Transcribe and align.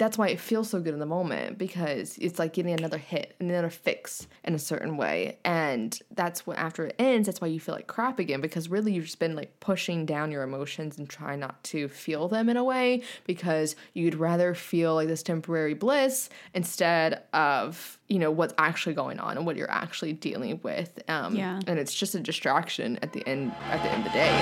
that's 0.00 0.16
why 0.16 0.28
it 0.28 0.40
feels 0.40 0.70
so 0.70 0.80
good 0.80 0.94
in 0.94 0.98
the 0.98 1.04
moment 1.04 1.58
because 1.58 2.16
it's 2.18 2.38
like 2.38 2.54
getting 2.54 2.72
another 2.72 2.96
hit, 2.96 3.34
and 3.38 3.50
another 3.50 3.68
fix 3.68 4.26
in 4.44 4.54
a 4.54 4.58
certain 4.58 4.96
way. 4.96 5.36
And 5.44 5.98
that's 6.10 6.46
what 6.46 6.56
after 6.56 6.86
it 6.86 6.94
ends, 6.98 7.26
that's 7.26 7.42
why 7.42 7.48
you 7.48 7.60
feel 7.60 7.74
like 7.74 7.86
crap 7.86 8.18
again 8.18 8.40
because 8.40 8.70
really 8.70 8.94
you've 8.94 9.04
just 9.04 9.18
been 9.18 9.36
like 9.36 9.60
pushing 9.60 10.06
down 10.06 10.30
your 10.30 10.42
emotions 10.42 10.96
and 10.96 11.06
trying 11.06 11.38
not 11.40 11.62
to 11.64 11.86
feel 11.88 12.28
them 12.28 12.48
in 12.48 12.56
a 12.56 12.64
way 12.64 13.02
because 13.26 13.76
you'd 13.92 14.14
rather 14.14 14.54
feel 14.54 14.94
like 14.94 15.06
this 15.08 15.22
temporary 15.22 15.74
bliss 15.74 16.30
instead 16.54 17.22
of 17.34 17.98
you 18.08 18.18
know 18.18 18.30
what's 18.30 18.54
actually 18.56 18.94
going 18.94 19.20
on 19.20 19.36
and 19.36 19.44
what 19.44 19.54
you're 19.56 19.70
actually 19.70 20.14
dealing 20.14 20.58
with 20.62 20.98
um 21.08 21.36
Yeah. 21.36 21.60
and 21.66 21.78
it's 21.78 21.92
just 21.94 22.14
a 22.14 22.20
distraction 22.20 22.98
at 23.02 23.12
the 23.12 23.22
end 23.28 23.52
at 23.70 23.82
the 23.82 23.90
end 23.90 24.06
of 24.06 24.12
the 24.12 24.18
day 24.18 24.40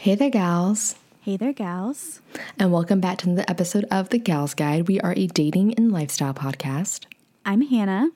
hey 0.00 0.14
there 0.14 0.30
gals 0.30 0.94
Hey 1.22 1.36
there, 1.36 1.52
gals. 1.52 2.20
and 2.58 2.72
welcome 2.72 3.00
back 3.00 3.18
to 3.18 3.26
another 3.28 3.44
episode 3.46 3.84
of 3.90 4.08
the 4.08 4.18
gals 4.18 4.54
guide 4.54 4.88
we 4.88 4.98
are 5.00 5.12
a 5.16 5.26
dating 5.26 5.74
and 5.74 5.92
lifestyle 5.92 6.32
podcast 6.34 7.04
I'm 7.44 7.62
Hannah, 7.62 8.10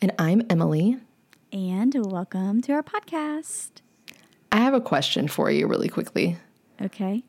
and 0.00 0.12
i'm 0.18 0.42
emily 0.50 0.98
and 1.52 1.94
welcome 2.10 2.60
to 2.62 2.72
our 2.72 2.82
podcast. 2.82 3.70
i 4.50 4.58
have 4.58 4.74
a 4.74 4.80
question 4.80 5.28
for 5.28 5.50
you 5.50 5.66
really 5.66 5.88
quickly 5.88 6.36
Okay. 6.80 7.22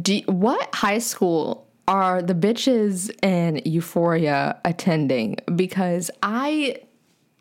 Do 0.00 0.20
what 0.26 0.72
high 0.72 0.98
school 0.98 1.66
are 1.88 2.22
the 2.22 2.34
bitches 2.34 3.10
in 3.24 3.60
Euphoria 3.64 4.60
attending? 4.64 5.36
Because 5.56 6.12
I, 6.22 6.78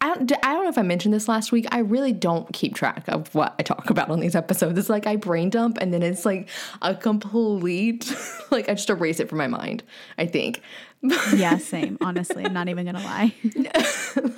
I 0.01 0.13
don't, 0.13 0.31
I 0.45 0.53
don't 0.53 0.63
know 0.63 0.69
if 0.69 0.77
I 0.77 0.83
mentioned 0.83 1.13
this 1.13 1.27
last 1.27 1.51
week. 1.51 1.65
I 1.71 1.79
really 1.79 2.13
don't 2.13 2.51
keep 2.53 2.75
track 2.75 3.07
of 3.07 3.33
what 3.33 3.55
I 3.57 3.63
talk 3.63 3.89
about 3.89 4.09
on 4.09 4.19
these 4.19 4.35
episodes. 4.35 4.77
It's 4.77 4.89
like 4.89 5.07
I 5.07 5.15
brain 5.15 5.49
dump 5.49 5.77
and 5.79 5.93
then 5.93 6.03
it's 6.03 6.25
like 6.25 6.49
a 6.81 6.93
complete, 6.93 8.13
like 8.51 8.69
I 8.69 8.73
just 8.73 8.89
erase 8.89 9.19
it 9.19 9.29
from 9.29 9.37
my 9.37 9.47
mind. 9.47 9.83
I 10.17 10.25
think. 10.25 10.61
Yeah, 11.35 11.57
same. 11.57 11.99
Honestly, 12.01 12.43
I'm 12.43 12.53
not 12.53 12.67
even 12.67 12.85
gonna 12.85 13.03
lie. 13.03 13.31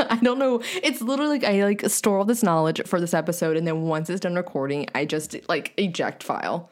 I 0.09 0.19
don't 0.21 0.37
know. 0.37 0.61
It's 0.83 1.01
literally 1.01 1.39
like 1.39 1.45
I 1.45 1.63
like 1.63 1.89
store 1.89 2.17
all 2.17 2.25
this 2.25 2.43
knowledge 2.43 2.81
for 2.85 2.99
this 2.99 3.13
episode, 3.13 3.55
and 3.55 3.65
then 3.65 3.83
once 3.83 4.09
it's 4.09 4.19
done 4.19 4.35
recording, 4.35 4.87
I 4.93 5.05
just 5.05 5.33
like 5.47 5.73
eject 5.77 6.23
file. 6.23 6.69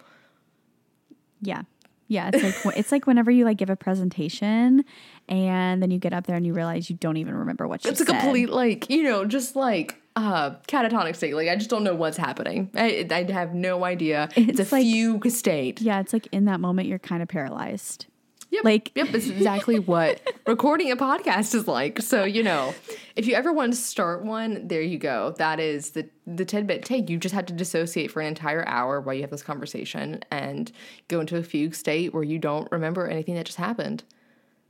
Yeah. 1.41 1.61
Yeah, 2.07 2.29
it's 2.31 2.65
like 2.65 2.77
it's 2.77 2.91
like 2.91 3.07
whenever 3.07 3.31
you 3.31 3.45
like 3.45 3.57
give 3.57 3.69
a 3.71 3.75
presentation 3.75 4.85
and 5.27 5.81
then 5.81 5.91
you 5.91 5.97
get 5.99 6.13
up 6.13 6.27
there 6.27 6.35
and 6.35 6.45
you 6.45 6.53
realize 6.53 6.89
you 6.89 6.95
don't 6.95 7.17
even 7.17 7.35
remember 7.35 7.67
what 7.67 7.83
you 7.83 7.89
said. 7.89 7.91
it's 7.93 8.01
a 8.01 8.05
complete 8.05 8.49
like 8.49 8.89
you 8.89 9.03
know 9.03 9.25
just 9.25 9.55
like 9.55 10.01
uh 10.15 10.51
catatonic 10.67 11.15
state. 11.15 11.35
Like 11.35 11.49
i 11.49 11.55
just 11.55 11.69
don't 11.69 11.83
know 11.83 11.95
what's 11.95 12.17
happening. 12.17 12.69
I, 12.75 13.05
I 13.11 13.29
have 13.31 13.53
no 13.53 13.83
idea. 13.83 14.29
It's, 14.35 14.59
It's 14.59 14.71
a 14.71 14.75
like- 14.75 14.83
fugue 14.83 15.29
state. 15.29 15.81
Yeah, 15.81 15.99
it's 15.99 16.13
like 16.13 16.27
in 16.31 16.45
that 16.45 16.59
moment 16.59 16.87
you're 16.87 16.99
kind 16.99 17.21
of 17.21 17.27
paralyzed. 17.27 18.05
yep. 18.49 18.63
Like- 18.63 18.91
yep 18.95 19.13
it's 19.13 19.27
exactly 19.27 19.79
what 19.93 20.21
recording 20.47 20.89
a 20.91 20.95
podcast 20.95 21.53
is 21.53 21.67
like. 21.67 22.01
So 22.01 22.23
you 22.23 22.43
know 22.43 22.73
if 23.17 23.27
you 23.27 23.35
ever 23.35 23.51
want 23.51 23.73
to 23.73 23.77
start 23.77 24.23
one 24.23 24.67
there 24.69 24.81
you 24.81 24.97
go. 24.97 25.33
That 25.37 25.59
is 25.59 25.91
the 25.91 26.07
the 26.25 26.45
tidbit. 26.45 26.85
Take 26.85 27.09
you 27.09 27.17
just 27.17 27.35
have 27.35 27.47
to 27.47 27.53
dissociate 27.53 28.09
for 28.11 28.21
an 28.21 28.27
entire 28.27 28.65
hour 28.67 29.01
while 29.01 29.15
you 29.15 29.21
have 29.21 29.31
this 29.31 29.43
conversation 29.43 30.21
and 30.31 30.71
go 31.09 31.19
into 31.19 31.35
a 31.35 31.43
fugue 31.43 31.75
state 31.75 32.13
where 32.13 32.23
you 32.23 32.39
don't 32.39 32.71
remember 32.71 33.07
anything 33.07 33.35
that 33.35 33.45
just 33.47 33.57
happened 33.57 34.03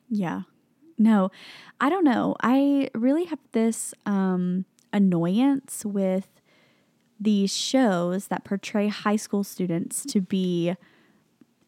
Yeah. 0.10 0.42
No, 0.98 1.30
I 1.82 1.90
don't 1.90 2.06
know. 2.06 2.36
I 2.42 2.90
really 2.96 3.26
have 3.26 3.40
this 3.52 3.94
um, 4.06 4.66
annoyance 4.94 5.84
with 5.86 6.30
these 7.20 7.56
shows 7.56 8.28
that 8.28 8.44
portray 8.46 8.88
high 8.88 9.16
school 9.18 9.44
students 9.44 10.04
to 10.06 10.22
be 10.22 10.76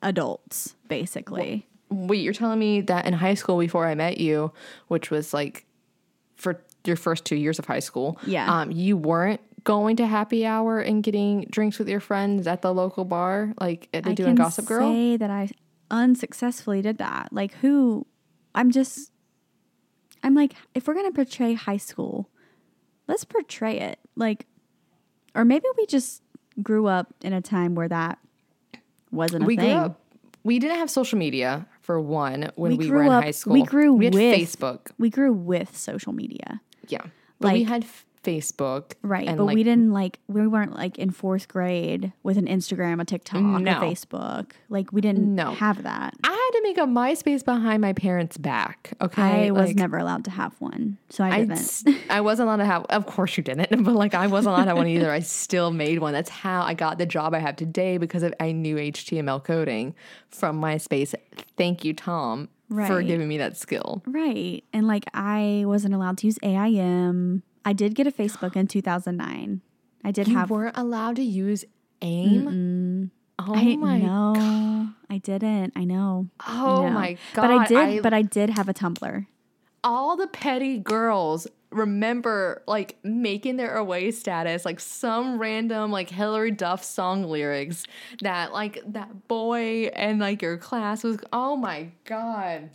adults, 0.02 0.76
basically. 0.88 1.68
Wait, 1.90 2.22
you're 2.22 2.34
telling 2.34 2.60
me 2.60 2.82
that 2.82 3.06
in 3.06 3.14
high 3.14 3.34
school 3.34 3.58
before 3.60 3.86
I 3.86 3.96
met 3.96 4.18
you, 4.18 4.52
which 4.88 5.10
was 5.10 5.34
like 5.34 5.66
for 6.36 6.62
your 6.86 6.96
first 6.96 7.26
two 7.26 7.36
years 7.36 7.60
of 7.60 7.66
high 7.66 7.80
school, 7.80 8.18
Yeah. 8.26 8.62
um, 8.62 8.72
you 8.72 8.96
weren't 8.98 9.42
going 9.64 9.98
to 9.98 10.06
happy 10.08 10.46
hour 10.46 10.80
and 10.80 11.04
getting 11.04 11.46
drinks 11.50 11.80
with 11.80 11.90
your 11.90 12.00
friends 12.00 12.48
at 12.48 12.62
the 12.62 12.74
local 12.74 13.04
bar, 13.04 13.54
like 13.60 13.90
they 13.92 14.14
do 14.14 14.26
in 14.26 14.36
Gossip 14.36 14.66
Girl. 14.66 14.90
say 14.94 15.18
that 15.18 15.30
I 15.30 15.50
unsuccessfully 15.92 16.82
did 16.82 16.98
that. 17.00 17.30
Like, 17.32 17.54
who? 17.56 18.06
I'm 18.58 18.72
just. 18.72 19.12
I'm 20.24 20.34
like, 20.34 20.54
if 20.74 20.88
we're 20.88 20.96
gonna 20.96 21.12
portray 21.12 21.54
high 21.54 21.78
school, 21.78 22.28
let's 23.08 23.24
portray 23.24 23.80
it 23.80 24.00
like, 24.16 24.48
or 25.36 25.46
maybe 25.46 25.66
we 25.78 25.86
just 25.86 26.24
grew 26.64 26.88
up 26.88 27.14
in 27.22 27.34
a 27.34 27.42
time 27.42 27.76
where 27.76 27.88
that 27.88 28.18
wasn't 29.12 29.44
a 29.44 29.46
we 29.46 29.56
thing. 29.56 29.66
grew 29.66 29.86
up. 29.86 30.02
We 30.44 30.58
didn't 30.58 30.78
have 30.80 30.90
social 30.90 31.20
media 31.20 31.68
for 31.82 32.02
one 32.02 32.52
when 32.56 32.78
we, 32.78 32.86
We 32.88 32.92
were 32.92 33.04
in 33.04 33.10
up- 33.12 33.24
high 33.24 33.32
school. 33.32 33.54
we 33.54 33.62
grew 33.62 33.94
we 33.94 34.06
with- 34.10 34.16
Facebook. 34.16 34.90
we 34.98 35.10
grew 35.12 35.32
with 35.32 35.78
social 35.78 36.14
media. 36.14 36.62
Yeah, 36.88 37.04
but 37.40 37.54
we 37.54 37.64
had 37.64 37.84
f- 37.84 38.06
Facebook, 38.24 38.94
Right. 39.02 39.28
But 39.28 39.40
like, 39.46 39.56
we 39.56 39.64
didn't 39.64 39.92
like 39.92 40.20
we 40.28 40.46
weren't 40.48 40.76
like 40.76 40.98
in 40.98 41.12
fourth 41.12 41.48
grade 41.48 42.12
with 42.24 42.38
an 42.38 42.46
Instagram, 42.48 43.02
a 43.02 43.06
TikTok, 43.06 43.42
No. 43.42 43.72
a 43.72 43.76
Facebook. 43.82 44.52
Like 44.70 44.92
we 44.92 45.02
didn't 45.02 45.34
No. 45.34 45.52
have 45.54 45.84
that. 45.84 46.14
I 46.24 46.28
had 46.30 46.58
to 46.58 46.62
make 46.64 46.78
a 46.78 46.82
MySpace 46.82 47.44
behind 47.46 47.82
my 47.82 47.94
parents' 47.94 48.38
back. 48.38 48.94
Okay, 49.02 49.48
I 49.48 49.52
was 49.52 49.68
Like, 49.70 49.76
never 49.78 49.98
allowed 49.98 50.26
to 50.26 50.32
have 50.32 50.54
one. 50.60 50.98
So 51.10 51.24
I 51.24 51.30
I, 51.30 51.38
didn't. 51.40 51.52
s- 51.54 51.86
I 52.10 52.22
wasn't 52.22 52.48
allowed 52.48 52.58
to 52.58 52.66
have. 52.66 52.86
Of 52.90 53.06
course 53.06 53.38
you 53.38 53.44
didn't, 53.44 53.84
but 53.84 53.94
like 53.96 54.14
I 54.14 54.28
wasn't 54.28 54.54
allowed 54.56 54.64
to 54.66 54.70
have 54.72 54.78
one 54.78 54.88
either. 54.88 55.12
I 55.12 55.20
still 55.20 55.72
made 55.72 56.00
one. 56.00 56.14
That's 56.14 56.30
how 56.30 56.64
I 56.64 56.74
got 56.74 56.98
the 56.98 57.06
job 57.06 57.34
I 57.34 57.40
have 57.40 57.56
today 57.56 57.98
because 57.98 58.24
of, 58.24 58.34
I 58.40 58.52
knew 58.52 58.76
HTML 58.76 59.44
coding 59.44 59.96
from 60.30 60.60
MySpace. 60.62 61.14
Thank 61.56 61.86
you, 61.86 61.94
Tom, 61.94 62.50
for 62.88 63.02
giving 63.02 63.28
me 63.28 63.38
that 63.38 63.56
skill. 63.58 64.02
right. 64.06 64.64
And 64.74 64.88
like 64.88 65.06
I 65.14 65.64
wasn't 65.66 65.94
allowed 65.94 66.18
to 66.20 66.28
use 66.28 66.38
AIM. 66.44 67.44
I 67.68 67.74
did 67.74 67.96
get 67.96 68.08
a 68.08 68.12
Facebook 68.12 68.56
in 68.56 68.68
2009. 68.68 69.62
I 70.06 70.12
did 70.12 70.28
You 70.30 70.36
have 70.38 70.50
weren't 70.50 70.78
allowed 70.78 71.18
to 71.18 71.24
use 71.24 71.66
AIM. 72.02 73.12
Oh 73.40 73.54
I 73.56 73.76
my 73.76 74.00
no, 74.00 74.90
I 75.10 75.18
didn't. 75.18 75.74
I 75.76 75.84
know. 75.84 76.28
I 76.40 76.62
Oh 76.62 76.84
know. 76.88 76.90
my 76.92 77.18
god! 77.34 77.42
But 77.42 77.52
I 77.52 77.68
did. 77.68 77.78
I- 77.78 78.00
but 78.02 78.14
I 78.14 78.22
did 78.22 78.50
have 78.52 78.68
a 78.70 78.74
Tumblr. 78.74 79.26
all 79.84 80.16
the 80.18 80.28
petty 80.28 80.80
girls 80.80 81.46
remember 81.70 82.64
like 82.68 82.98
making 83.04 83.58
their 83.58 83.76
away 83.76 84.10
status 84.12 84.64
like 84.66 84.80
some 84.80 85.38
random 85.38 85.92
like 85.92 86.10
Hilary 86.10 86.52
Duff 86.52 86.82
song 86.84 87.24
lyrics 87.26 87.84
that 88.22 88.54
like 88.54 88.82
that 88.94 89.28
boy 89.28 89.90
and 89.94 90.20
like 90.20 90.42
your 90.42 90.58
class 90.58 91.04
was 91.04 91.18
oh 91.34 91.58
my 91.58 91.90
god 92.06 92.70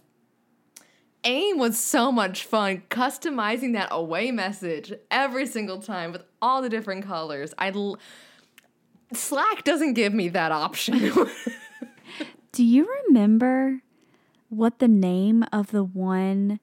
AIM 1.24 1.58
was 1.58 1.78
so 1.78 2.10
much 2.10 2.44
fun 2.44 2.82
customizing 2.90 3.74
that 3.74 3.88
away 3.90 4.30
message 4.30 4.92
every 5.10 5.46
single 5.46 5.78
time 5.80 6.12
with 6.12 6.22
all 6.40 6.62
the 6.62 6.68
different 6.68 7.04
colors. 7.04 7.54
I 7.58 7.70
l- 7.70 7.98
Slack 9.12 9.62
doesn't 9.64 9.94
give 9.94 10.12
me 10.12 10.28
that 10.30 10.52
option. 10.52 10.98
Do 12.52 12.64
you 12.64 12.88
remember 13.06 13.80
what 14.48 14.78
the 14.78 14.88
name 14.88 15.44
of 15.52 15.70
the 15.70 15.84
one 15.84 16.60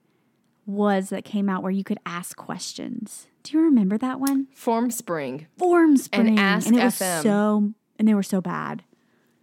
was 0.65 1.09
that 1.09 1.25
came 1.25 1.49
out 1.49 1.63
where 1.63 1.71
you 1.71 1.83
could 1.83 1.99
ask 2.05 2.35
questions? 2.37 3.27
Do 3.43 3.57
you 3.57 3.63
remember 3.63 3.97
that 3.97 4.19
one? 4.19 4.47
Form 4.53 4.91
Spring. 4.91 5.47
Formspring. 5.59 6.37
Ask 6.37 6.67
and 6.67 6.77
it 6.77 6.83
was 6.83 6.95
FM. 6.95 7.23
so 7.23 7.73
and 7.97 8.07
they 8.07 8.13
were 8.13 8.23
so 8.23 8.41
bad. 8.41 8.83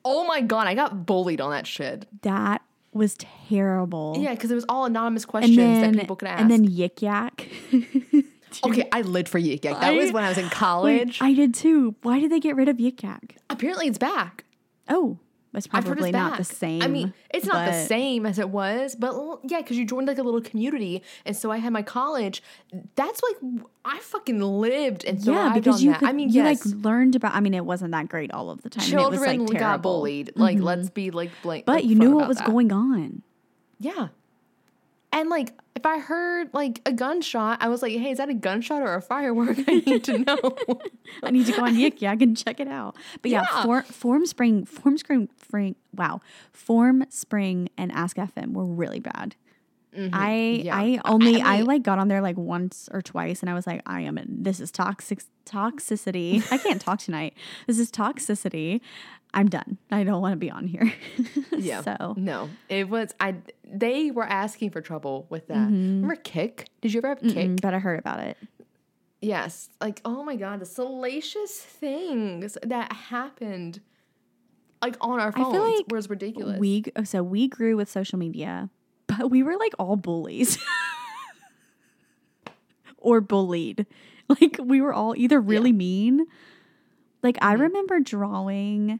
Oh 0.04 0.24
my 0.24 0.40
god, 0.40 0.68
I 0.68 0.74
got 0.74 1.04
bullied 1.06 1.40
on 1.40 1.50
that 1.50 1.66
shit. 1.66 2.06
That 2.22 2.62
was 2.96 3.16
terrible. 3.48 4.16
Yeah, 4.18 4.32
because 4.34 4.50
it 4.50 4.54
was 4.54 4.64
all 4.68 4.84
anonymous 4.86 5.24
questions 5.24 5.56
then 5.56 5.92
that 5.92 6.00
people 6.00 6.16
could 6.16 6.28
ask. 6.28 6.40
and 6.40 6.50
then 6.50 6.66
Yik 6.68 7.02
Yak. 7.02 7.48
okay, 8.64 8.88
I 8.92 9.02
lived 9.02 9.28
for 9.28 9.38
Yik 9.38 9.64
Yak. 9.64 9.80
That 9.80 9.92
I- 9.92 9.96
was 9.96 10.12
when 10.12 10.24
I 10.24 10.28
was 10.28 10.38
in 10.38 10.44
Wait, 10.46 10.52
college. 10.52 11.18
I 11.20 11.32
did 11.34 11.54
too. 11.54 11.94
Why 12.02 12.20
did 12.20 12.30
they 12.30 12.40
get 12.40 12.56
rid 12.56 12.68
of 12.68 12.76
Yik 12.78 13.02
Yak? 13.02 13.36
Apparently, 13.50 13.86
it's 13.86 13.98
back. 13.98 14.44
Oh, 14.88 15.18
it's 15.56 15.66
probably 15.66 16.12
not 16.12 16.32
back. 16.32 16.38
the 16.38 16.44
same. 16.44 16.82
I 16.82 16.86
mean, 16.86 17.14
it's 17.30 17.46
not 17.46 17.66
the 17.66 17.86
same 17.86 18.26
as 18.26 18.38
it 18.38 18.50
was, 18.50 18.94
but 18.94 19.14
l- 19.14 19.40
yeah, 19.44 19.60
because 19.60 19.76
you 19.76 19.84
joined 19.84 20.06
like 20.06 20.18
a 20.18 20.22
little 20.22 20.40
community, 20.40 21.02
and 21.24 21.36
so 21.36 21.50
I 21.50 21.58
had 21.58 21.72
my 21.72 21.82
college. 21.82 22.42
That's 22.94 23.22
like 23.22 23.36
I 23.84 23.98
fucking 24.00 24.40
lived 24.40 25.04
and 25.04 25.18
Yeah, 25.24 25.52
because 25.54 25.76
on 25.76 25.80
you 25.80 25.90
that. 25.92 26.00
could, 26.00 26.08
I 26.08 26.12
mean, 26.12 26.28
you 26.28 26.42
yes, 26.42 26.66
like 26.66 26.84
learned 26.84 27.16
about. 27.16 27.34
I 27.34 27.40
mean, 27.40 27.54
it 27.54 27.64
wasn't 27.64 27.92
that 27.92 28.08
great 28.08 28.32
all 28.32 28.50
of 28.50 28.62
the 28.62 28.70
time. 28.70 28.84
it 28.84 28.94
was, 28.96 29.18
children 29.18 29.46
like, 29.46 29.58
got 29.58 29.82
bullied. 29.82 30.32
Like, 30.36 30.56
mm-hmm. 30.56 30.66
let's 30.66 30.90
be 30.90 31.10
like 31.10 31.30
blank. 31.42 31.64
But 31.64 31.84
you 31.84 31.94
knew 31.94 32.16
what 32.16 32.28
was 32.28 32.38
that. 32.38 32.46
going 32.46 32.72
on. 32.72 33.22
Yeah. 33.78 34.08
And 35.16 35.30
like, 35.30 35.54
if 35.74 35.86
I 35.86 35.98
heard 35.98 36.52
like 36.52 36.82
a 36.84 36.92
gunshot, 36.92 37.62
I 37.62 37.68
was 37.68 37.80
like, 37.80 37.92
"Hey, 37.92 38.10
is 38.10 38.18
that 38.18 38.28
a 38.28 38.34
gunshot 38.34 38.82
or 38.82 38.94
a 38.94 39.00
firework? 39.00 39.56
I 39.66 39.82
need 39.86 40.04
to 40.04 40.18
know." 40.18 40.38
I 41.22 41.30
need 41.30 41.46
to 41.46 41.52
go 41.52 41.64
on 41.64 41.74
Yik 41.74 42.02
Yak 42.02 42.20
and 42.20 42.36
check 42.36 42.60
it 42.60 42.68
out. 42.68 42.96
But 43.22 43.30
yeah, 43.30 43.46
Yeah. 43.50 43.62
For, 43.62 43.82
Formspring, 43.82 44.68
Form 44.68 44.98
Spring, 44.98 45.30
Spring, 45.40 45.74
wow, 45.94 46.20
Formspring 46.54 47.68
and 47.78 47.90
Ask 47.92 48.18
FM 48.18 48.52
were 48.52 48.66
really 48.66 49.00
bad. 49.00 49.36
I 50.12 50.30
Mm-hmm. 50.56 50.66
Yeah. 50.66 50.76
I 50.76 51.00
only 51.04 51.40
I, 51.40 51.58
mean- 51.58 51.66
like 51.66 51.82
got 51.82 51.98
on 51.98 52.08
there 52.08 52.20
like 52.20 52.36
once 52.36 52.88
or 52.92 53.02
twice, 53.02 53.40
and 53.40 53.50
I 53.50 53.54
was 53.54 53.66
like, 53.66 53.82
I 53.86 54.02
am 54.02 54.18
in, 54.18 54.42
this 54.42 54.60
is 54.60 54.70
toxic 54.70 55.22
toxicity. 55.44 56.42
I 56.52 56.58
can't 56.58 56.80
talk 56.80 56.98
tonight. 56.98 57.34
This 57.66 57.78
is 57.78 57.90
toxicity. 57.90 58.80
I'm 59.34 59.48
done. 59.48 59.76
I 59.90 60.02
don't 60.04 60.22
want 60.22 60.32
to 60.32 60.36
be 60.36 60.50
on 60.50 60.66
here. 60.66 60.92
yeah. 61.58 61.82
so 61.82 62.14
no, 62.16 62.48
it 62.68 62.88
was 62.88 63.14
I. 63.20 63.36
They 63.64 64.10
were 64.10 64.24
asking 64.24 64.70
for 64.70 64.80
trouble 64.80 65.26
with 65.28 65.48
that. 65.48 65.56
Remember 65.56 66.16
Kik? 66.16 66.68
Did 66.80 66.94
you 66.94 66.98
ever 67.00 67.08
have 67.08 67.20
Kik? 67.20 67.50
mm, 67.50 67.60
but 67.60 67.74
I 67.74 67.78
heard 67.78 67.98
about 67.98 68.20
it. 68.20 68.36
Yes. 69.20 69.68
Like, 69.80 70.00
oh 70.04 70.22
my 70.22 70.36
god, 70.36 70.60
the 70.60 70.66
salacious 70.66 71.58
things 71.58 72.56
that 72.62 72.92
happened, 72.92 73.80
like 74.82 74.96
on 75.00 75.20
our 75.20 75.28
I 75.28 75.32
feel 75.32 75.52
phones, 75.52 75.76
like 75.78 75.86
was 75.90 76.08
ridiculous. 76.08 76.58
We 76.58 76.84
so 77.04 77.22
we 77.22 77.48
grew 77.48 77.76
with 77.76 77.90
social 77.90 78.18
media, 78.18 78.70
but 79.06 79.30
we 79.30 79.42
were 79.42 79.56
like 79.56 79.72
all 79.78 79.96
bullies 79.96 80.58
or 82.98 83.20
bullied. 83.20 83.86
Like 84.28 84.58
we 84.60 84.80
were 84.80 84.92
all 84.92 85.14
either 85.16 85.40
really 85.40 85.70
mean. 85.72 86.26
Like 87.22 87.36
Mm-hmm. 87.36 87.42
I 87.48 87.52
remember 87.52 88.00
drawing. 88.00 88.98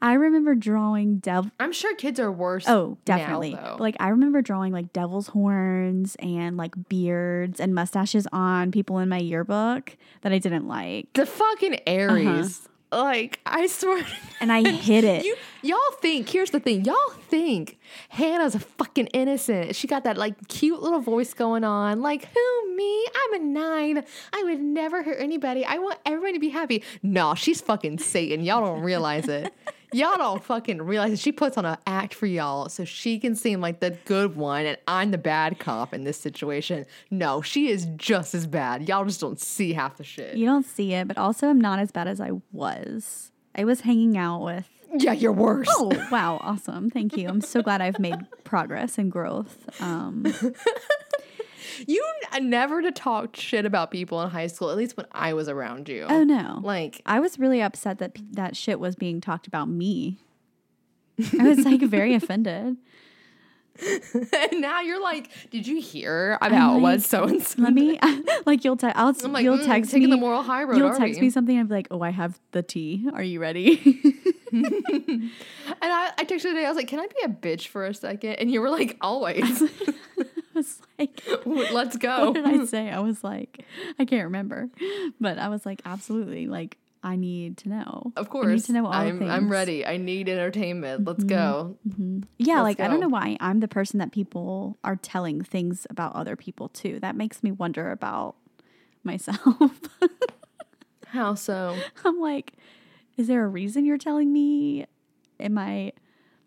I 0.00 0.12
remember 0.12 0.54
drawing 0.54 1.18
devil. 1.18 1.50
I'm 1.58 1.72
sure 1.72 1.92
kids 1.96 2.20
are 2.20 2.30
worse. 2.30 2.68
Oh, 2.68 2.98
definitely. 3.04 3.54
though. 3.54 3.78
like 3.80 3.96
I 3.98 4.10
remember 4.10 4.42
drawing 4.42 4.72
like 4.72 4.92
devil's 4.92 5.26
horns 5.26 6.14
and 6.20 6.56
like 6.56 6.72
beards 6.88 7.58
and 7.58 7.74
mustaches 7.74 8.28
on 8.32 8.70
people 8.70 8.98
in 9.00 9.08
my 9.08 9.18
yearbook 9.18 9.96
that 10.20 10.32
I 10.32 10.38
didn't 10.38 10.68
like, 10.68 11.12
the 11.14 11.26
fucking 11.26 11.80
Aries. 11.84 12.68
Like, 12.90 13.40
I 13.44 13.66
swear. 13.66 14.04
and 14.40 14.50
I 14.50 14.68
hit 14.68 15.04
it. 15.04 15.24
You 15.24 15.36
y'all 15.62 15.78
think 16.00 16.28
here's 16.28 16.50
the 16.50 16.60
thing. 16.60 16.84
Y'all 16.84 16.96
think 17.28 17.78
Hannah's 18.08 18.54
a 18.54 18.60
fucking 18.60 19.08
innocent. 19.08 19.76
She 19.76 19.86
got 19.86 20.04
that 20.04 20.16
like 20.16 20.48
cute 20.48 20.80
little 20.80 21.00
voice 21.00 21.34
going 21.34 21.64
on. 21.64 22.00
Like, 22.00 22.28
who 22.32 22.74
me? 22.76 23.06
I'm 23.24 23.34
a 23.34 23.38
nine. 23.44 24.04
I 24.32 24.42
would 24.44 24.60
never 24.60 25.02
hurt 25.02 25.18
anybody. 25.20 25.64
I 25.64 25.78
want 25.78 25.98
everybody 26.06 26.34
to 26.34 26.40
be 26.40 26.48
happy. 26.48 26.82
No, 27.02 27.34
she's 27.34 27.60
fucking 27.60 27.98
Satan. 27.98 28.42
Y'all 28.44 28.64
don't 28.64 28.82
realize 28.82 29.28
it. 29.28 29.52
Y'all 29.92 30.18
don't 30.18 30.44
fucking 30.44 30.82
realize 30.82 31.12
it. 31.12 31.18
She 31.18 31.32
puts 31.32 31.56
on 31.56 31.64
an 31.64 31.78
act 31.86 32.12
for 32.12 32.26
y'all 32.26 32.68
so 32.68 32.84
she 32.84 33.18
can 33.18 33.34
seem 33.34 33.60
like 33.60 33.80
the 33.80 33.90
good 34.04 34.36
one 34.36 34.66
and 34.66 34.76
I'm 34.86 35.10
the 35.10 35.18
bad 35.18 35.58
cop 35.58 35.94
in 35.94 36.04
this 36.04 36.20
situation. 36.20 36.84
No, 37.10 37.40
she 37.40 37.68
is 37.68 37.86
just 37.96 38.34
as 38.34 38.46
bad. 38.46 38.88
Y'all 38.88 39.04
just 39.04 39.20
don't 39.20 39.40
see 39.40 39.72
half 39.72 39.96
the 39.96 40.04
shit. 40.04 40.36
You 40.36 40.46
don't 40.46 40.66
see 40.66 40.92
it, 40.92 41.08
but 41.08 41.16
also 41.16 41.48
I'm 41.48 41.60
not 41.60 41.78
as 41.78 41.90
bad 41.90 42.06
as 42.06 42.20
I 42.20 42.32
was. 42.52 43.32
I 43.54 43.64
was 43.64 43.80
hanging 43.80 44.18
out 44.18 44.42
with. 44.44 44.68
Yeah, 44.96 45.12
you're 45.12 45.32
worse. 45.32 45.68
Oh 45.70 45.90
wow, 46.10 46.38
awesome! 46.40 46.88
Thank 46.88 47.14
you. 47.16 47.28
I'm 47.28 47.42
so 47.42 47.60
glad 47.60 47.82
I've 47.82 47.98
made 47.98 48.16
progress 48.44 48.96
and 48.96 49.12
growth. 49.12 49.68
Um, 49.82 50.24
You 51.86 52.04
never 52.40 52.82
to 52.82 52.90
talk 52.90 53.36
shit 53.36 53.64
about 53.64 53.90
people 53.90 54.20
in 54.22 54.30
high 54.30 54.46
school, 54.48 54.70
at 54.70 54.76
least 54.76 54.96
when 54.96 55.06
I 55.12 55.32
was 55.34 55.48
around 55.48 55.88
you. 55.88 56.06
oh 56.08 56.24
no, 56.24 56.60
Like, 56.62 57.00
I 57.06 57.20
was 57.20 57.38
really 57.38 57.60
upset 57.60 57.98
that 57.98 58.16
that 58.32 58.56
shit 58.56 58.80
was 58.80 58.96
being 58.96 59.20
talked 59.20 59.46
about 59.46 59.68
me. 59.68 60.18
I 61.38 61.48
was 61.48 61.64
like 61.64 61.80
very 61.82 62.14
offended. 62.14 62.76
and 63.80 64.60
now 64.60 64.80
you're 64.80 65.00
like, 65.00 65.30
did 65.50 65.64
you 65.66 65.80
hear 65.80 66.36
about 66.42 66.74
like, 66.74 66.82
what 66.82 67.02
so 67.02 67.22
and 67.24 67.40
so? 67.40 67.62
Let 67.62 67.72
me 67.72 67.96
like 68.46 68.64
you'll 68.64 68.76
text. 68.76 68.98
I'll 68.98 69.14
I'm 69.22 69.32
like, 69.32 69.44
you'll 69.44 69.58
mm, 69.58 69.64
text 69.64 69.92
taking 69.92 70.10
me. 70.10 70.16
the 70.16 70.20
moral 70.20 70.42
high 70.42 70.64
road. 70.64 70.78
You'll 70.78 70.94
text 70.94 71.20
we? 71.20 71.26
me 71.26 71.30
something. 71.30 71.64
be 71.66 71.74
like, 71.74 71.86
"Oh, 71.92 72.00
I 72.00 72.10
have 72.10 72.40
the 72.50 72.62
tea. 72.64 73.08
Are 73.14 73.22
you 73.22 73.38
ready?" 73.40 74.00
And 75.80 75.92
I, 75.92 76.10
I 76.18 76.24
texted 76.24 76.30
you 76.44 76.50
today. 76.54 76.64
I 76.64 76.68
was 76.68 76.76
like, 76.76 76.88
can 76.88 76.98
I 76.98 77.06
be 77.06 77.22
a 77.24 77.28
bitch 77.28 77.66
for 77.68 77.84
a 77.84 77.92
second? 77.94 78.36
And 78.36 78.50
you 78.50 78.60
were 78.62 78.70
like, 78.70 78.96
always. 79.00 79.62
Was 80.58 80.82
like, 80.98 81.22
Let's 81.46 81.96
go. 81.96 82.32
what 82.32 82.34
did 82.34 82.46
I 82.46 82.64
say? 82.64 82.90
I 82.90 82.98
was 82.98 83.22
like, 83.22 83.64
I 83.98 84.04
can't 84.04 84.24
remember, 84.24 84.68
but 85.20 85.38
I 85.38 85.48
was 85.48 85.64
like, 85.64 85.80
absolutely, 85.84 86.48
like 86.48 86.78
I 87.02 87.16
need 87.16 87.58
to 87.58 87.68
know. 87.68 88.12
Of 88.16 88.16
I 88.16 88.22
need 88.22 88.30
course. 88.30 88.62
to 88.64 88.72
know 88.72 88.86
all 88.86 88.92
I'm, 88.92 89.22
I'm 89.22 89.48
ready. 89.48 89.86
I 89.86 89.98
need 89.98 90.28
entertainment. 90.28 91.04
Let's 91.04 91.20
mm-hmm. 91.20 91.28
go. 91.28 91.76
Mm-hmm. 91.88 92.20
Yeah, 92.38 92.62
Let's 92.62 92.78
like 92.78 92.80
I 92.80 92.88
don't 92.88 93.00
know 93.00 93.08
why 93.08 93.36
I'm 93.40 93.60
the 93.60 93.68
person 93.68 93.98
that 93.98 94.10
people 94.10 94.76
are 94.82 94.96
telling 94.96 95.42
things 95.42 95.86
about 95.90 96.14
other 96.16 96.34
people 96.34 96.68
too. 96.68 96.98
That 97.00 97.14
makes 97.14 97.42
me 97.42 97.52
wonder 97.52 97.90
about 97.92 98.34
myself. 99.04 99.72
How 101.06 101.34
so? 101.34 101.76
I'm 102.04 102.18
like, 102.18 102.54
is 103.16 103.28
there 103.28 103.44
a 103.44 103.48
reason 103.48 103.84
you're 103.84 103.96
telling 103.96 104.32
me? 104.32 104.86
Am 105.38 105.56
I? 105.56 105.92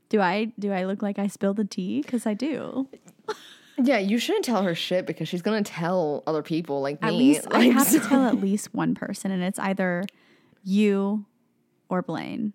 Do 0.10 0.20
I 0.20 0.52
do 0.60 0.74
I 0.74 0.84
look 0.84 1.02
like 1.02 1.18
I 1.18 1.28
spilled 1.28 1.58
the 1.58 1.66
tea? 1.66 2.02
Because 2.02 2.26
I 2.26 2.34
do. 2.34 2.90
Yeah, 3.78 3.98
you 4.00 4.18
shouldn't 4.20 4.46
tell 4.46 4.64
her 4.64 4.76
shit 4.76 5.06
because 5.08 5.28
she's 5.28 5.42
gonna 5.42 5.64
tell 5.64 6.24
other 6.28 6.44
people 6.44 6.82
like 6.82 6.98
At 7.02 7.12
me. 7.12 7.18
least 7.18 7.48
I 7.52 7.58
Like, 7.68 7.72
have 7.74 7.90
to 7.92 8.00
tell 8.00 8.26
at 8.28 8.40
least 8.40 8.74
one 8.74 8.96
person, 8.96 9.32
and 9.32 9.42
it's 9.44 9.58
either 9.60 10.04
you 10.64 11.26
or 11.90 12.02
Blaine. 12.02 12.54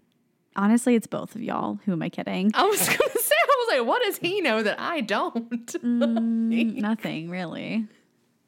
Honestly, 0.54 0.94
it's 0.94 1.06
both 1.06 1.34
of 1.34 1.42
y'all. 1.42 1.78
Who 1.84 1.92
am 1.92 2.02
I 2.02 2.08
kidding? 2.08 2.50
I 2.54 2.62
was 2.64 2.78
gonna 2.80 2.96
say, 3.20 3.34
I 3.42 3.66
was 3.68 3.78
like, 3.78 3.86
what 3.86 4.02
does 4.02 4.18
he 4.18 4.40
know 4.40 4.62
that 4.62 4.78
I 4.80 5.00
don't? 5.00 5.66
Mm, 5.82 6.76
nothing 6.76 7.28
really, 7.28 7.86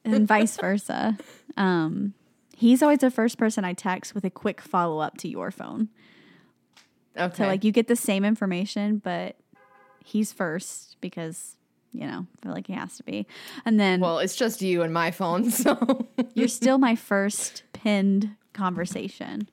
and 0.05 0.27
vice 0.27 0.57
versa. 0.57 1.19
Um, 1.57 2.15
he's 2.57 2.83
always 2.83 3.01
the 3.01 3.11
first 3.11 3.37
person 3.39 3.65
I 3.65 3.73
text 3.75 4.15
with 4.15 4.25
a 4.25 4.31
quick 4.31 4.61
follow 4.61 5.01
up 5.01 5.17
to 5.19 5.29
your 5.29 5.51
phone. 5.51 5.89
okay. 7.17 7.35
So 7.37 7.47
like 7.47 7.65
you 7.65 7.73
get 7.73 7.89
the 7.89 7.97
same 7.97 8.25
information, 8.25 8.99
but 8.99 9.37
he's 10.05 10.33
first 10.33 10.97
because 11.03 11.57
you 11.93 12.07
know 12.07 12.27
I 12.39 12.43
feel 12.43 12.53
like 12.53 12.67
he 12.67 12.73
has 12.73 12.97
to 12.99 13.03
be, 13.03 13.27
and 13.65 13.79
then 13.79 14.01
well, 14.01 14.19
it's 14.19 14.37
just 14.37 14.63
you 14.63 14.83
and 14.83 14.93
my 14.93 15.11
phone, 15.11 15.51
so 15.51 16.07
you're 16.35 16.49
still 16.49 16.79
my 16.79 16.97
first 16.97 17.63
pinned 17.73 18.35
conversation. 18.53 19.49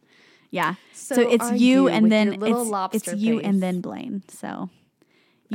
Yeah. 0.52 0.76
So, 0.94 1.16
So 1.16 1.30
it's 1.30 1.52
you, 1.52 1.58
you 1.58 1.88
and 1.90 2.12
then 2.12 2.42
it's, 2.42 2.70
lobster 2.70 3.12
it's 3.12 3.22
you 3.22 3.40
and 3.40 3.62
then 3.62 3.82
Blaine. 3.82 4.24
So 4.30 4.70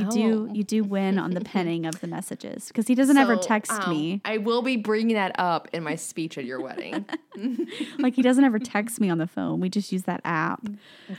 you 0.01 0.11
do 0.11 0.47
Oh. 0.49 0.53
you 0.53 0.63
do 0.63 0.83
win 0.83 1.19
on 1.19 1.31
the 1.31 1.41
penning 1.41 1.85
of 1.85 1.99
the 2.01 2.07
messages 2.07 2.67
because 2.67 2.87
he 2.87 2.95
doesn't 2.95 3.17
ever 3.17 3.35
text 3.37 3.71
um, 3.71 3.89
me. 3.89 4.21
I 4.25 4.37
will 4.37 4.61
be 4.61 4.77
bringing 4.77 5.15
that 5.15 5.33
up 5.39 5.67
in 5.73 5.83
my 5.83 5.95
speech 5.95 6.37
at 6.37 6.45
your 6.45 6.61
wedding. 6.61 7.05
Like 7.97 8.13
he 8.13 8.21
doesn't 8.21 8.43
ever 8.43 8.59
text 8.59 8.99
me 8.99 9.09
on 9.09 9.17
the 9.17 9.25
phone. 9.27 9.61
We 9.61 9.69
just 9.69 9.91
use 9.91 10.03
that 10.03 10.19
app. 10.25 10.67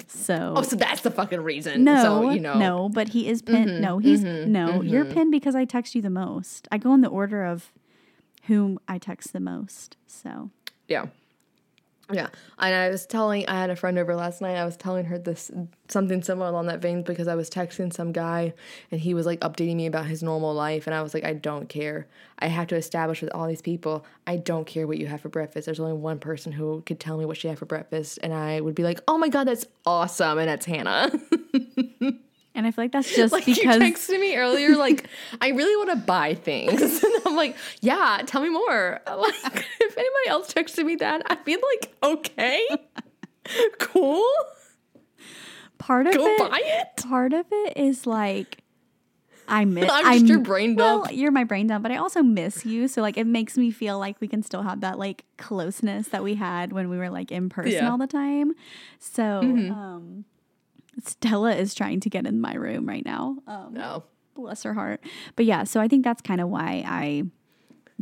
So 0.09 0.55
oh, 0.57 0.63
so 0.63 0.77
that's 0.77 1.01
the 1.01 1.11
fucking 1.11 1.41
reason. 1.41 1.85
no, 1.85 2.03
so, 2.03 2.31
you 2.31 2.41
know, 2.41 2.59
no, 2.59 2.89
but 2.91 3.09
he 3.09 3.29
is 3.29 3.41
pinned. 3.41 3.71
Mm-hmm, 3.71 3.81
no, 3.81 3.99
he's 3.99 4.23
mm-hmm, 4.23 4.53
no. 4.53 4.83
You're 4.83 5.05
mm-hmm. 5.05 5.15
pinned 5.15 5.31
because 5.31 5.55
I 5.55 5.65
text 5.65 5.95
you 5.95 6.03
the 6.03 6.11
most. 6.11 6.69
I 6.71 6.77
go 6.77 6.93
in 6.93 7.01
the 7.01 7.09
order 7.09 7.45
of 7.45 7.73
whom 8.45 8.79
I 8.87 8.99
text 8.99 9.33
the 9.33 9.41
most. 9.41 9.97
So 10.07 10.51
Yeah. 10.87 11.07
Yeah. 12.11 12.29
And 12.59 12.75
I 12.75 12.89
was 12.89 13.07
telling, 13.07 13.49
I 13.49 13.55
had 13.55 13.71
a 13.71 13.77
friend 13.77 13.99
over 13.99 14.15
last 14.15 14.41
night. 14.41 14.57
I 14.57 14.65
was 14.65 14.77
telling 14.77 15.05
her 15.07 15.19
this, 15.19 15.51
something 15.89 16.23
similar 16.23 16.49
along 16.49 16.67
that 16.67 16.81
vein 16.81 17.03
because 17.03 17.29
I 17.29 17.35
was 17.35 17.49
texting 17.49 17.93
some 17.93 18.13
guy 18.13 18.53
and 18.91 19.01
he 19.01 19.15
was 19.15 19.25
like 19.25 19.41
updating 19.41 19.77
me 19.77 19.87
about 19.87 20.07
his 20.07 20.23
normal 20.23 20.53
life. 20.53 20.87
And 20.87 20.95
I 20.95 21.03
was 21.03 21.15
like, 21.15 21.25
I 21.25 21.33
don't 21.33 21.69
care. 21.69 22.07
I 22.39 22.47
have 22.49 22.67
to 22.69 22.77
establish 22.77 23.23
with 23.23 23.31
all 23.33 23.47
these 23.47 23.63
people, 23.63 24.05
I 24.27 24.37
don't 24.37 24.67
care 24.67 24.87
what 24.87 24.99
you 24.99 25.07
have 25.07 25.21
for 25.21 25.29
breakfast. 25.29 25.67
There's 25.67 25.81
only 25.81 25.93
one 25.93 26.19
person 26.19 26.53
who 26.53 26.83
could 26.85 27.01
tell 27.01 27.17
me 27.17 27.25
what 27.25 27.37
she 27.37 27.49
had 27.49 27.59
for 27.59 27.67
breakfast. 27.67 28.19
And 28.23 28.35
I 28.35 28.61
would 28.61 28.75
be 28.75 28.83
like, 28.83 29.01
oh 29.09 29.17
my 29.17 29.29
God, 29.29 29.45
that's 29.45 29.67
awesome. 29.87 30.39
And 30.39 30.49
that's 30.49 30.67
Hannah. 30.67 31.11
and 32.65 32.67
I 32.69 32.71
feel 32.71 32.85
like 32.85 32.93
that's 32.93 33.15
just 33.17 33.33
like 33.33 33.45
because 33.47 33.59
you 33.59 33.71
texted 33.71 34.21
me 34.21 34.37
earlier, 34.37 34.77
like, 34.77 35.09
I 35.41 35.49
really 35.49 35.77
want 35.77 35.91
to 35.91 36.05
buy 36.07 36.35
things. 36.35 36.81
And 37.05 37.13
I'm 37.27 37.37
like, 37.37 37.57
yeah, 37.81 38.23
tell 38.27 38.41
me 38.43 38.49
more. 38.51 39.01
Like, 39.07 39.35
if 39.81 39.99
anybody 39.99 40.29
else 40.29 40.53
texted 40.53 40.85
me 40.85 40.97
that, 40.97 41.23
I'd 41.27 41.45
be 41.45 41.57
like, 41.57 41.95
okay, 42.03 42.67
cool, 43.79 44.25
part 45.79 46.07
of 46.07 46.15
go 46.15 46.27
it 46.27 46.39
buy 46.39 46.61
it. 46.63 47.03
part 47.03 47.33
of 47.33 47.47
it 47.51 47.77
is 47.77 48.07
like 48.07 48.59
I 49.49 49.65
miss. 49.65 49.91
I'm 49.93 50.21
just 50.21 50.27
your 50.27 50.39
brain 50.39 50.77
well, 50.77 51.03
dump. 51.03 51.17
you're 51.17 51.33
my 51.33 51.45
brain 51.45 51.67
dump, 51.67 51.83
but 51.83 51.93
I 51.93 51.97
also 51.97 52.23
miss 52.23 52.65
you. 52.65 52.87
So 52.89 53.03
like, 53.03 53.17
it 53.19 53.27
makes 53.27 53.59
me 53.59 53.71
feel 53.71 53.99
like 53.99 54.21
we 54.21 54.29
can 54.29 54.43
still 54.43 54.63
have 54.63 54.81
that 54.81 54.99
like 54.99 55.25
closeness 55.37 56.09
that 56.09 56.23
we 56.23 56.37
had 56.37 56.73
when 56.73 56.89
we 56.89 56.97
were 56.97 57.11
like 57.11 57.31
in 57.33 57.49
person 57.51 57.73
Yeah. 57.73 57.81
Mm-hmm. 57.83 57.91
all 57.91 57.99
the 57.99 58.07
time. 58.07 58.53
So 59.01 59.41
um, 59.41 60.25
Stella 61.05 61.55
is 61.55 61.75
trying 61.75 62.01
to 62.01 62.11
get 62.11 62.27
in 62.27 62.41
my 62.41 62.55
room 62.55 62.87
right 62.87 63.05
now. 63.05 63.39
Um, 63.47 63.75
No. 63.75 64.05
bless 64.35 64.63
her 64.65 64.75
heart. 64.75 65.03
But 65.37 65.45
yeah, 65.47 65.65
so 65.65 65.81
I 65.81 65.89
think 65.89 66.05
that's 66.05 66.23
kind 66.23 66.41
of 66.41 66.49
why 66.49 66.85
I 66.87 67.25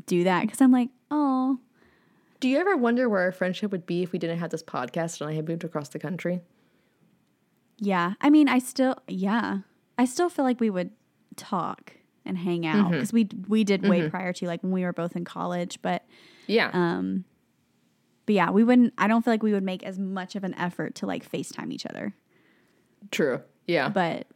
do 0.06 0.24
that 0.24 0.42
because 0.42 0.60
I'm 0.60 0.72
like, 0.72 0.88
oh, 1.10 1.58
Do 2.40 2.48
you 2.48 2.58
ever 2.58 2.76
wonder 2.76 3.08
where 3.08 3.20
our 3.22 3.32
friendship 3.32 3.70
would 3.72 3.86
be 3.86 4.02
if 4.02 4.12
we 4.12 4.18
didn't 4.18 4.38
have 4.38 4.50
this 4.50 4.62
podcast 4.62 5.20
and 5.20 5.28
I 5.30 5.34
had 5.34 5.46
moved 5.48 5.64
across 5.64 5.88
the 5.90 5.98
country? 5.98 6.40
yeah. 7.78 8.14
I 8.20 8.30
mean, 8.30 8.48
I 8.48 8.58
still, 8.58 8.96
yeah, 9.08 9.58
I 9.98 10.04
still 10.04 10.28
feel 10.28 10.44
like 10.44 10.60
we 10.60 10.70
would 10.70 10.90
talk. 11.36 11.92
and 12.26 12.36
hang 12.36 12.66
out 12.66 12.90
because 12.92 13.12
we 13.14 13.26
we 13.48 13.64
did 13.64 13.82
way 13.88 14.08
prior 14.10 14.32
to 14.34 14.46
like 14.46 14.62
when 14.62 14.70
we 14.72 14.84
were 14.84 14.92
both 14.92 15.16
in 15.16 15.24
college, 15.24 15.80
but 15.82 16.04
Yeah. 16.46 16.70
um, 16.72 17.24
but 18.26 18.34
yeah, 18.34 18.50
we 18.50 18.62
wouldn't. 18.62 18.92
I 18.98 19.08
don't 19.08 19.24
feel 19.24 19.32
like 19.32 19.42
we 19.42 19.52
would 19.54 19.62
make 19.64 19.82
as 19.82 19.98
much 19.98 20.36
of 20.36 20.44
an 20.44 20.54
effort 20.54 20.94
to 20.96 21.06
like 21.06 21.28
Facetime 21.28 21.72
each 21.72 21.86
other, 21.86 22.14
True. 23.10 23.40
Yeah. 23.66 23.88
but. 23.88 24.26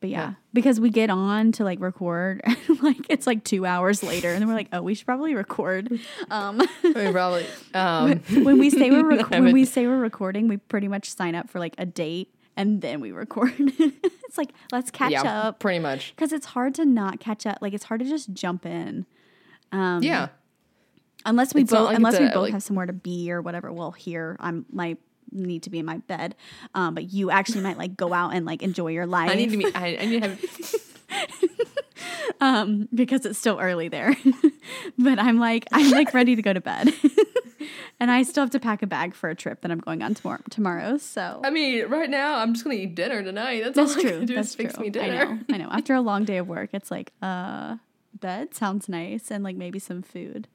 But 0.00 0.10
yeah, 0.10 0.18
Yeah. 0.20 0.32
because 0.52 0.78
we 0.80 0.90
get 0.90 1.08
on 1.08 1.52
to 1.52 1.64
like 1.64 1.80
record, 1.80 2.42
and 2.44 2.82
like 2.82 3.06
it's 3.08 3.26
like 3.26 3.42
two 3.42 3.64
hours 3.64 4.02
later, 4.02 4.28
and 4.32 4.42
then 4.42 4.48
we're 4.48 4.54
like, 4.54 4.68
oh, 4.70 4.82
we 4.82 4.94
should 4.94 5.06
probably 5.06 5.34
record. 5.34 5.98
Um, 6.30 6.58
we 6.84 6.92
probably. 7.10 7.46
Um, 7.74 8.18
when 8.44 8.58
we 8.58 8.68
say 8.68 8.90
we're 8.90 9.08
rec- 9.16 9.30
when 9.30 9.50
we 9.54 9.64
say 9.64 9.86
we're 9.86 9.96
recording, 9.98 10.46
we 10.46 10.58
pretty 10.58 10.88
much 10.88 11.10
sign 11.10 11.34
up 11.34 11.48
for 11.48 11.58
like 11.58 11.74
a 11.78 11.86
date 11.86 12.34
and 12.54 12.82
then 12.82 13.00
we 13.00 13.12
record. 13.12 13.54
it's 13.56 14.36
like 14.36 14.50
let's 14.72 14.90
catch 14.90 15.12
yeah. 15.12 15.22
up 15.48 15.58
Pretty 15.58 15.78
much. 15.78 16.12
because 16.14 16.34
it's 16.34 16.46
hard 16.46 16.74
to 16.74 16.84
not 16.84 17.18
catch 17.18 17.46
up. 17.46 17.58
Like 17.62 17.72
it's 17.72 17.84
hard 17.84 18.00
to 18.00 18.06
just 18.06 18.30
jump 18.34 18.66
in. 18.66 19.06
Um, 19.72 20.02
Yeah. 20.02 20.28
unless 21.24 21.54
we 21.54 21.62
It's 21.62 21.70
both 21.72 21.86
like 21.86 21.96
unless 21.96 22.18
we 22.20 22.26
both 22.26 22.36
like- 22.36 22.52
have 22.52 22.62
somewhere 22.62 22.84
to 22.86 22.92
be 22.92 23.32
or 23.32 23.40
whatever. 23.40 23.72
Well, 23.72 23.92
here 23.92 24.36
I'm 24.38 24.66
my 24.70 24.98
need 25.34 25.62
to 25.64 25.70
be 25.70 25.78
in 25.78 25.84
my 25.86 25.98
bed, 25.98 26.34
um, 26.74 26.94
but 26.94 27.12
you 27.12 27.30
actually 27.30 27.62
might 27.62 27.78
like 27.78 27.96
go 27.96 28.12
out 28.12 28.30
and 28.34 28.46
like 28.46 28.62
enjoy 28.62 28.88
your 28.88 29.06
life. 29.06 29.30
I 29.30 29.34
need 29.34 29.50
to 29.50 29.56
be. 29.56 29.74
I, 29.74 29.98
I 30.00 30.04
need 30.06 30.22
to 30.22 30.28
have. 30.30 30.40
um, 32.40 32.88
because 32.94 33.26
it's 33.26 33.38
still 33.38 33.58
early 33.60 33.88
there. 33.88 34.16
but 34.98 35.18
I'm 35.18 35.38
like, 35.38 35.66
I'm 35.72 35.90
like 35.90 36.14
ready 36.14 36.36
to 36.36 36.42
go 36.42 36.52
to 36.52 36.60
bed. 36.60 36.92
and 38.00 38.10
I 38.10 38.22
still 38.22 38.42
have 38.42 38.50
to 38.50 38.60
pack 38.60 38.82
a 38.82 38.86
bag 38.86 39.14
for 39.14 39.30
a 39.30 39.34
trip 39.34 39.60
that 39.62 39.70
I'm 39.70 39.80
going 39.80 40.02
on 40.02 40.14
tomorrow. 40.14 40.42
Tomorrow, 40.50 40.98
so 40.98 41.40
I 41.44 41.50
mean, 41.50 41.86
right 41.86 42.10
now 42.10 42.38
I'm 42.38 42.54
just 42.54 42.64
gonna 42.64 42.76
eat 42.76 42.94
dinner 42.94 43.22
tonight. 43.22 43.62
That's, 43.64 43.76
that's 43.76 43.92
all 43.92 43.98
I 43.98 44.02
true. 44.02 44.18
can 44.18 44.26
do 44.26 44.34
That's 44.34 44.48
is 44.50 44.54
fix 44.54 44.74
true. 44.74 44.90
me 44.90 45.00
I 45.00 45.08
know. 45.08 45.38
I 45.52 45.56
know. 45.58 45.68
After 45.70 45.94
a 45.94 46.00
long 46.00 46.24
day 46.24 46.38
of 46.38 46.48
work, 46.48 46.70
it's 46.72 46.90
like, 46.90 47.12
uh, 47.22 47.76
bed 48.20 48.54
sounds 48.54 48.88
nice, 48.88 49.30
and 49.30 49.44
like 49.44 49.56
maybe 49.56 49.78
some 49.78 50.02
food. 50.02 50.48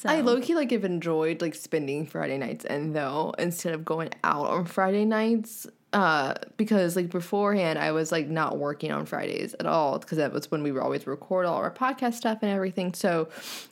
So 0.00 0.08
I 0.08 0.20
low 0.20 0.40
key 0.40 0.54
like 0.54 0.70
have 0.70 0.84
enjoyed 0.84 1.40
like 1.40 1.54
spending 1.54 2.06
Friday 2.06 2.38
nights 2.38 2.64
and 2.64 2.94
though 2.94 3.34
instead 3.38 3.74
of 3.74 3.84
going 3.84 4.10
out 4.22 4.46
on 4.46 4.64
Friday 4.66 5.04
nights. 5.04 5.66
Uh, 5.92 6.34
because 6.56 6.96
like 6.96 7.08
beforehand, 7.08 7.78
I 7.78 7.92
was 7.92 8.10
like 8.10 8.26
not 8.26 8.58
working 8.58 8.90
on 8.90 9.06
Fridays 9.06 9.54
at 9.60 9.66
all 9.66 10.00
because 10.00 10.18
that 10.18 10.32
was 10.32 10.50
when 10.50 10.64
we 10.64 10.72
would 10.72 10.82
always 10.82 11.06
record 11.06 11.46
all 11.46 11.54
our 11.54 11.70
podcast 11.70 12.14
stuff 12.14 12.38
and 12.42 12.50
everything. 12.50 12.92
So, 12.94 13.28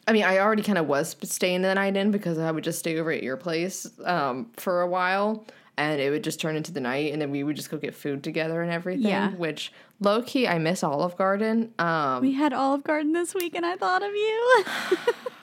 I 0.06 0.12
mean, 0.12 0.22
I 0.22 0.38
already 0.38 0.62
kind 0.62 0.78
of 0.78 0.86
was 0.86 1.16
staying 1.24 1.62
the 1.62 1.74
night 1.74 1.96
in 1.96 2.12
because 2.12 2.38
I 2.38 2.52
would 2.52 2.62
just 2.62 2.78
stay 2.78 2.96
over 3.00 3.10
at 3.10 3.24
your 3.24 3.36
place 3.36 3.90
um, 4.04 4.52
for 4.56 4.82
a 4.82 4.86
while 4.86 5.44
and 5.76 6.00
it 6.00 6.10
would 6.10 6.22
just 6.22 6.40
turn 6.40 6.54
into 6.54 6.70
the 6.70 6.80
night 6.80 7.12
and 7.12 7.20
then 7.20 7.30
we 7.30 7.42
would 7.42 7.56
just 7.56 7.70
go 7.70 7.76
get 7.78 7.94
food 7.94 8.22
together 8.22 8.62
and 8.62 8.70
everything. 8.70 9.02
Yeah. 9.08 9.30
Which 9.30 9.72
low 10.00 10.22
key, 10.22 10.46
I 10.46 10.58
miss 10.58 10.84
Olive 10.84 11.16
Garden. 11.16 11.72
Um, 11.78 12.20
we 12.20 12.32
had 12.32 12.52
Olive 12.52 12.84
Garden 12.84 13.12
this 13.12 13.34
week, 13.34 13.54
and 13.54 13.64
I 13.64 13.76
thought 13.76 14.02
of 14.02 14.12
you. 14.12 14.64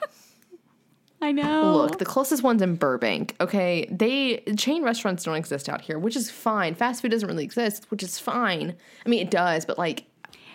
I 1.22 1.32
know. 1.32 1.76
Look, 1.76 1.98
the 1.98 2.04
closest 2.04 2.42
one's 2.42 2.62
in 2.62 2.76
Burbank. 2.76 3.36
Okay, 3.40 3.86
they 3.90 4.42
chain 4.56 4.82
restaurants 4.82 5.24
don't 5.24 5.34
exist 5.34 5.68
out 5.68 5.82
here, 5.82 5.98
which 5.98 6.16
is 6.16 6.30
fine. 6.30 6.74
Fast 6.74 7.02
food 7.02 7.10
doesn't 7.10 7.28
really 7.28 7.44
exist, 7.44 7.86
which 7.90 8.02
is 8.02 8.18
fine. 8.18 8.74
I 9.04 9.08
mean, 9.08 9.20
it 9.20 9.30
does, 9.30 9.64
but 9.66 9.76
like, 9.78 10.04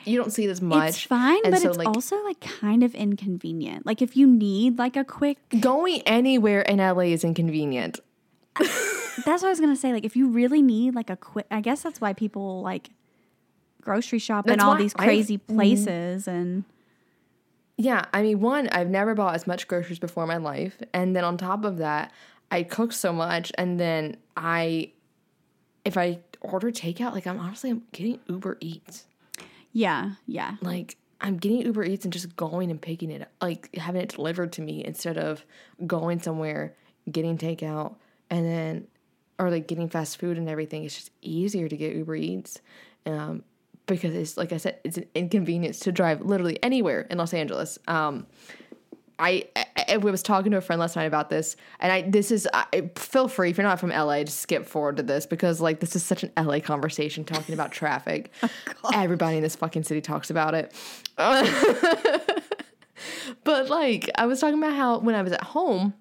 you 0.05 0.17
don't 0.17 0.31
see 0.31 0.45
as 0.47 0.61
much. 0.61 0.89
it's 0.89 1.01
fine, 1.01 1.39
And 1.43 1.51
but 1.51 1.61
so, 1.61 1.69
it's 1.69 1.77
like, 1.77 1.87
also 1.87 2.21
like 2.23 2.39
kind 2.39 2.83
of 2.83 2.95
inconvenient. 2.95 3.85
Like 3.85 4.01
if 4.01 4.15
you 4.15 4.27
need 4.27 4.77
like 4.77 4.95
a 4.95 5.03
quick 5.03 5.37
going 5.59 6.01
anywhere 6.01 6.61
in 6.61 6.77
LA 6.77 7.11
is 7.13 7.23
inconvenient. 7.23 7.99
That's 8.59 9.41
what 9.41 9.45
I 9.45 9.49
was 9.49 9.59
gonna 9.59 9.75
say. 9.75 9.93
Like, 9.93 10.05
if 10.05 10.15
you 10.15 10.27
really 10.29 10.61
need 10.61 10.95
like 10.95 11.09
a 11.09 11.15
quick, 11.15 11.45
I 11.49 11.61
guess 11.61 11.81
that's 11.83 12.01
why 12.01 12.13
people 12.13 12.61
like 12.61 12.89
grocery 13.81 14.19
shop 14.19 14.45
in 14.47 14.51
That's 14.53 14.63
all 14.63 14.71
why 14.71 14.77
these 14.77 14.93
crazy 14.93 15.37
places. 15.37 16.27
And 16.27 16.63
Yeah, 17.77 18.05
I 18.13 18.21
mean, 18.21 18.39
one, 18.39 18.69
I've 18.69 18.89
never 18.89 19.15
bought 19.15 19.35
as 19.35 19.45
much 19.45 19.67
groceries 19.67 19.99
before 19.99 20.23
in 20.23 20.29
my 20.29 20.37
life, 20.37 20.77
and 20.93 21.15
then 21.15 21.23
on 21.23 21.37
top 21.37 21.65
of 21.65 21.77
that, 21.77 22.11
I 22.49 22.63
cook 22.63 22.93
so 22.93 23.11
much, 23.11 23.51
and 23.57 23.79
then 23.79 24.17
I, 24.37 24.91
if 25.83 25.97
I 25.97 26.19
order 26.39 26.71
takeout, 26.71 27.13
like 27.13 27.27
I'm 27.27 27.39
honestly 27.39 27.71
I'm 27.71 27.83
getting 27.91 28.19
Uber 28.27 28.57
Eats. 28.61 29.05
yeah, 29.73 30.11
yeah, 30.25 30.55
like 30.61 30.95
I'm 31.19 31.37
getting 31.37 31.61
Uber 31.63 31.83
Eats 31.83 32.05
and 32.05 32.13
just 32.13 32.35
going 32.35 32.71
and 32.71 32.81
picking 32.81 33.11
it, 33.11 33.27
like 33.41 33.75
having 33.75 34.01
it 34.01 34.09
delivered 34.09 34.53
to 34.53 34.61
me 34.61 34.83
instead 34.85 35.17
of 35.17 35.45
going 35.85 36.21
somewhere, 36.21 36.75
getting 37.11 37.37
takeout, 37.37 37.95
and 38.29 38.45
then, 38.45 38.87
or 39.37 39.49
like 39.49 39.67
getting 39.67 39.89
fast 39.89 40.17
food 40.17 40.37
and 40.37 40.47
everything. 40.47 40.85
It's 40.85 40.95
just 40.95 41.11
easier 41.21 41.67
to 41.67 41.75
get 41.75 41.93
Uber 41.95 42.15
Eats, 42.15 42.61
um, 43.05 43.43
because 43.85 44.15
it's 44.15 44.37
like 44.37 44.51
I 44.51 44.57
said, 44.57 44.79
it's 44.83 44.97
an 44.97 45.05
inconvenience 45.15 45.79
to 45.81 45.91
drive 45.91 46.21
literally 46.21 46.61
anywhere 46.63 47.01
in 47.01 47.17
Los 47.17 47.33
Angeles. 47.33 47.77
Um, 47.87 48.27
I, 49.17 49.47
I, 49.55 49.65
I 49.89 49.97
was 49.97 50.21
talking 50.21 50.51
to 50.51 50.57
a 50.57 50.61
friend 50.61 50.79
last 50.79 50.95
night 50.95 51.05
about 51.05 51.29
this, 51.29 51.55
and 51.79 51.91
I 51.91 52.01
this 52.01 52.31
is 52.31 52.47
I, 52.53 52.89
feel 52.95 53.27
free 53.27 53.49
if 53.49 53.57
you're 53.57 53.65
not 53.65 53.79
from 53.79 53.89
LA 53.89 54.23
to 54.23 54.31
skip 54.31 54.65
forward 54.65 54.97
to 54.97 55.03
this 55.03 55.25
because 55.25 55.61
like 55.61 55.79
this 55.79 55.95
is 55.95 56.03
such 56.03 56.23
an 56.23 56.31
LA 56.37 56.59
conversation 56.59 57.23
talking 57.23 57.53
about 57.53 57.71
traffic. 57.71 58.31
Everybody 58.93 59.37
in 59.37 59.43
this 59.43 59.55
fucking 59.55 59.83
city 59.83 60.01
talks 60.01 60.29
about 60.29 60.53
it. 60.53 60.73
but 63.43 63.69
like 63.69 64.09
I 64.15 64.25
was 64.25 64.41
talking 64.41 64.57
about 64.57 64.73
how 64.73 64.99
when 64.99 65.15
I 65.15 65.21
was 65.21 65.31
at 65.31 65.43
home, 65.43 65.93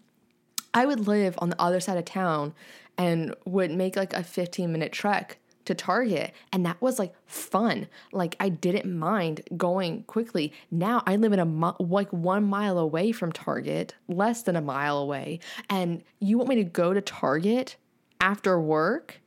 I 0.73 0.87
would 0.87 1.07
live 1.07 1.37
on 1.39 1.51
the 1.51 1.61
other 1.61 1.79
side 1.81 1.99
of 1.99 2.05
town 2.05 2.53
and 2.99 3.35
would 3.45 3.71
make 3.71 3.97
like 3.97 4.13
a 4.13 4.25
15 4.25 4.73
minute 4.73 4.93
trek 4.93 5.39
to 5.65 5.75
Target. 5.75 6.33
And 6.53 6.67
that 6.67 6.81
was 6.81 6.99
like 6.99 7.15
fun. 7.27 7.89
Like 8.13 8.37
I 8.41 8.49
didn't 8.49 8.97
mind 8.97 9.43
going 9.57 10.05
quickly. 10.05 10.53
Now 10.71 11.03
I 11.07 11.17
live 11.17 11.33
in 11.33 11.39
a 11.39 11.47
mi- 11.47 11.73
like 11.79 12.13
one 12.13 12.45
mile 12.45 12.79
away 12.79 13.13
from 13.13 13.33
Target, 13.33 13.95
less 14.09 14.43
than 14.43 14.57
a 14.57 14.61
mile 14.61 14.99
away. 14.99 15.41
And 15.71 16.03
you 16.21 16.37
want 16.39 16.49
me 16.49 16.57
to 16.57 16.65
go 16.65 16.93
to 16.93 17.01
Target 17.01 17.77
after 18.21 18.61
work? 18.61 19.21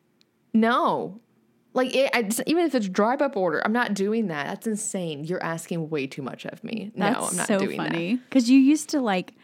No. 0.54 1.20
Like 1.74 1.96
it, 1.96 2.10
I 2.14 2.24
just, 2.24 2.42
even 2.48 2.66
if 2.66 2.74
it's 2.74 2.90
drive 2.90 3.22
up 3.22 3.38
order, 3.38 3.62
I'm 3.64 3.74
not 3.74 3.94
doing 3.94 4.28
that. 4.28 4.48
That's 4.48 4.66
insane. 4.68 5.24
You're 5.24 5.44
asking 5.44 5.90
way 5.90 6.08
too 6.08 6.24
much 6.24 6.46
of 6.46 6.64
me. 6.64 6.92
that's 6.96 7.20
no, 7.20 7.28
I'm 7.28 7.36
not 7.36 7.48
so 7.48 7.60
doing 7.60 7.78
that. 7.78 7.92
funny 7.92 8.16
because 8.16 8.50
you 8.50 8.60
used 8.60 8.90
to 8.90 9.02
like 9.02 9.36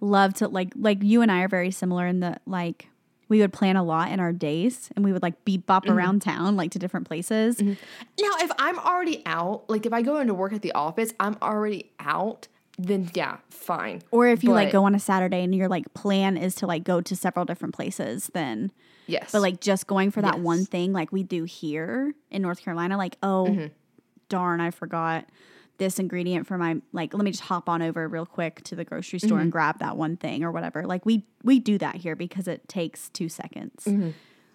love 0.00 0.34
to 0.34 0.48
like 0.48 0.72
like 0.76 1.02
you 1.02 1.22
and 1.22 1.32
I 1.32 1.42
are 1.42 1.48
very 1.48 1.70
similar 1.70 2.06
in 2.06 2.20
the 2.20 2.36
like 2.44 2.88
we 3.32 3.40
would 3.40 3.52
plan 3.52 3.76
a 3.76 3.82
lot 3.82 4.10
in 4.12 4.20
our 4.20 4.30
days 4.30 4.90
and 4.94 5.02
we 5.04 5.10
would 5.12 5.22
like 5.22 5.42
beep 5.46 5.64
bop 5.64 5.84
Mm-hmm. 5.84 5.92
around 5.96 6.20
town 6.22 6.54
like 6.54 6.70
to 6.72 6.78
different 6.78 7.08
places. 7.08 7.60
Now, 7.62 7.74
if 8.18 8.52
I'm 8.58 8.78
already 8.78 9.22
out, 9.24 9.68
like 9.70 9.86
if 9.86 9.92
I 9.94 10.02
go 10.02 10.18
into 10.20 10.34
work 10.34 10.52
at 10.52 10.60
the 10.60 10.72
office, 10.72 11.14
I'm 11.18 11.36
already 11.40 11.90
out, 11.98 12.46
then 12.78 13.10
yeah, 13.14 13.38
fine. 13.48 14.02
Or 14.10 14.26
if 14.26 14.44
you 14.44 14.52
like 14.52 14.70
go 14.70 14.84
on 14.84 14.94
a 14.94 15.00
Saturday 15.00 15.42
and 15.42 15.54
your 15.54 15.68
like 15.68 15.94
plan 15.94 16.36
is 16.36 16.54
to 16.56 16.66
like 16.66 16.84
go 16.84 17.00
to 17.00 17.16
several 17.16 17.46
different 17.46 17.74
places, 17.74 18.30
then 18.34 18.70
Yes. 19.06 19.32
But 19.32 19.40
like 19.40 19.60
just 19.60 19.86
going 19.86 20.10
for 20.12 20.20
that 20.22 20.36
Yes. 20.36 20.44
one 20.44 20.64
thing, 20.66 20.92
like 20.92 21.10
we 21.10 21.22
do 21.22 21.42
here 21.44 22.14
in 22.30 22.40
North 22.42 22.60
Carolina, 22.62 22.96
like, 22.98 23.16
oh, 23.22 23.46
Mm-hmm. 23.48 23.66
darn, 24.28 24.60
I 24.60 24.70
forgot 24.70 25.24
this 25.78 25.98
ingredient 25.98 26.46
for 26.46 26.56
my 26.58 26.76
like 26.92 27.12
let 27.14 27.24
me 27.24 27.30
just 27.30 27.42
hop 27.44 27.68
on 27.68 27.82
over 27.82 28.06
real 28.08 28.26
quick 28.26 28.62
to 28.64 28.76
the 28.76 28.84
grocery 28.84 29.18
store 29.18 29.30
Mm-hmm. 29.38 29.42
and 29.42 29.52
grab 29.52 29.78
that 29.80 29.96
one 29.96 30.16
thing 30.16 30.44
or 30.44 30.52
whatever. 30.52 30.84
Like 30.86 31.04
we 31.06 31.24
we 31.42 31.58
do 31.58 31.78
that 31.78 31.96
here 31.96 32.14
because 32.16 32.46
it 32.48 32.68
takes 32.68 33.08
two 33.10 33.28
seconds. 33.28 33.88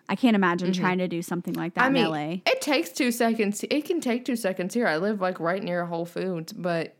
I 0.10 0.16
can't 0.16 0.36
imagine 0.36 0.72
trying 0.72 1.00
to 1.00 1.08
do 1.10 1.22
something 1.22 1.54
like 1.56 1.74
that 1.74 1.92
Mm-hmm. 1.92 1.96
I 1.98 2.00
in 2.06 2.12
mean, 2.30 2.42
LA. 2.46 2.52
it 2.52 2.62
takes 2.62 2.92
two 2.92 3.12
seconds. 3.12 3.66
It 3.70 3.84
can 3.86 4.00
take 4.00 4.24
two 4.24 4.38
seconds 4.38 4.74
here. 4.74 4.88
I 4.88 4.98
live 4.98 5.20
like 5.20 5.40
right 5.40 5.62
near 5.62 5.86
Whole 5.86 6.06
Foods, 6.06 6.54
but 6.54 6.96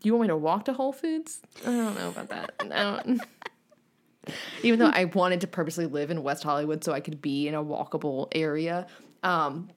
do 0.00 0.08
you 0.08 0.12
want 0.14 0.22
me 0.22 0.28
to 0.28 0.36
walk 0.36 0.64
to 0.64 0.72
Whole 0.72 0.92
Foods? 0.92 1.40
I 1.62 1.66
don't 1.70 1.94
know 1.96 2.08
about 2.08 2.28
that. 2.30 2.54
I 2.58 2.64
don't. 2.66 3.20
Even 4.62 4.78
though 4.78 4.86
I 4.92 5.04
wanted 5.06 5.40
to 5.42 5.46
purposely 5.48 5.86
live 5.86 6.10
in 6.10 6.22
West 6.22 6.44
Hollywood 6.44 6.84
so 6.84 6.92
I 6.92 7.00
could 7.00 7.20
be 7.20 7.48
in 7.48 7.54
a 7.54 7.62
walkable 7.62 8.28
area, 8.32 8.86
um, 9.24 9.68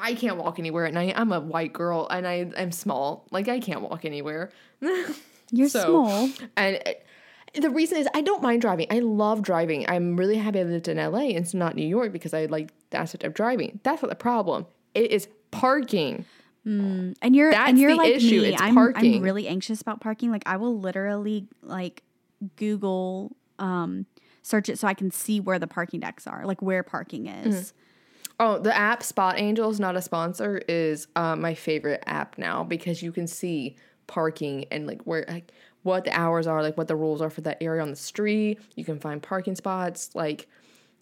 I 0.00 0.14
can't 0.14 0.36
walk 0.38 0.58
anywhere 0.58 0.86
at 0.86 0.94
night. 0.94 1.14
I'm 1.16 1.32
a 1.32 1.40
white 1.40 1.72
girl 1.72 2.06
and 2.10 2.26
I 2.26 2.50
am 2.56 2.72
small. 2.72 3.26
Like 3.30 3.48
I 3.48 3.60
can't 3.60 3.82
walk 3.82 4.04
anywhere. 4.04 4.50
You're 5.50 5.68
So- 5.68 5.84
small. 6.06 6.30
And 6.56 6.76
it- 6.76 7.06
the 7.60 7.68
reason 7.70 7.98
is 7.98 8.06
I 8.14 8.20
don't 8.20 8.42
mind 8.42 8.60
driving. 8.62 8.86
I 8.90 9.00
love 9.00 9.42
driving. 9.42 9.84
I'm 9.90 10.16
really 10.16 10.36
happy 10.36 10.60
I 10.60 10.62
lived 10.62 10.86
in 10.86 10.98
LA 10.98 11.18
and 11.30 11.38
it's 11.38 11.52
not 11.52 11.74
New 11.74 11.86
York 11.86 12.12
because 12.12 12.32
I 12.32 12.44
like 12.46 12.70
the 12.90 12.98
aspect 12.98 13.24
of 13.24 13.34
driving. 13.34 13.80
That's 13.82 14.00
not 14.02 14.08
the 14.08 14.14
problem. 14.14 14.66
It 14.94 15.10
is 15.10 15.26
parking. 15.50 16.24
Mm, 16.64 17.16
and 17.20 17.34
you're 17.34 17.50
That's 17.50 17.70
and 17.70 17.78
you're 17.78 17.90
the 17.90 17.96
like 17.96 18.14
issue, 18.14 18.42
me. 18.42 18.52
it's 18.52 18.62
I'm 18.62 18.74
parking. 18.74 19.16
I'm 19.16 19.22
really 19.22 19.48
anxious 19.48 19.80
about 19.80 20.00
parking. 20.00 20.30
Like 20.30 20.44
I 20.46 20.58
will 20.58 20.78
literally 20.78 21.48
like 21.62 22.04
Google 22.54 23.34
um 23.58 24.06
search 24.42 24.68
it 24.68 24.78
so 24.78 24.86
I 24.88 24.94
can 24.94 25.10
see 25.10 25.40
where 25.40 25.58
the 25.58 25.66
parking 25.66 26.00
decks 26.00 26.26
are, 26.28 26.46
like 26.46 26.62
where 26.62 26.82
parking 26.82 27.26
is. 27.26 27.72
Mm. 27.72 27.72
Oh, 28.42 28.58
the 28.58 28.74
app 28.76 29.02
SpotAngels, 29.02 29.78
not 29.78 29.96
a 29.96 30.02
sponsor, 30.02 30.62
is 30.66 31.06
uh, 31.14 31.36
my 31.36 31.52
favorite 31.54 32.02
app 32.06 32.38
now 32.38 32.64
because 32.64 33.02
you 33.02 33.12
can 33.12 33.26
see 33.26 33.76
parking 34.06 34.64
and 34.72 34.86
like 34.86 35.02
where 35.02 35.24
like 35.28 35.52
what 35.82 36.04
the 36.04 36.18
hours 36.18 36.46
are, 36.46 36.62
like 36.62 36.76
what 36.78 36.88
the 36.88 36.96
rules 36.96 37.20
are 37.20 37.28
for 37.30 37.42
that 37.42 37.58
area 37.60 37.82
on 37.82 37.90
the 37.90 37.96
street. 37.96 38.58
You 38.76 38.84
can 38.84 38.98
find 38.98 39.22
parking 39.22 39.54
spots. 39.54 40.10
Like 40.14 40.48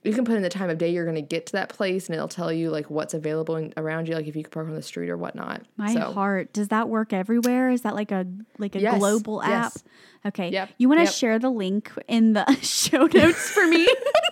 you 0.02 0.12
can 0.12 0.24
put 0.24 0.34
in 0.36 0.42
the 0.42 0.48
time 0.48 0.68
of 0.68 0.78
day 0.78 0.90
you're 0.90 1.04
going 1.04 1.14
to 1.16 1.22
get 1.22 1.46
to 1.46 1.52
that 1.52 1.68
place 1.68 2.06
and 2.06 2.14
it'll 2.14 2.28
tell 2.28 2.52
you 2.52 2.70
like 2.70 2.88
what's 2.90 3.14
available 3.14 3.56
in, 3.56 3.72
around 3.76 4.08
you 4.08 4.14
like 4.14 4.26
if 4.26 4.34
you 4.36 4.42
can 4.42 4.50
park 4.50 4.68
on 4.68 4.74
the 4.74 4.82
street 4.82 5.08
or 5.10 5.16
whatnot 5.16 5.62
My 5.76 5.92
so 5.92 6.12
heart. 6.12 6.52
Does 6.52 6.68
that 6.68 6.88
work 6.88 7.12
everywhere? 7.12 7.70
Is 7.70 7.82
that 7.82 7.94
like 7.94 8.10
a 8.12 8.26
like 8.58 8.74
a 8.76 8.80
Yes, 8.80 8.98
global 8.98 9.42
app? 9.42 9.50
yes. 9.74 9.84
Okay. 10.26 10.50
Yep, 10.50 10.70
You 10.78 10.88
want 10.88 11.00
to 11.00 11.04
yep. 11.06 11.14
share 11.14 11.38
the 11.38 11.50
link 11.50 11.92
in 12.08 12.32
the 12.32 12.44
show 12.62 13.06
notes 13.06 13.50
for 13.50 13.66
me? 13.66 13.88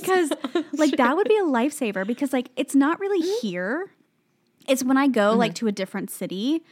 because 0.00 0.32
like 0.72 0.96
that 0.96 1.16
would 1.16 1.28
be 1.28 1.36
a 1.36 1.42
lifesaver 1.44 2.06
because 2.06 2.32
like 2.32 2.50
it's 2.56 2.74
not 2.74 2.98
really 3.00 3.20
Mm-hmm. 3.22 3.46
here. 3.46 3.90
It's 4.68 4.84
when 4.84 4.96
I 4.96 5.08
go 5.08 5.32
like 5.34 5.54
to 5.56 5.66
a 5.66 5.72
different 5.72 6.10
city, 6.10 6.62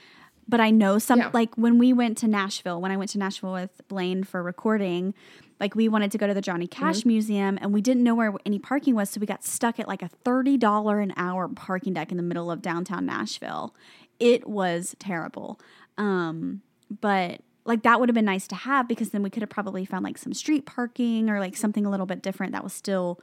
but 0.49 0.61
I 0.61 0.71
know 0.71 0.99
some 0.99 1.19
Yeah. 1.19 1.31
like 1.33 1.55
when 1.57 1.79
we 1.79 1.93
went 1.93 2.19
to 2.19 2.29
Nashville, 2.29 2.81
when 2.81 2.91
I 2.93 2.97
went 2.97 3.11
to 3.11 3.19
Nashville 3.19 3.53
with 3.53 3.81
Blaine 3.89 4.23
for 4.25 4.43
recording, 4.43 5.13
like 5.59 5.75
we 5.75 5.89
wanted 5.89 6.11
to 6.13 6.19
go 6.19 6.27
to 6.27 6.33
the 6.35 6.41
Johnny 6.41 6.67
Cash 6.67 7.01
Mm-hmm. 7.01 7.09
Museum 7.09 7.59
and 7.61 7.73
we 7.73 7.81
didn't 7.81 8.03
know 8.05 8.15
where 8.15 8.33
any 8.47 8.59
parking 8.59 8.95
was, 8.95 9.11
so 9.11 9.21
we 9.21 9.27
got 9.27 9.45
stuck 9.45 9.79
at 9.81 9.89
like 9.89 10.03
a 10.03 10.11
$30 10.25 11.03
an 11.03 11.13
hour 11.17 11.49
parking 11.49 11.93
deck 11.95 12.11
in 12.11 12.17
the 12.17 12.23
middle 12.23 12.51
of 12.51 12.63
downtown 12.63 13.05
Nashville. 13.07 13.75
It 14.21 14.49
was 14.49 14.95
terrible. 14.99 15.61
Um, 15.99 16.63
but 17.01 17.41
like 17.65 17.83
that 17.83 18.01
would 18.01 18.09
have 18.09 18.15
been 18.15 18.25
nice 18.25 18.47
to 18.49 18.55
have 18.55 18.89
because 18.89 19.11
then 19.11 19.23
we 19.23 19.31
could 19.31 19.43
have 19.43 19.51
probably 19.51 19.85
found 19.85 20.05
like 20.05 20.19
some 20.19 20.33
street 20.35 20.67
parking 20.67 21.29
or 21.31 21.39
like 21.41 21.57
something 21.57 21.85
a 21.87 21.91
little 21.91 22.07
bit 22.07 22.23
different 22.23 22.53
that 22.53 22.65
was 22.65 22.73
still 22.73 23.21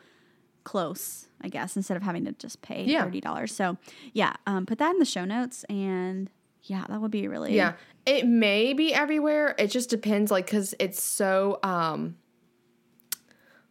close, 0.64 1.28
I 1.42 1.50
guess, 1.50 1.76
instead 1.76 1.98
of 1.98 2.04
having 2.04 2.26
to 2.26 2.34
just 2.34 2.62
pay 2.62 2.84
Yeah. 2.84 3.04
thirty 3.04 3.22
dollars. 3.22 3.54
So 3.56 3.78
yeah, 4.14 4.34
um, 4.46 4.66
put 4.66 4.78
that 4.80 4.92
in 4.92 5.00
the 5.00 5.06
show 5.06 5.26
notes 5.26 5.64
and 5.66 6.30
yeah, 6.64 6.84
that 6.90 7.00
would 7.00 7.12
be 7.12 7.28
really 7.28 7.56
yeah 7.56 7.74
it 8.06 8.26
may 8.26 8.74
be 8.74 8.94
everywhere 8.94 9.56
it 9.58 9.68
just 9.68 9.90
depends 9.90 10.32
like 10.32 10.46
because 10.46 10.74
it's 10.80 11.02
so 11.02 11.60
um 11.64 12.16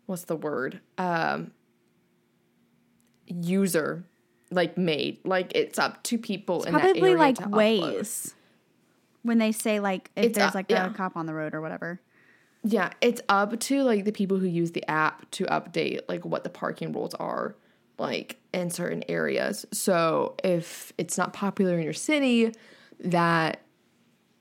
what's 0.06 0.24
the 0.24 0.36
word 0.36 0.80
um 0.96 1.50
user 3.26 4.04
like 4.50 4.78
made 4.78 5.18
like 5.24 5.52
it's 5.54 5.78
up 5.78 6.02
to 6.04 6.16
people 6.16 6.62
in 6.64 6.72
that 6.72 6.80
probably 6.80 7.00
area 7.10 7.16
like 7.18 7.36
Waze 7.36 8.34
when 9.26 9.38
they 9.38 9.52
say 9.52 9.80
like 9.80 10.10
if 10.16 10.26
It's, 10.26 10.38
there's 10.38 10.50
uh, 10.54 10.58
like 10.58 10.66
yeah. 10.70 10.86
a 10.86 10.94
cop 10.94 11.16
on 11.16 11.26
the 11.26 11.34
road 11.34 11.54
or 11.54 11.60
whatever. 11.60 12.00
Yeah, 12.64 12.90
it's 13.00 13.20
up 13.28 13.58
to 13.60 13.82
like 13.82 14.04
the 14.04 14.12
people 14.12 14.38
who 14.38 14.46
use 14.46 14.72
the 14.72 14.88
app 14.90 15.30
to 15.32 15.44
update 15.46 16.00
like 16.08 16.24
what 16.24 16.42
the 16.42 16.50
parking 16.50 16.92
rules 16.92 17.14
are 17.14 17.54
like 17.98 18.38
in 18.52 18.70
certain 18.70 19.04
areas. 19.08 19.64
So 19.72 20.34
if 20.42 20.92
it's 20.98 21.16
not 21.16 21.32
popular 21.32 21.76
in 21.76 21.82
your 21.84 21.92
city, 21.92 22.52
that 23.00 23.60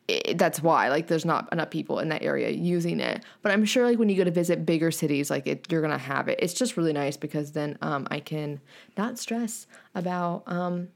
i 0.10 0.34
that's 0.36 0.62
why 0.62 0.90
like 0.90 1.08
there's 1.08 1.26
not 1.26 1.52
enough 1.52 1.70
people 1.72 2.00
in 2.00 2.10
that 2.10 2.24
area 2.24 2.50
using 2.50 3.00
it. 3.00 3.24
But 3.42 3.52
I'm 3.52 3.66
sure 3.66 3.86
like 3.86 3.98
when 4.00 4.10
you 4.10 4.16
go 4.16 4.24
to 4.24 4.32
visit 4.32 4.66
bigger 4.66 4.92
cities, 4.92 5.30
like 5.30 5.46
it, 5.48 5.72
you're 5.72 5.82
gonna 5.82 5.98
have 5.98 6.28
it. 6.28 6.40
It's 6.42 6.54
just 6.54 6.78
really 6.78 6.94
nice 6.94 7.18
because 7.18 7.52
then 7.54 7.78
um, 7.82 8.08
I 8.12 8.20
can 8.20 8.60
not 8.98 9.18
stress 9.20 9.68
about 9.94 10.44
um, 10.48 10.90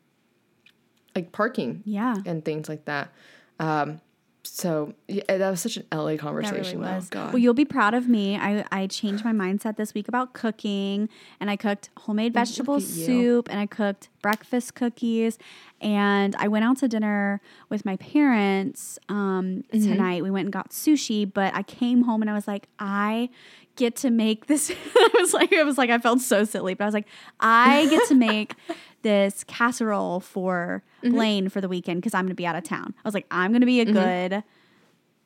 like 1.15 1.31
parking 1.31 1.81
Yeah. 1.85 2.15
and 2.25 2.43
things 2.45 2.69
like 2.69 2.85
that. 2.85 3.11
Um, 3.59 4.01
so 4.43 4.93
yeah, 5.07 5.23
that 5.27 5.49
was 5.51 5.59
such 5.61 5.75
an 5.77 5.85
LA 5.93 6.11
That 6.11 6.19
conversation. 6.19 6.79
really 6.79 6.93
was. 6.95 7.09
God. 7.09 7.33
Well, 7.33 7.39
you'll 7.39 7.53
be 7.53 7.65
proud 7.65 7.93
of 7.93 8.07
me. 8.07 8.37
I, 8.37 8.63
I 8.71 8.87
changed 8.87 9.23
my 9.25 9.33
mindset 9.33 9.75
this 9.75 9.93
week 9.93 10.07
about 10.07 10.33
cooking, 10.33 11.09
and 11.41 11.49
I 11.51 11.55
cooked 11.57 11.89
homemade 11.97 12.33
vegetable 12.33 12.79
soup, 12.79 13.49
and 13.51 13.59
I 13.59 13.65
cooked 13.65 14.07
breakfast 14.21 14.75
cookies, 14.75 15.37
and 15.81 16.35
I 16.37 16.47
went 16.47 16.63
out 16.65 16.77
to 16.77 16.87
dinner 16.87 17.41
with 17.67 17.83
my 17.85 17.97
parents 17.97 18.97
um, 19.09 19.63
Mm-hmm. 19.73 19.83
tonight. 19.91 20.23
We 20.23 20.31
went 20.31 20.45
and 20.45 20.53
got 20.53 20.69
sushi, 20.71 21.31
but 21.31 21.53
I 21.53 21.61
came 21.63 22.03
home 22.03 22.21
and 22.21 22.31
I 22.31 22.33
was 22.33 22.47
like, 22.47 22.67
I 22.79 23.29
get 23.75 23.95
to 23.97 24.09
make 24.09 24.47
this. 24.47 24.71
I 24.95 25.09
was 25.19 25.33
like, 25.33 25.53
I 25.53 25.63
was 25.63 25.77
like, 25.77 25.89
I 25.89 25.97
felt 25.99 26.21
so 26.21 26.43
silly, 26.45 26.73
but 26.73 26.85
I 26.85 26.87
was 26.87 26.93
like, 26.93 27.07
I 27.41 27.87
get 27.89 28.07
to 28.07 28.15
make 28.15 28.55
this 29.03 29.43
casserole 29.43 30.21
for 30.21 30.81
Mm-hmm. 31.03 31.11
Blaine 31.15 31.49
for 31.49 31.61
the 31.61 31.69
weekend 31.69 32.01
because 32.01 32.13
I'm 32.13 32.25
going 32.25 32.29
to 32.29 32.35
be 32.35 32.45
out 32.47 32.55
of 32.55 32.63
town. 32.63 32.93
I 32.97 33.07
was 33.07 33.13
like, 33.13 33.25
I'm 33.31 33.51
going 33.51 33.61
to 33.61 33.65
be 33.67 33.79
a 33.81 33.85
good 33.85 34.43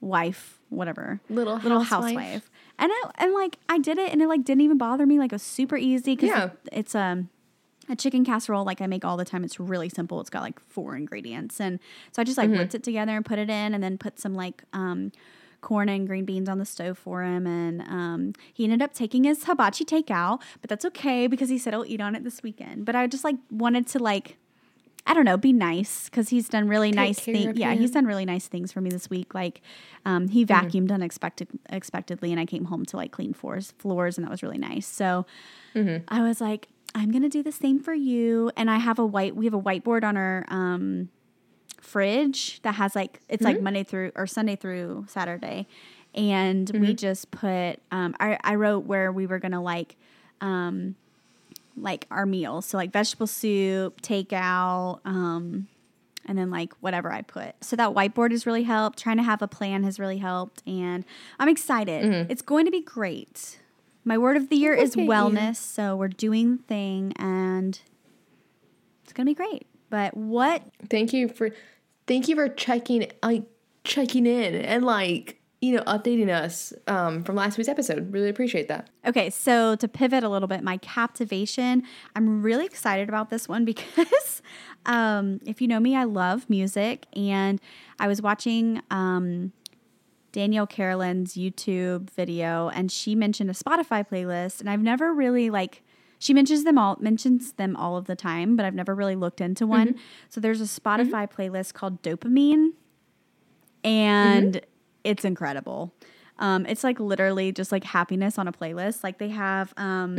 wife, 0.02 0.60
whatever, 0.70 1.20
Little 1.30 1.58
little 1.58 1.82
housewife. 1.82 2.16
housewife. 2.16 2.52
And 2.80 2.92
I, 2.92 3.12
and 3.20 3.34
like 3.34 3.58
I 3.70 3.78
did 3.78 3.98
it, 3.98 4.12
and 4.12 4.22
it 4.22 4.28
like 4.28 4.44
didn't 4.44 4.62
even 4.62 4.78
bother 4.78 5.06
me. 5.06 5.20
Like 5.20 5.32
it 5.32 5.36
was 5.36 5.44
super 5.44 5.78
easy 5.78 6.16
because 6.16 6.30
Yeah. 6.30 6.50
it's 6.72 6.96
um 6.96 7.30
a 7.90 7.96
chicken 7.96 8.24
casserole 8.26 8.64
like 8.66 8.82
I 8.82 8.88
make 8.88 9.04
all 9.06 9.18
the 9.18 9.26
time. 9.26 9.44
It's 9.44 9.60
really 9.60 9.90
simple. 9.90 10.20
It's 10.22 10.30
got 10.30 10.42
like 10.42 10.60
four 10.60 10.96
ingredients, 10.96 11.60
and 11.62 11.80
so 12.12 12.22
I 12.22 12.26
just 12.26 12.38
Mm-hmm. 12.38 12.52
like 12.52 12.60
whipped 12.60 12.76
it 12.76 12.84
together 12.84 13.16
and 13.16 13.26
put 13.26 13.40
it 13.40 13.50
in, 13.50 13.74
and 13.74 13.84
then 13.84 13.98
put 13.98 14.20
some 14.20 14.34
like 14.34 14.64
um 14.74 15.12
corn 15.62 15.88
and 15.88 16.06
green 16.08 16.26
beans 16.26 16.50
on 16.50 16.58
the 16.58 16.66
stove 16.66 16.98
for 16.98 17.24
him. 17.24 17.48
And 17.48 17.82
um, 17.84 18.34
he 18.54 18.66
ended 18.66 18.82
up 18.82 18.94
taking 18.94 19.24
his 19.24 19.46
hibachi 19.46 19.86
takeout, 19.86 20.42
but 20.60 20.70
that's 20.70 20.84
okay 20.84 21.26
because 21.28 21.48
he 21.48 21.58
said 21.58 21.72
he'll 21.74 21.86
eat 21.86 22.02
on 22.02 22.16
it 22.16 22.26
this 22.26 22.44
weekend. 22.44 22.84
But 22.86 22.98
I 22.98 23.08
just 23.08 23.24
like 23.24 23.38
wanted 23.50 23.88
to 23.88 24.00
like. 24.00 24.38
I 25.06 25.14
don't 25.14 25.26
know, 25.26 25.36
be 25.38 25.52
nice 25.54 26.06
because 26.06 26.30
he's 26.30 26.48
done 26.48 26.68
really 26.70 26.92
nice 26.92 27.20
things. 27.20 27.58
Yeah, 27.58 27.72
him. 27.74 27.80
he's 27.80 27.92
done 27.92 28.06
really 28.06 28.24
nice 28.26 28.48
things 28.48 28.72
for 28.72 28.80
me 28.82 28.90
this 28.90 29.10
week. 29.10 29.34
Like, 29.34 29.62
um, 30.06 30.30
he 30.30 30.46
Mm-hmm. 30.46 30.68
vacuumed 30.68 30.92
unexpected 30.92 31.50
expectedly, 31.70 32.32
and 32.32 32.40
I 32.40 32.46
came 32.46 32.66
home 32.66 32.86
to 32.86 32.98
like 32.98 33.12
clean 33.12 33.34
floors, 33.34 33.74
floors, 33.78 34.18
and 34.18 34.26
that 34.26 34.32
was 34.32 34.42
really 34.44 34.58
nice. 34.58 34.86
So, 34.88 35.26
Mm-hmm. 35.76 36.04
I 36.08 36.22
was 36.22 36.40
like, 36.40 36.68
I'm 36.96 37.12
gonna 37.12 37.28
do 37.30 37.42
the 37.44 37.52
same 37.52 37.80
for 37.80 37.94
you. 37.94 38.52
And 38.56 38.70
I 38.72 38.78
have 38.78 38.98
a 39.00 39.06
white, 39.06 39.36
we 39.36 39.46
have 39.46 39.54
a 39.56 39.60
whiteboard 39.62 40.04
on 40.04 40.16
our 40.16 40.46
um, 40.48 41.10
fridge 41.82 42.62
that 42.62 42.76
has 42.76 42.96
like 42.96 43.20
it's 43.28 43.44
like 43.44 43.62
Monday 43.62 43.84
through 43.84 44.12
or 44.16 44.26
Sunday 44.28 44.56
through 44.56 45.06
Saturday, 45.10 45.68
and 46.14 46.70
we 46.74 46.94
just 46.94 47.32
put. 47.32 47.80
Um, 47.92 48.16
I 48.20 48.38
I 48.44 48.56
wrote 48.56 48.86
where 48.86 49.12
we 49.12 49.28
were 49.28 49.40
gonna 49.40 49.62
like. 49.62 49.96
Um, 50.42 50.96
like 51.76 52.06
our 52.12 52.26
meals. 52.26 52.66
So 52.66 52.78
like 52.78 52.92
vegetable 52.92 53.28
soup, 53.28 54.02
takeout, 54.02 55.00
um, 55.06 55.68
and 56.26 56.38
then 56.38 56.50
like 56.50 56.74
whatever 56.80 57.12
I 57.12 57.22
put. 57.22 57.56
So 57.64 57.76
that 57.76 57.90
whiteboard 57.90 58.32
has 58.32 58.46
really 58.46 58.64
helped. 58.64 59.00
Trying 59.00 59.18
to 59.18 59.24
have 59.24 59.42
a 59.42 59.48
plan 59.48 59.84
has 59.84 60.00
really 60.00 60.20
helped, 60.20 60.64
and 60.66 61.04
I'm 61.40 61.50
excited. 61.50 62.28
It's 62.30 62.42
going 62.42 62.66
to 62.66 62.72
be 62.72 62.82
great. 62.82 63.60
My 64.06 64.18
word 64.18 64.36
of 64.38 64.50
the 64.50 64.56
year 64.56 64.74
is 64.74 64.96
at 64.96 65.04
you. 65.04 65.10
wellness. 65.10 65.56
So 65.58 65.96
we're 65.96 66.10
doing 66.10 66.58
the 66.58 66.64
thing, 66.64 67.14
and 67.18 67.80
it's 69.04 69.14
gonna 69.14 69.30
be 69.30 69.34
great. 69.36 69.66
But 69.90 70.16
what 70.16 70.64
thank 70.90 71.14
you 71.14 71.28
for 71.28 71.52
thank 72.08 72.28
you 72.28 72.36
for 72.36 72.50
checking 72.50 73.12
like 73.22 73.44
checking 73.84 74.26
in 74.26 74.56
and 74.56 74.84
like 74.84 75.40
you 75.64 75.74
know 75.74 75.84
updating 75.84 76.30
us 76.30 76.74
um, 76.88 77.24
from 77.24 77.38
last 77.38 77.58
week's 77.58 77.70
episode. 77.70 78.12
Really 78.12 78.28
appreciate 78.28 78.68
that. 78.68 78.90
Okay, 79.08 79.30
so 79.30 79.78
to 79.78 79.88
pivot 79.88 80.22
a 80.22 80.28
little 80.28 80.50
bit, 80.50 80.62
my 80.62 80.76
captivation, 80.78 81.84
I'm 82.18 82.42
really 82.42 82.66
excited 82.66 83.08
about 83.08 83.30
this 83.30 83.48
one 83.48 83.64
because 83.74 84.42
um, 84.86 85.40
if 85.46 85.62
you 85.62 85.70
know 85.70 85.80
me, 85.80 85.96
I 85.96 86.04
love 86.04 86.50
music. 86.50 87.06
And 87.16 87.62
I 87.98 88.10
was 88.10 88.22
watching 88.22 88.82
um, 88.92 89.54
Danielle 90.34 90.68
Carolan's 90.68 91.36
YouTube 91.36 92.10
video, 92.10 92.68
and 92.68 92.92
she 92.92 93.16
mentioned 93.16 93.50
a 93.50 93.54
Spotify 93.54 94.06
playlist. 94.06 94.60
And 94.60 94.70
I've 94.70 94.82
never 94.82 95.14
really 95.14 95.50
like, 95.50 95.82
she 96.20 96.34
mentions 96.34 96.66
them 96.66 96.78
all, 96.78 96.98
mentions 97.00 97.54
them 97.54 97.78
all 97.78 97.96
of 97.96 98.08
the 98.08 98.18
time, 98.18 98.58
but 98.58 98.66
I've 98.66 98.76
never 98.76 98.94
really 98.94 99.16
looked 99.16 99.40
into 99.40 99.66
one. 99.66 99.96
So 100.28 100.42
there's 100.42 100.60
a 100.60 100.66
Spotify 100.66 101.32
playlist 101.32 101.74
called 101.74 102.02
Dopamine 102.02 102.72
and 103.86 104.62
it's 105.04 105.26
incredible. 105.26 105.94
Um, 106.40 106.66
it's 106.66 106.84
like 106.84 107.00
literally 107.00 107.52
just 107.52 107.72
like 107.72 107.84
happiness 107.84 108.38
on 108.38 108.48
a 108.48 108.52
playlist. 108.52 109.04
Like 109.04 109.18
they 109.20 109.30
have 109.30 109.74
um, 109.78 110.16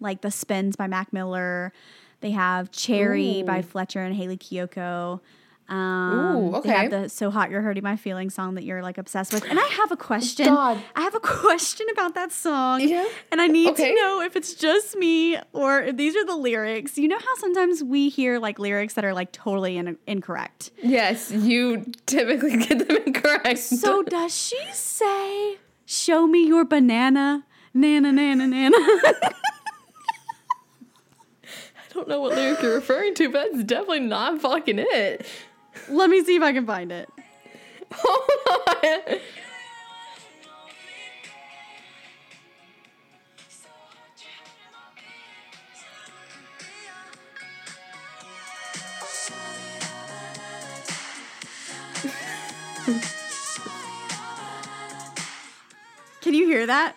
like 0.00 0.20
the 0.20 0.30
Spins 0.30 0.76
by 0.76 0.86
Mac 0.86 1.12
Miller. 1.12 1.72
They 2.20 2.30
have 2.32 2.70
Cherry 2.70 3.42
by 3.42 3.62
Fletcher 3.62 4.00
and 4.00 4.14
Hayley 4.14 4.36
Kiyoko. 4.36 5.20
Um, 5.66 6.36
Ooh, 6.36 6.60
They 6.62 6.68
have 6.68 6.86
okay. 6.92 7.02
the 7.04 7.08
"So 7.08 7.30
Hot 7.30 7.50
You're 7.50 7.62
Hurting 7.62 7.82
My 7.82 7.96
Feelings" 7.96 8.34
song 8.34 8.54
that 8.56 8.64
you're 8.64 8.82
like 8.82 8.98
obsessed 8.98 9.32
with. 9.32 9.44
And 9.48 9.58
I 9.58 9.66
have 9.66 9.90
a 9.90 9.96
question. 9.96 10.46
God. 10.46 10.78
I 10.94 11.00
have 11.00 11.14
a 11.14 11.20
question 11.44 11.86
about 11.92 12.14
that 12.16 12.32
song. 12.32 12.82
Yeah? 12.82 13.06
And 13.32 13.40
I 13.40 13.46
need 13.46 13.70
Okay. 13.70 13.94
to 13.94 14.00
know 14.00 14.20
if 14.20 14.36
it's 14.36 14.52
just 14.54 14.94
me 14.96 15.38
or 15.54 15.80
if 15.80 15.96
these 15.96 16.14
are 16.16 16.24
the 16.26 16.36
lyrics. 16.36 16.98
You 16.98 17.08
know 17.08 17.18
how 17.18 17.34
sometimes 17.38 17.82
we 17.82 18.10
hear 18.10 18.38
like 18.38 18.58
lyrics 18.58 18.92
that 18.94 19.04
are 19.06 19.14
like 19.14 19.32
totally 19.32 19.78
in- 19.78 19.96
incorrect. 20.06 20.70
Yes, 20.82 21.30
you 21.30 21.90
typically 22.04 22.56
get 22.66 22.86
them 22.86 22.98
incorrect. 23.06 23.58
So 23.58 24.02
does 24.02 24.36
she 24.36 24.60
say, 24.72 25.56
"Show 25.86 26.26
me 26.26 26.46
your 26.46 26.64
banana"? 26.66 27.44
Nana, 27.76 28.12
nana, 28.12 28.46
nana. 28.46 28.76
I 31.44 31.92
don't 31.92 32.08
know 32.08 32.20
what 32.20 32.34
lyric 32.36 32.62
you're 32.62 32.74
referring 32.74 33.14
to, 33.14 33.28
but 33.30 33.48
it's 33.48 33.64
definitely 33.64 34.00
not 34.00 34.40
fucking 34.40 34.78
it. 34.78 35.26
Let 35.88 36.10
me 36.10 36.24
see 36.24 36.36
if 36.36 36.42
I 36.42 36.52
can 36.52 36.66
find 36.66 36.92
it. 36.92 37.08
Hold 37.92 38.30
on. 39.10 39.20
Can 56.20 56.32
you 56.32 56.46
hear 56.46 56.66
that? 56.66 56.96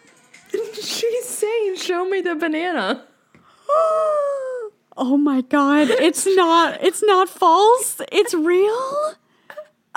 She's 0.73 1.25
saying, 1.25 1.75
Show 1.75 2.07
me 2.09 2.21
the 2.21 2.35
banana. 2.35 3.05
oh 4.97 5.17
my 5.17 5.41
god, 5.41 5.89
it's 5.89 6.25
not 6.35 6.83
it's 6.83 7.03
not 7.03 7.29
false. 7.29 8.01
It's 8.11 8.33
real. 8.33 9.15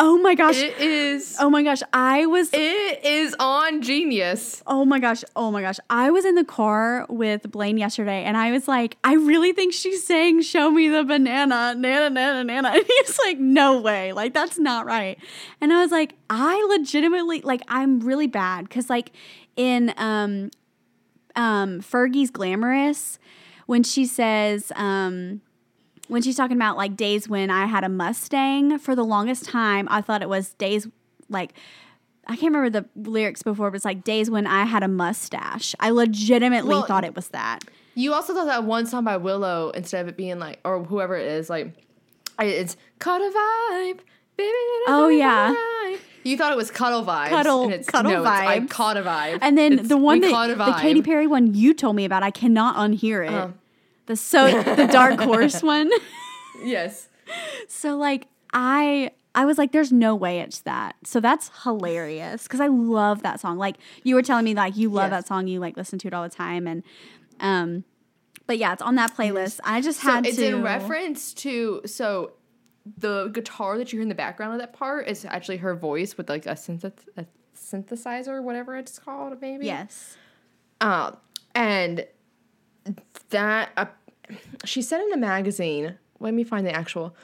Oh 0.02 0.16
my 0.16 0.34
gosh. 0.34 0.56
It 0.56 0.78
is. 0.80 1.36
oh 1.38 1.50
my 1.50 1.62
gosh, 1.62 1.82
I 1.92 2.24
was 2.24 2.48
It 2.54 3.04
is 3.04 3.36
on 3.38 3.82
Genius. 3.82 4.62
Oh 4.66 4.86
my 4.86 4.98
gosh. 4.98 5.22
Oh 5.36 5.50
my 5.50 5.60
gosh. 5.60 5.78
I 5.90 6.10
was 6.10 6.24
in 6.24 6.36
the 6.36 6.44
car 6.44 7.04
with 7.10 7.50
Blaine 7.50 7.76
yesterday 7.76 8.24
and 8.24 8.34
I 8.34 8.50
was 8.50 8.66
like, 8.66 8.96
I 9.04 9.16
really 9.16 9.52
think 9.52 9.74
she's 9.74 10.02
saying, 10.02 10.40
Show 10.40 10.70
me 10.70 10.88
the 10.88 11.04
banana, 11.04 11.74
nana, 11.76 12.08
nana, 12.08 12.44
nana. 12.44 12.68
And 12.74 12.82
he 12.82 12.94
was 13.02 13.18
like, 13.22 13.38
No 13.38 13.78
way. 13.82 14.14
Like, 14.14 14.32
that's 14.32 14.58
not 14.58 14.86
right. 14.86 15.18
And 15.60 15.70
I 15.70 15.82
was 15.82 15.90
like, 15.90 16.14
I 16.30 16.66
legitimately, 16.70 17.42
like, 17.42 17.60
I'm 17.68 18.00
really 18.00 18.26
bad. 18.26 18.70
Cause, 18.70 18.88
like, 18.88 19.12
in 19.54 19.92
um, 19.98 20.50
um, 21.36 21.80
Fergie's 21.80 22.30
Glamorous, 22.30 23.18
when 23.70 23.84
she 23.84 24.04
says, 24.04 24.72
um, 24.74 25.40
when 26.08 26.22
she's 26.22 26.36
talking 26.36 26.56
about 26.56 26.76
like 26.76 26.96
days 26.96 27.28
when 27.28 27.50
I 27.50 27.66
had 27.66 27.84
a 27.84 27.88
Mustang, 27.88 28.80
for 28.80 28.96
the 28.96 29.04
longest 29.04 29.44
time, 29.44 29.86
I 29.88 30.00
thought 30.00 30.22
it 30.22 30.28
was 30.28 30.54
days 30.54 30.88
like 31.28 31.52
I 32.26 32.34
can't 32.34 32.52
remember 32.52 32.70
the 32.80 33.10
lyrics 33.10 33.44
before, 33.44 33.70
but 33.70 33.76
it's 33.76 33.84
like 33.84 34.02
days 34.02 34.28
when 34.28 34.44
I 34.44 34.64
had 34.64 34.82
a 34.82 34.88
mustache. 34.88 35.76
I 35.78 35.90
legitimately 35.90 36.68
Well, 36.68 36.82
thought 36.82 37.04
it 37.04 37.14
was 37.14 37.28
that. 37.28 37.60
You 37.94 38.12
also 38.12 38.34
thought 38.34 38.46
that 38.46 38.64
one 38.64 38.86
song 38.86 39.04
by 39.04 39.16
Willow, 39.18 39.70
instead 39.70 40.02
of 40.02 40.08
it 40.08 40.16
being 40.16 40.40
like, 40.40 40.58
or 40.64 40.82
whoever 40.82 41.16
it 41.16 41.26
is, 41.28 41.48
like, 41.48 41.72
it's 42.40 42.76
a 43.00 43.04
Vibe, 43.04 43.98
baby. 44.36 44.52
Oh, 44.88 45.08
yeah. 45.08 45.54
vibe. 45.54 45.98
You 46.22 46.36
thought 46.36 46.52
it 46.52 46.56
was 46.56 46.70
Cuddle 46.70 47.04
Vibes. 47.04 47.30
Cuddle- 47.30 47.64
and 47.64 47.72
it's, 47.72 47.88
Cuddle 47.88 48.12
no, 48.12 48.20
It's, 48.20 48.28
I 48.28 48.60
Vibes. 48.60 48.70
caught 48.70 48.96
a 48.96 49.02
vibe. 49.02 49.38
And 49.40 49.56
then 49.56 49.80
It's, 49.80 49.88
the 49.88 49.96
one 49.96 50.20
that 50.20 50.56
the. 50.58 50.72
Katy 50.80 51.02
Perry 51.02 51.26
one 51.26 51.54
you 51.54 51.72
told 51.74 51.96
me 51.96 52.04
about, 52.04 52.22
I 52.22 52.30
cannot 52.30 52.76
unhear 52.76 53.26
it. 53.26 53.32
Uh. 53.32 53.48
The 54.10 54.16
so 54.16 54.62
the 54.74 54.88
dark 54.90 55.20
horse 55.30 55.62
one. 55.62 55.88
Yes. 56.64 57.08
So 57.68 57.96
like 57.96 58.26
I 58.52 59.12
I 59.36 59.44
was 59.44 59.56
like, 59.56 59.70
there's 59.70 59.92
no 59.92 60.16
way 60.16 60.40
it's 60.40 60.58
that. 60.62 60.96
So 61.04 61.20
that's 61.20 61.48
hilarious 61.62 62.42
because 62.42 62.58
I 62.60 62.66
love 62.66 63.22
that 63.22 63.38
song. 63.38 63.56
Like 63.56 63.76
you 64.02 64.16
were 64.16 64.22
telling 64.22 64.44
me, 64.44 64.54
like 64.54 64.76
you 64.76 64.88
love 64.90 65.12
Yes. 65.12 65.22
that 65.22 65.26
song, 65.28 65.46
you 65.46 65.60
like 65.60 65.76
listen 65.76 65.98
to 66.00 66.08
it 66.08 66.12
all 66.14 66.24
the 66.24 66.28
time, 66.28 66.66
and 66.66 66.82
um, 67.38 67.84
but 68.48 68.58
yeah, 68.58 68.72
it's 68.72 68.82
on 68.82 68.96
that 68.96 69.14
playlist. 69.16 69.60
I 69.62 69.80
just 69.80 70.00
So 70.00 70.10
had 70.10 70.26
it's 70.26 70.36
to. 70.38 70.42
It's 70.42 70.54
in 70.56 70.62
reference 70.62 71.32
to 71.34 71.82
so 71.86 72.32
the 72.98 73.28
guitar 73.28 73.78
that 73.78 73.92
you 73.92 73.98
hear 73.98 74.02
in 74.02 74.08
the 74.08 74.14
background 74.16 74.54
of 74.54 74.58
that 74.58 74.72
part 74.72 75.06
is 75.06 75.24
actually 75.24 75.58
her 75.58 75.76
voice 75.76 76.16
with 76.16 76.28
like 76.28 76.46
a, 76.46 76.54
synth- 76.54 77.06
a 77.16 77.26
synthesizer, 77.56 78.42
whatever 78.42 78.76
it's 78.76 78.98
called, 78.98 79.40
maybe. 79.40 79.66
Yes. 79.66 80.16
Um, 80.80 81.16
and 81.54 82.06
that 83.28 83.70
uh, 83.76 83.84
she 84.64 84.82
said 84.82 85.00
in 85.00 85.10
the 85.10 85.16
magazine. 85.16 85.98
Let 86.18 86.34
me 86.34 86.44
find 86.44 86.66
the 86.66 86.74
actual. 86.74 87.14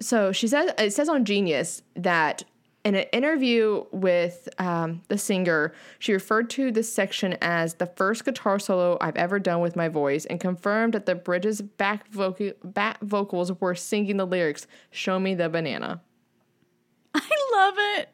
So 0.00 0.32
she 0.32 0.48
says, 0.48 0.72
it 0.78 0.92
says 0.92 1.08
on 1.08 1.24
Genius 1.24 1.82
that 1.94 2.44
in 2.84 2.96
an 2.96 3.04
interview 3.12 3.84
with 3.92 4.48
um, 4.58 5.02
the 5.08 5.16
singer, 5.16 5.72
she 5.98 6.12
referred 6.12 6.50
to 6.50 6.72
this 6.72 6.92
section 6.92 7.36
as 7.40 7.74
the 7.74 7.86
first 7.86 8.24
guitar 8.24 8.58
solo 8.58 8.98
I've 9.00 9.16
ever 9.16 9.38
done 9.38 9.60
with 9.60 9.76
my 9.76 9.88
voice, 9.88 10.24
and 10.24 10.40
confirmed 10.40 10.94
that 10.94 11.06
the 11.06 11.14
bridge's 11.14 11.60
back 11.60 12.08
vocal 12.08 12.52
back 12.64 13.00
vocals 13.00 13.52
were 13.60 13.74
singing 13.74 14.16
the 14.16 14.26
lyrics 14.26 14.66
"Show 14.90 15.20
me 15.20 15.34
the 15.34 15.48
banana." 15.48 16.00
I 17.14 17.28
love 17.52 17.74
it. 17.78 18.08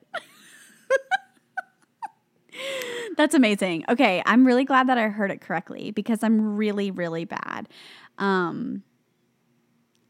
That's 3.17 3.35
amazing. 3.35 3.85
Okay, 3.89 4.23
I'm 4.27 4.47
really 4.47 4.65
glad 4.65 4.89
that 4.89 4.99
I 4.99 5.09
heard 5.09 5.31
it 5.31 5.41
correctly 5.41 5.93
because 5.93 6.23
I'm 6.23 6.57
really, 6.57 6.91
really 6.91 7.25
bad. 7.25 7.69
Um, 8.19 8.83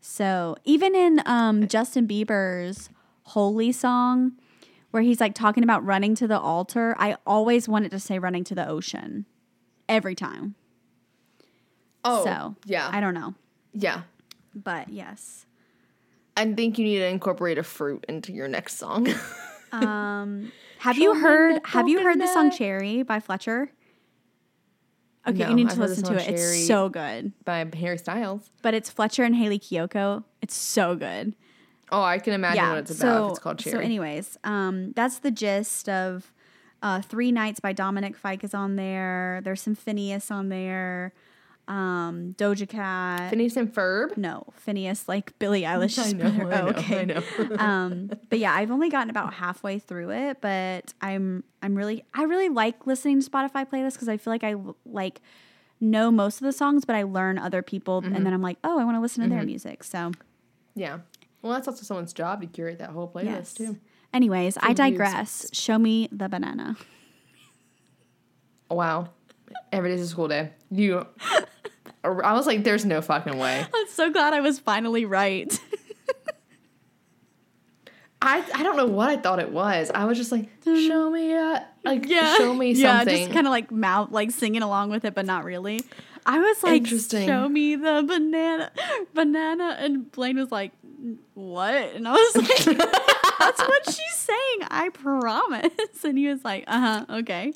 so 0.01 0.57
even 0.65 0.95
in 0.95 1.23
um, 1.27 1.69
Justin 1.69 2.09
Bieber's 2.09 2.91
"Holy" 3.25 3.73
song, 3.73 4.33
where 4.91 5.03
he's 5.03 5.21
like 5.21 5.35
talking 5.35 5.63
about 5.63 5.85
running 5.85 6.15
to 6.17 6.27
the 6.27 6.39
altar, 6.39 6.97
I 6.99 7.17
always 7.27 7.69
wanted 7.69 7.91
to 7.93 8.01
say 8.01 8.19
"running 8.19 8.45
to 8.45 8.55
the 8.55 8.67
ocean" 8.69 9.27
every 9.89 10.15
time. 10.15 10.55
Oh, 12.05 12.25
so 12.25 12.57
yeah, 12.65 12.89
I 12.91 13.01
don't 13.01 13.15
know, 13.15 13.35
yeah. 13.73 14.03
but 14.55 14.89
yes. 14.89 15.45
I 16.37 16.53
think 16.55 16.79
you 16.79 16.85
need 16.85 16.99
to 17.01 17.07
incorporate 17.07 17.59
a 17.59 17.65
fruit 17.65 18.05
into 18.09 18.33
your 18.33 18.49
next 18.49 18.77
song. 18.79 19.09
Um, 19.71 20.51
have 20.79 20.97
Show 20.97 21.03
you 21.03 21.15
heard? 21.15 21.63
the 21.63 21.69
Have 21.69 21.89
you 21.89 22.03
heard 22.03 22.19
the 22.19 22.27
song 22.27 22.51
"Cherry" 22.51 23.03
by 23.03 23.21
Fletcher? 23.21 23.71
Okay, 25.29 25.39
No, 25.39 25.49
you 25.51 25.55
need 25.55 25.71
to 25.71 25.81
listen 25.81 26.05
to 26.05 26.15
it. 26.15 26.29
It's 26.29 26.67
so 26.67 26.89
good. 26.89 27.33
by 27.45 27.67
Harry 27.77 27.99
Styles. 27.99 28.51
But 28.63 28.75
it's 28.75 28.89
Fletcher 28.89 29.25
and 29.25 29.37
Hayley 29.37 29.59
Kiyoko. 29.59 30.25
It's 30.41 30.55
so 30.55 30.95
good. 30.95 31.35
Oh, 31.91 32.03
I 32.03 32.19
can 32.19 32.33
imagine 32.35 32.57
yeah. 32.57 32.71
what 32.71 32.79
it's 32.79 32.91
about. 32.91 33.01
so, 33.01 33.29
it's 33.31 33.39
called 33.39 33.59
Cherry. 33.59 33.77
so, 33.77 33.81
anyways, 33.81 34.39
um, 34.45 34.93
that's 34.93 35.19
the 35.19 35.31
gist 35.31 35.89
of 35.89 36.33
uh, 36.83 37.01
Three 37.01 37.33
Nights 37.33 37.61
by 37.61 37.73
Dominic 37.73 38.17
Fike 38.17 38.45
is 38.45 38.55
on 38.55 38.77
there. 38.77 39.41
There's 39.43 39.61
some 39.61 39.77
Finneas 39.77 40.31
on 40.31 40.49
there. 40.49 41.13
Um, 41.69 42.35
Doja 42.39 42.69
Cat. 42.69 43.31
Phineas 43.31 43.57
and 43.57 43.73
Ferb. 43.73 44.17
no, 44.17 44.47
Finneas 44.67 45.07
like 45.07 45.39
Billie 45.39 45.63
Eilish. 45.71 45.99
I 45.99 46.13
know, 46.13 46.31
brother. 46.31 46.55
I 46.55 46.61
Oh, 46.61 46.67
okay. 46.71 47.01
I 47.01 47.05
know. 47.05 47.23
um, 47.59 48.11
but 48.31 48.39
yeah, 48.39 48.55
I've 48.55 48.71
only 48.71 48.89
gotten 48.89 49.11
about 49.11 49.35
halfway 49.35 49.79
through 49.79 50.11
it, 50.11 50.41
but 50.41 50.95
I'm 51.03 51.45
I'm 51.63 51.75
really 51.75 52.05
I 52.15 52.23
really 52.23 52.49
like 52.49 52.87
listening 52.87 53.21
to 53.21 53.31
Spotify 53.31 53.69
playlists 53.69 53.93
because 53.93 54.09
I 54.09 54.17
feel 54.17 54.33
like 54.33 54.45
I 54.45 54.55
like 54.87 55.21
know 55.81 56.11
most 56.11 56.37
of 56.41 56.45
the 56.47 56.53
songs, 56.53 56.85
but 56.85 56.97
I 56.97 57.05
learn 57.05 57.39
other 57.39 57.63
people, 57.63 58.03
Mm-hmm. 58.03 58.17
and 58.17 58.27
then 58.27 58.33
I'm 58.33 58.43
like, 58.43 58.57
oh, 58.65 58.81
I 58.81 58.85
want 58.85 58.97
to 58.97 59.01
listen 59.01 59.23
to 59.23 59.29
their 59.31 59.45
music. 59.45 59.85
So, 59.85 60.11
Yeah. 60.75 60.99
Well, 61.43 61.53
that's 61.53 61.69
also 61.69 61.83
someone's 61.85 62.13
job 62.13 62.41
to 62.41 62.49
curate 62.49 62.79
that 62.81 62.91
whole 62.91 63.09
playlist 63.09 63.25
yes. 63.27 63.55
too. 63.55 63.79
Anyways, 64.13 64.57
I 64.57 64.71
you. 64.71 64.75
digress. 64.75 65.49
Show 65.53 65.79
me 65.79 66.09
the 66.11 66.29
banana. 66.29 66.77
Wow. 68.71 69.11
Every 69.73 69.91
day's 69.91 70.01
a 70.03 70.07
school 70.09 70.29
day. 70.29 70.51
You. 70.71 71.07
I 72.05 72.33
was 72.33 72.47
like, 72.47 72.65
"There's 72.65 72.85
no 72.85 73.01
fucking 73.03 73.39
way." 73.39 73.65
I'm 73.75 73.89
so 73.89 74.11
glad 74.11 74.33
I 74.33 74.41
was 74.41 74.59
finally 74.59 75.05
right. 75.05 75.59
I 78.21 78.45
I 78.55 78.63
don't 78.63 78.77
know 78.77 78.87
what 78.87 79.11
I 79.11 79.17
thought 79.17 79.39
it 79.39 79.51
was. 79.51 79.91
I 79.95 80.05
was 80.05 80.19
just 80.19 80.33
like, 80.33 80.49
"Show 80.65 81.11
me 81.11 81.35
a 81.35 81.67
like, 81.85 82.07
yeah. 82.07 82.37
show 82.37 82.55
me 82.55 82.73
yeah, 82.73 83.05
just 83.05 83.31
kind 83.33 83.47
of 83.47 83.51
like 83.51 83.71
mouth, 83.71 84.11
like 84.11 84.31
singing 84.31 84.63
along 84.63 84.91
with 84.91 85.05
it, 85.05 85.15
but 85.15 85.27
not 85.27 85.45
really. 85.45 85.81
I 86.27 86.39
was 86.41 86.63
like, 86.63 86.87
show 86.87 87.49
me 87.49 87.77
the 87.77 88.05
banana, 88.07 88.71
banana, 89.15 89.77
and 89.79 90.13
Blaine 90.13 90.37
was 90.37 90.53
like, 90.53 90.73
what? 91.33 91.95
And 91.95 92.07
I 92.07 92.13
was 92.13 92.37
like, 92.67 92.79
that's 93.39 93.61
what 93.61 93.87
she's 93.87 94.15
saying. 94.15 94.59
I 94.71 94.91
promise. 94.93 96.05
And 96.05 96.19
he 96.19 96.29
was 96.29 96.45
like, 96.45 96.65
uh 96.67 96.81
huh, 96.81 97.19
okay. 97.21 97.53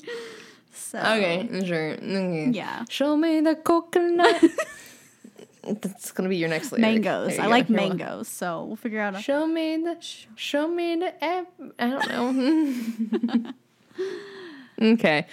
So 0.73 0.99
okay, 0.99 1.47
sure. 1.65 1.91
Okay. 1.93 2.49
Yeah. 2.51 2.85
Show 2.89 3.15
me 3.15 3.41
the 3.41 3.55
coconut. 3.55 4.43
That's 5.63 6.11
gonna 6.11 6.27
be 6.29 6.37
your 6.37 6.49
next 6.49 6.71
lyric. 6.71 6.81
mangoes. 7.03 7.39
I 7.39 7.43
go. 7.43 7.49
like 7.49 7.69
welcome. 7.69 7.97
mangoes, 7.97 8.27
so 8.27 8.65
we'll 8.65 8.75
figure 8.75 8.99
out. 8.99 9.15
A- 9.15 9.21
Show 9.21 9.47
me 9.47 9.77
the 9.77 9.97
show 10.35 10.67
me 10.67 10.95
the 10.97 11.23
app. 11.23 11.47
I 11.79 11.89
don't 11.89 13.43
know. 13.43 13.53
okay. 14.93 15.25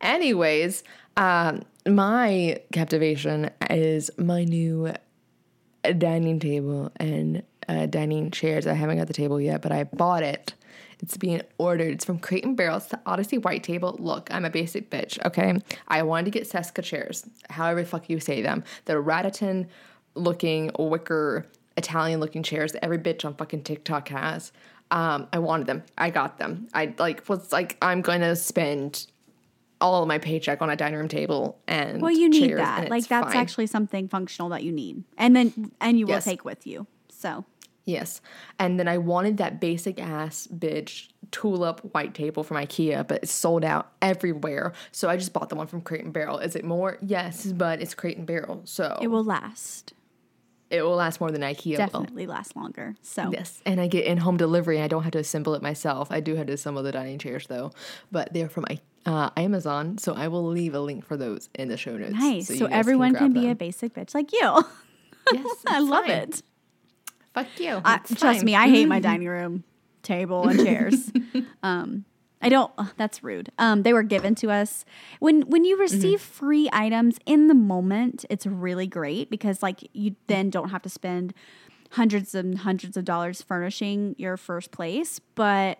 Anyways, 0.00 0.84
um, 1.16 1.62
my 1.86 2.60
captivation 2.72 3.50
is 3.68 4.10
my 4.16 4.44
new 4.44 4.92
dining 5.98 6.38
table 6.40 6.90
and 6.96 7.42
uh, 7.68 7.86
dining 7.86 8.30
chairs. 8.30 8.66
I 8.66 8.72
haven't 8.74 8.96
got 8.98 9.06
the 9.06 9.12
table 9.12 9.40
yet, 9.40 9.60
but 9.60 9.72
I 9.72 9.84
bought 9.84 10.22
it. 10.22 10.54
It's 11.04 11.18
being 11.18 11.42
ordered. 11.58 11.92
It's 11.92 12.04
from 12.06 12.18
Crate 12.18 12.46
and 12.46 12.56
Barrel. 12.56 12.78
It's 12.78 12.86
the 12.86 12.98
Odyssey 13.04 13.36
White 13.36 13.62
Table. 13.62 13.94
Look, 13.98 14.32
I'm 14.32 14.46
a 14.46 14.50
basic 14.50 14.88
bitch, 14.88 15.22
okay? 15.26 15.54
I 15.86 16.02
wanted 16.02 16.24
to 16.24 16.30
get 16.30 16.48
Cesca 16.48 16.82
chairs, 16.82 17.28
however 17.50 17.82
the 17.82 17.86
fuck 17.86 18.08
you 18.08 18.18
say 18.20 18.40
them. 18.40 18.64
The 18.86 18.94
Ratatin 18.94 19.66
looking 20.14 20.70
wicker 20.78 21.46
Italian 21.76 22.20
looking 22.20 22.42
chairs 22.42 22.72
that 22.72 22.82
every 22.82 22.96
bitch 22.96 23.26
on 23.26 23.34
fucking 23.34 23.64
TikTok 23.64 24.08
has. 24.08 24.50
Um, 24.90 25.28
I 25.30 25.40
wanted 25.40 25.66
them. 25.66 25.82
I 25.98 26.08
got 26.08 26.38
them. 26.38 26.68
I 26.72 26.94
like 26.98 27.28
was 27.28 27.52
like 27.52 27.76
I'm 27.82 28.00
going 28.00 28.22
to 28.22 28.34
spend 28.34 29.06
all 29.82 30.00
of 30.00 30.08
my 30.08 30.16
paycheck 30.16 30.62
on 30.62 30.70
a 30.70 30.76
dining 30.76 30.98
room 30.98 31.08
table 31.08 31.58
and 31.68 32.00
well, 32.00 32.10
you 32.10 32.30
need 32.30 32.56
that. 32.56 32.88
Like 32.88 33.08
that's 33.08 33.34
fine. 33.34 33.36
actually 33.36 33.66
something 33.66 34.08
functional 34.08 34.48
that 34.50 34.62
you 34.62 34.72
need, 34.72 35.04
and 35.18 35.36
then 35.36 35.70
and 35.82 35.98
you 35.98 36.06
will 36.06 36.22
take 36.22 36.46
with 36.46 36.66
you. 36.66 36.86
So 37.10 37.44
Yes. 37.84 38.20
And 38.58 38.78
then 38.80 38.88
I 38.88 38.98
wanted 38.98 39.36
that 39.38 39.60
basic 39.60 40.00
ass 40.00 40.48
bitch 40.52 41.08
tulip 41.30 41.80
white 41.94 42.14
table 42.14 42.42
from 42.42 42.56
IKEA, 42.56 43.06
but 43.06 43.22
it's 43.24 43.32
sold 43.32 43.64
out 43.64 43.92
everywhere. 44.00 44.72
So 44.92 45.08
I 45.10 45.16
just 45.16 45.32
bought 45.32 45.48
the 45.50 45.54
one 45.56 45.66
from 45.66 45.80
Crate 45.82 46.04
and 46.04 46.12
Barrel. 46.12 46.38
Is 46.38 46.56
it 46.56 46.64
more? 46.64 46.96
Yes, 47.02 47.46
but 47.46 47.82
it's 47.82 47.94
Crate 47.94 48.16
and 48.16 48.26
Barrel. 48.26 48.62
So 48.64 48.98
it 49.02 49.08
will 49.08 49.24
last. 49.24 49.92
it 50.70 50.82
will 50.82 50.96
last 50.96 51.20
more 51.20 51.30
than 51.30 51.42
IKEA 51.42 51.72
will. 51.72 51.76
Definitely 51.76 52.26
last 52.26 52.56
longer. 52.56 52.94
So 53.02 53.30
Yes. 53.32 53.60
And 53.66 53.80
I 53.80 53.86
get 53.86 54.06
in 54.06 54.18
home 54.18 54.36
delivery. 54.38 54.80
I 54.80 54.88
don't 54.88 55.02
have 55.02 55.12
to 55.12 55.18
assemble 55.18 55.54
it 55.54 55.60
myself. 55.62 56.08
I 56.10 56.20
do 56.20 56.36
have 56.36 56.46
to 56.46 56.54
assemble 56.54 56.82
the 56.82 56.92
dining 56.92 57.18
chairs 57.18 57.46
though, 57.48 57.70
but 58.10 58.32
they're 58.32 58.48
from 58.48 58.64
uh, 59.04 59.30
Amazon. 59.36 59.98
So 59.98 60.14
I 60.14 60.28
will 60.28 60.46
leave 60.46 60.74
a 60.74 60.80
link 60.80 61.04
for 61.04 61.16
those 61.18 61.50
in 61.54 61.68
the 61.68 61.76
show 61.76 61.96
notes. 61.98 62.12
Nice. 62.14 62.46
So, 62.46 62.66
guys 62.66 62.70
everyone 62.72 63.14
can, 63.14 63.32
grab 63.32 63.42
be 63.42 63.50
a 63.50 63.54
basic 63.54 63.92
bitch 63.94 64.14
like 64.14 64.32
you. 64.32 64.64
Yes, 65.32 65.56
I 65.66 65.78
love 65.78 66.04
fine. 66.04 66.10
it. 66.18 66.42
Fuck 67.34 67.58
you. 67.58 67.80
I, 67.84 67.98
trust 67.98 68.44
me, 68.44 68.54
I 68.54 68.68
hate 68.68 68.86
my 68.86 69.00
dining 69.10 69.28
room 69.28 69.64
table 70.02 70.48
and 70.48 70.64
chairs. 70.64 71.10
um, 71.62 72.04
I 72.40 72.48
don't. 72.48 72.70
ugh, 72.78 72.92
that's 72.96 73.24
rude. 73.24 73.50
Um, 73.58 73.82
they 73.82 73.92
were 73.92 74.02
given 74.02 74.34
to 74.36 74.50
us 74.50 74.84
when 75.18 75.42
when 75.42 75.64
you 75.64 75.78
receive 75.78 76.20
free 76.20 76.68
items 76.72 77.18
in 77.26 77.48
the 77.48 77.54
moment. 77.54 78.24
It's 78.28 78.46
really 78.46 78.86
great 78.86 79.30
because 79.30 79.62
like 79.62 79.88
you 79.92 80.14
then 80.26 80.50
don't 80.50 80.68
have 80.68 80.82
to 80.82 80.88
spend 80.88 81.32
hundreds 81.92 82.34
and 82.34 82.58
hundreds 82.58 82.96
of 82.96 83.04
dollars 83.04 83.40
furnishing 83.40 84.14
your 84.18 84.36
first 84.36 84.70
place, 84.70 85.20
but 85.34 85.78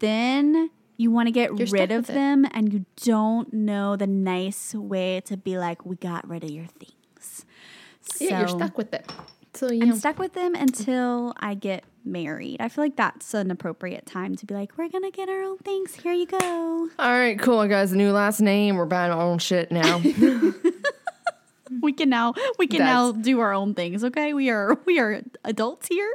then. 0.00 0.70
You 0.96 1.10
want 1.10 1.28
to 1.28 1.32
get 1.32 1.56
You're 1.56 1.66
rid 1.68 1.90
of 1.92 2.08
with 2.08 2.10
it. 2.10 2.12
them, 2.12 2.46
and 2.52 2.74
you 2.74 2.84
don't 2.96 3.50
know 3.54 3.96
the 3.96 4.06
nice 4.06 4.74
way 4.74 5.22
to 5.22 5.38
be 5.38 5.56
like, 5.56 5.86
"We 5.86 5.96
got 5.96 6.28
rid 6.28 6.44
of 6.44 6.50
your 6.50 6.66
things." 6.66 7.46
Yeah, 8.20 8.40
you're 8.40 8.48
stuck 8.48 8.76
with 8.76 8.92
it. 8.92 9.10
So 9.60 9.70
you 9.70 9.82
I'm 9.82 9.92
stuck 9.94 10.18
with 10.18 10.32
them 10.32 10.54
until 10.54 11.34
I 11.38 11.52
get 11.52 11.84
married. 12.02 12.62
I 12.62 12.70
feel 12.70 12.82
like 12.82 12.96
that's 12.96 13.34
an 13.34 13.50
appropriate 13.50 14.06
time 14.06 14.34
to 14.36 14.46
be 14.46 14.54
like, 14.54 14.78
we're 14.78 14.88
gonna 14.88 15.10
get 15.10 15.28
our 15.28 15.42
own 15.42 15.58
things. 15.58 15.94
Here 15.96 16.14
you 16.14 16.24
go. 16.24 16.88
all 16.98 17.10
right, 17.10 17.38
cool, 17.38 17.68
guys. 17.68 17.92
New 17.92 18.10
last 18.10 18.40
name. 18.40 18.76
We're 18.76 18.86
buying 18.86 19.12
our 19.12 19.20
own 19.20 19.38
shit 19.38 19.70
now. 19.70 20.00
We 21.82 21.92
can 21.92 22.08
now 22.08 22.34
we 22.58 22.66
can 22.66 22.80
now 22.80 23.12
do 23.12 23.38
our 23.40 23.52
own 23.52 23.74
things. 23.74 24.02
Okay, 24.02 24.32
we 24.32 24.48
are 24.50 24.78
we 24.86 24.98
are 24.98 25.20
adults 25.44 25.88
here. 25.88 26.10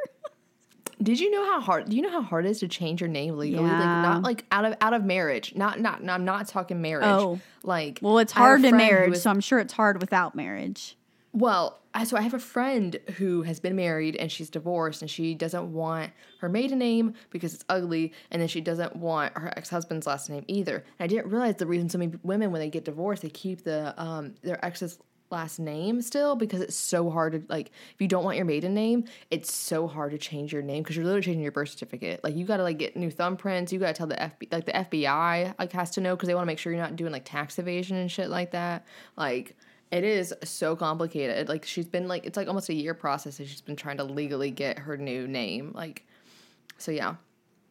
Did 1.01 1.19
you 1.19 1.29
know 1.29 1.45
how 1.45 1.61
hard? 1.61 1.87
Do 1.89 1.95
you 1.95 2.01
know 2.01 2.09
how 2.09 2.23
hard 2.23 2.45
it 2.45 2.49
is 2.49 2.59
to 2.59 2.67
change 2.67 2.99
your 2.99 3.09
name 3.09 3.37
legally? 3.37 3.63
Like 3.63 3.71
Yeah. 3.71 4.01
not 4.01 4.23
like 4.23 4.45
out 4.51 4.65
of 4.65 4.75
out 4.81 4.93
of 4.93 5.05
marriage. 5.05 5.53
Not 5.55 5.79
not. 5.79 6.03
no, 6.03 6.13
I'm 6.13 6.25
not 6.25 6.47
talking 6.47 6.81
marriage. 6.81 7.05
Oh. 7.07 7.39
like 7.63 7.99
Well, 8.01 8.17
it's 8.17 8.35
I 8.35 8.39
have 8.39 8.43
a 8.43 8.47
hard 8.47 8.65
in 8.65 8.75
marriage, 8.75 9.13
is- 9.13 9.21
so 9.21 9.29
I'm 9.29 9.39
sure 9.39 9.59
it's 9.59 9.73
hard 9.73 10.01
without 10.01 10.35
marriage. 10.35 10.97
Well, 11.31 11.77
I- 11.77 11.84
so 12.03 12.17
I 12.17 12.21
have 12.21 12.33
a 12.33 12.39
friend 12.39 12.97
who 13.17 13.43
has 13.43 13.59
been 13.59 13.75
married 13.75 14.15
and 14.15 14.31
she's 14.31 14.49
divorced 14.49 15.01
and 15.01 15.09
she 15.09 15.33
doesn't 15.33 15.71
want 15.71 16.11
her 16.39 16.49
maiden 16.49 16.79
name 16.79 17.13
because 17.29 17.53
it's 17.53 17.65
ugly 17.69 18.11
and 18.31 18.41
then 18.41 18.49
she 18.49 18.61
doesn't 18.61 18.95
want 18.95 19.37
her 19.37 19.53
ex-husband's 19.57 20.05
last 20.05 20.29
name 20.29 20.43
either. 20.47 20.83
And 20.99 21.05
I 21.05 21.07
didn't 21.07 21.31
realize 21.31 21.55
the 21.55 21.67
reason 21.67 21.89
so 21.89 21.97
many 21.97 22.13
women 22.23 22.51
when 22.51 22.59
they 22.59 22.69
get 22.69 22.85
divorced 22.85 23.21
they 23.21 23.29
keep 23.29 23.63
the 23.63 23.93
um 23.97 24.35
their 24.41 24.63
ex's 24.63 24.99
last 25.31 25.59
name 25.59 26.01
still 26.01 26.35
because 26.35 26.61
it's 26.61 26.75
so 26.75 27.09
hard 27.09 27.33
to 27.33 27.43
like 27.49 27.71
if 27.93 27.99
you 27.99 28.07
don't 28.07 28.23
want 28.23 28.37
your 28.37 28.45
maiden 28.45 28.73
name 28.73 29.05
it's 29.31 29.51
so 29.51 29.87
hard 29.87 30.11
to 30.11 30.17
change 30.17 30.53
your 30.53 30.61
name 30.61 30.83
because 30.83 30.95
you're 30.95 31.05
literally 31.05 31.23
changing 31.23 31.41
your 31.41 31.51
birth 31.51 31.69
certificate. 31.69 32.23
Like 32.23 32.35
you 32.35 32.45
got 32.45 32.57
to 32.57 32.63
like 32.63 32.77
get 32.77 32.95
new 32.95 33.11
thumbprints. 33.11 33.71
You 33.71 33.79
got 33.79 33.87
to 33.87 33.93
tell 33.93 34.07
the 34.07 34.15
FBI 34.15 34.51
like 34.51 34.65
the 34.65 34.71
FBI 34.71 35.55
like 35.57 35.71
has 35.71 35.91
to 35.91 36.01
know 36.01 36.15
because 36.15 36.27
they 36.27 36.35
want 36.35 36.43
to 36.43 36.47
make 36.47 36.59
sure 36.59 36.71
you're 36.71 36.81
not 36.81 36.95
doing 36.95 37.11
like 37.11 37.25
tax 37.25 37.57
evasion 37.57 37.97
and 37.97 38.11
shit 38.11 38.29
like 38.29 38.51
that. 38.51 38.85
Like 39.17 39.55
it 39.91 40.03
is 40.03 40.33
so 40.43 40.75
complicated. 40.75 41.47
Like 41.49 41.65
she's 41.65 41.85
been 41.87 42.07
like 42.07 42.25
it's 42.25 42.37
like 42.37 42.47
almost 42.47 42.69
a 42.69 42.73
year 42.73 42.93
process 42.93 43.37
that 43.37 43.47
she's 43.47 43.61
been 43.61 43.75
trying 43.75 43.97
to 43.97 44.03
legally 44.03 44.51
get 44.51 44.79
her 44.79 44.97
new 44.97 45.27
name. 45.27 45.71
Like 45.73 46.05
so 46.77 46.91
yeah. 46.91 47.15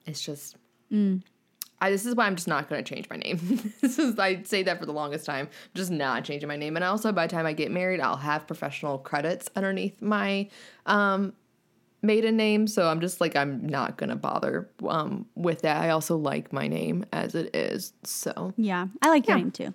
It's 0.06 0.20
just 0.22 0.56
I 1.80 1.90
this 1.90 2.06
is 2.06 2.14
why 2.14 2.26
I'm 2.26 2.36
just 2.36 2.46
not 2.48 2.68
gonna 2.68 2.82
change 2.82 3.08
my 3.10 3.16
name. 3.16 3.72
this 3.80 3.98
is 3.98 4.18
I 4.18 4.42
say 4.44 4.62
that 4.62 4.78
for 4.78 4.86
the 4.86 4.92
longest 4.92 5.26
time. 5.26 5.46
I'm 5.46 5.70
just 5.74 5.90
not 5.90 6.24
changing 6.24 6.48
my 6.48 6.56
name. 6.56 6.76
And 6.76 6.84
also 6.84 7.10
by 7.12 7.26
the 7.26 7.32
time 7.34 7.46
I 7.46 7.52
get 7.52 7.70
married, 7.70 8.00
I'll 8.00 8.16
have 8.16 8.46
professional 8.46 8.98
credits 8.98 9.50
underneath 9.56 10.00
my 10.00 10.48
um 10.86 11.32
maiden 12.02 12.36
name. 12.36 12.66
So 12.66 12.86
I'm 12.88 13.00
just 13.00 13.20
like 13.20 13.34
I'm 13.34 13.66
not 13.66 13.96
gonna 13.96 14.14
bother 14.16 14.68
um 14.88 15.26
with 15.34 15.62
that. 15.62 15.78
I 15.82 15.90
also 15.90 16.16
like 16.16 16.52
my 16.52 16.68
name 16.68 17.04
as 17.12 17.34
it 17.34 17.54
is. 17.56 17.92
So 18.04 18.52
Yeah, 18.56 18.86
I 19.02 19.08
like 19.08 19.26
your 19.26 19.36
Yeah. 19.36 19.42
name 19.42 19.50
too. 19.50 19.74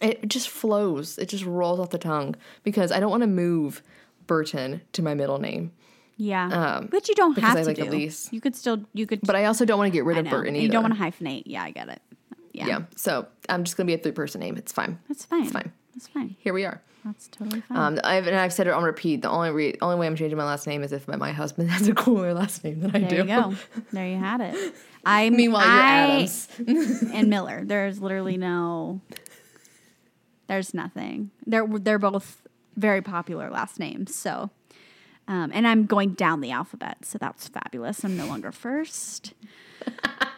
It 0.00 0.28
just 0.28 0.48
flows. 0.48 1.18
It 1.18 1.28
just 1.28 1.44
rolls 1.44 1.78
off 1.80 1.90
the 1.90 1.98
tongue 1.98 2.34
because 2.62 2.90
I 2.92 3.00
don't 3.00 3.10
want 3.10 3.22
to 3.22 3.26
move 3.26 3.82
Burton 4.26 4.80
to 4.92 5.02
my 5.02 5.14
middle 5.14 5.38
name, 5.38 5.72
Yeah, 6.16 6.46
Um, 6.76 6.86
but 6.90 7.08
you 7.08 7.14
don't 7.14 7.36
have 7.38 7.56
I 7.56 7.60
to 7.62 7.66
like 7.66 7.76
do. 7.76 7.84
Aleece. 7.84 8.32
You 8.32 8.40
could 8.40 8.54
still 8.56 8.84
you 8.94 9.06
could. 9.06 9.20
but 9.22 9.36
I 9.36 9.44
also 9.46 9.64
don't 9.64 9.78
want 9.78 9.92
to 9.92 9.96
get 9.96 10.04
rid 10.04 10.18
of. 10.18 10.28
Burton 10.30 10.54
either. 10.56 10.62
you 10.64 10.68
don't 10.70 10.82
want 10.82 10.94
to 10.96 11.00
hyphenate. 11.00 11.42
Yeah, 11.46 11.62
I 11.64 11.70
get 11.70 11.88
it. 11.88 12.00
Yeah, 12.52 12.66
yeah, 12.66 12.78
so 12.96 13.26
I'm 13.48 13.62
just 13.64 13.76
gonna 13.76 13.86
be 13.86 13.94
a 13.94 13.98
three 13.98 14.12
person 14.12 14.40
name. 14.40 14.56
It's 14.56 14.72
fine. 14.72 14.98
that's 15.08 15.24
fine. 15.24 15.42
It's 15.42 15.52
fine. 15.52 15.72
That's 15.94 16.08
fine. 16.08 16.36
Here 16.40 16.52
we 16.52 16.64
are. 16.64 16.80
That's 17.04 17.28
totally 17.28 17.60
fine. 17.62 17.78
Um, 17.78 18.00
I've, 18.04 18.26
and 18.26 18.36
I've 18.36 18.52
said 18.52 18.66
it 18.66 18.72
on 18.74 18.82
repeat. 18.82 19.22
The 19.22 19.30
only 19.30 19.50
re- 19.50 19.76
only 19.80 19.96
way 19.96 20.06
I'm 20.06 20.16
changing 20.16 20.36
my 20.36 20.44
last 20.44 20.66
name 20.66 20.82
is 20.82 20.92
if 20.92 21.08
my, 21.08 21.16
my 21.16 21.32
husband 21.32 21.70
has 21.76 21.88
a 21.88 21.94
cooler 21.94 22.34
last 22.34 22.62
name 22.64 22.80
than 22.80 22.94
I 22.94 22.98
there 23.00 23.08
do. 23.08 23.16
you 23.16 23.24
go. 23.24 23.54
There 23.92 24.06
you 24.06 24.18
had 24.18 24.40
it. 24.42 24.74
I 25.06 25.30
Meanwhile, 25.30 25.62
you're 25.66 25.82
Adams. 25.82 26.48
and 27.12 27.28
Miller. 27.30 27.62
There's 27.64 28.00
literally 28.00 28.36
no. 28.36 29.00
There's 30.50 30.74
nothing. 30.74 31.30
They're 31.46 31.64
they're 31.64 32.00
both 32.00 32.42
very 32.74 33.00
popular 33.02 33.50
last 33.50 33.78
names. 33.78 34.12
So, 34.12 34.50
um, 35.28 35.52
and 35.54 35.64
I'm 35.64 35.86
going 35.86 36.14
down 36.14 36.40
the 36.40 36.50
alphabet, 36.50 37.04
so 37.04 37.18
that's 37.18 37.46
fabulous. 37.46 38.04
I'm 38.04 38.16
no 38.16 38.26
longer 38.26 38.50
first. 38.50 39.32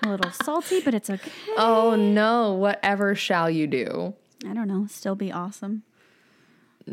A 0.03 0.09
little 0.11 0.31
salty, 0.45 0.83
but 0.83 0.93
it's 0.93 1.09
okay. 1.09 1.31
Oh 1.57 1.97
no! 1.97 2.53
Whatever 2.53 3.15
shall 3.15 3.49
you 3.49 3.67
do? 3.67 4.13
I 4.47 4.53
don't 4.53 4.69
know. 4.69 4.87
Still 4.87 5.15
be 5.15 5.33
awesome. 5.33 5.83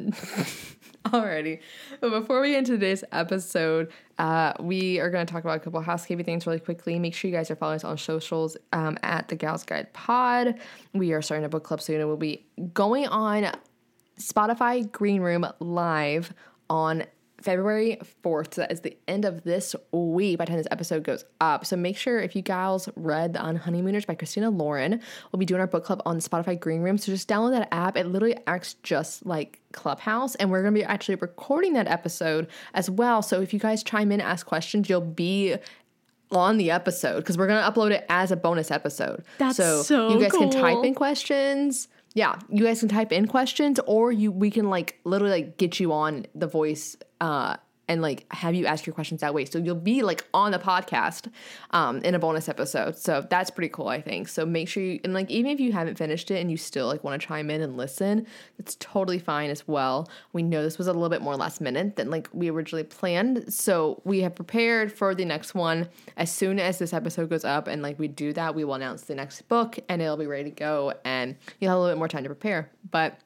Alrighty. 1.06 1.60
But 2.02 2.10
before 2.10 2.42
we 2.42 2.52
get 2.52 2.60
into 2.60 2.74
today's 2.74 3.04
episode, 3.12 3.92
uh, 4.18 4.54
we 4.60 5.00
are 5.00 5.10
going 5.10 5.26
to 5.26 5.32
talk 5.32 5.44
about 5.44 5.58
a 5.58 5.60
couple 5.60 5.80
housekeeping 5.82 6.26
things 6.26 6.46
really 6.46 6.60
quickly. 6.60 7.00
Make 7.00 7.14
sure 7.14 7.32
you 7.32 7.36
guys 7.36 7.50
are 7.50 7.56
following 7.56 7.78
us 7.78 7.84
on 7.86 7.98
socials 7.98 8.58
um, 8.74 8.98
at 9.02 9.30
the 9.30 9.36
Gals 9.36 9.64
Guide 9.64 9.92
Pod. 9.94 10.56
We 10.94 11.14
are 11.14 11.22
starting 11.22 11.46
a 11.46 11.50
book 11.50 11.64
club 11.64 11.82
soon 11.82 12.00
and 12.00 12.08
we'll 12.08 12.18
be 12.18 12.46
going 12.74 13.08
on 13.08 13.52
Spotify 14.20 14.92
Green 14.92 15.22
Room 15.22 15.48
live 15.60 16.34
on 16.70 17.06
February 17.42 18.00
4th. 18.24 18.56
So 18.56 18.62
that 18.62 18.72
is 18.72 18.82
the 18.82 18.98
end 19.08 19.26
of 19.26 19.44
this 19.44 19.76
week 19.92 20.38
by 20.38 20.46
the 20.46 20.50
time 20.50 20.58
this 20.58 20.68
episode 20.72 21.04
goes 21.04 21.26
up. 21.42 21.66
So 21.66 21.76
make 21.76 21.98
sure 21.98 22.20
if 22.20 22.36
you 22.36 22.42
gals 22.42 22.90
read 22.96 23.34
Unhoneymooners 23.34 24.06
by 24.06 24.16
Christina 24.16 24.50
Lauren, 24.50 25.02
we'll 25.32 25.40
be 25.40 25.46
doing 25.46 25.62
our 25.62 25.68
book 25.68 25.86
club 25.86 26.02
on 26.06 26.20
Spotify 26.20 26.60
Green 26.60 26.82
Room. 26.82 26.98
So 26.98 27.12
just 27.12 27.28
download 27.28 27.52
that 27.52 27.68
app. 27.72 27.98
It 27.98 28.08
literally 28.08 28.38
acts 28.48 28.76
just 28.84 29.26
like 29.26 29.60
Clubhouse. 29.72 30.36
And 30.36 30.52
we're 30.52 30.62
going 30.62 30.74
to 30.74 30.80
be 30.80 30.86
actually 30.86 31.16
recording 31.16 31.74
that 31.74 31.88
episode 31.88 32.48
as 32.74 32.90
well. 32.90 33.22
So 33.22 33.42
if 33.42 33.54
you 33.54 33.60
guys 33.60 33.84
chime 33.84 34.12
in, 34.12 34.22
ask 34.22 34.46
questions, 34.46 34.90
you'll 34.90 35.02
be 35.02 35.56
on 36.32 36.58
the 36.58 36.72
episode 36.72 37.18
because 37.18 37.38
we're 37.38 37.48
going 37.48 37.64
to 37.64 37.72
upload 37.72 37.92
it 37.92 38.06
as 38.10 38.32
a 38.32 38.36
bonus 38.36 38.72
episode. 38.72 39.24
That's 39.38 39.58
so, 39.58 39.82
so 39.82 40.10
you 40.10 40.20
guys 40.20 40.32
can 40.32 40.50
type 40.50 40.84
in 40.84 40.94
questions. 40.94 41.88
Yeah, 42.14 42.40
you 42.50 42.66
guys 42.66 42.80
can 42.80 42.90
type 42.90 43.12
in 43.12 43.28
questions 43.28 43.80
or 43.86 44.12
you 44.12 44.32
we 44.32 44.50
can 44.50 44.70
like 44.70 45.00
literally 45.04 45.44
like 45.44 45.58
get 45.58 45.80
you 45.80 45.94
on 45.94 46.26
the 46.34 46.48
voice 46.48 46.96
uh 47.22 47.58
and 47.90 48.02
like 48.02 48.32
have 48.32 48.56
you 48.56 48.66
ask 48.68 48.86
your 48.86 48.94
questions 48.94 49.20
that 49.22 49.34
way. 49.34 49.44
So 49.44 49.60
you'll 49.60 49.76
be 49.76 50.04
like 50.04 50.26
on 50.34 50.52
the 50.52 50.60
podcast 50.60 51.30
um 51.72 51.98
in 51.98 52.16
a 52.16 52.20
bonus 52.20 52.48
episode. 52.48 52.96
So 52.96 53.26
that's 53.30 53.50
pretty 53.50 53.70
cool, 53.70 53.90
I 53.90 54.00
think. 54.00 54.30
So 54.30 54.46
make 54.46 54.70
sure 54.70 54.82
you 54.82 55.00
and 55.04 55.14
like 55.14 55.30
even 55.30 55.52
if 55.52 55.60
you 55.60 55.74
haven't 55.74 55.98
finished 55.98 56.32
it 56.32 56.40
and 56.40 56.50
you 56.50 56.56
still 56.56 56.88
like 56.88 57.04
want 57.04 57.20
to 57.20 57.28
chime 57.28 57.50
in 57.50 57.62
and 57.62 57.76
listen, 57.76 58.26
it's 58.58 58.78
totally 58.80 59.20
fine 59.20 59.50
as 59.50 59.68
well. 59.68 60.10
We 60.32 60.44
know 60.44 60.64
this 60.64 60.78
was 60.78 60.88
a 60.88 60.94
little 60.94 61.10
bit 61.10 61.22
more 61.22 61.36
last 61.36 61.60
minute 61.60 61.96
than 61.98 62.10
like 62.10 62.30
we 62.32 62.50
originally 62.50 62.84
planned. 62.84 63.52
So 63.52 64.02
we 64.06 64.22
have 64.22 64.36
prepared 64.36 64.92
for 64.94 65.16
the 65.16 65.26
next 65.26 65.56
one 65.56 65.90
as 66.16 66.32
soon 66.32 66.60
as 66.60 66.78
this 66.78 66.94
episode 66.94 67.30
goes 67.30 67.44
up 67.44 67.68
and 67.68 67.82
like 67.82 67.98
we 67.98 68.08
do 68.08 68.32
that, 68.34 68.54
we 68.54 68.64
will 68.64 68.76
announce 68.76 69.02
the 69.04 69.16
next 69.16 69.42
book 69.50 69.80
and 69.90 70.02
it'll 70.02 70.16
be 70.16 70.28
ready 70.28 70.44
to 70.46 70.56
go 70.56 70.94
and 71.04 71.36
you'll 71.60 71.72
have 71.72 71.78
a 71.78 71.82
little 71.82 71.96
bit 71.96 71.98
more 71.98 72.08
time 72.08 72.24
to 72.24 72.30
prepare. 72.30 72.70
But 72.92 73.20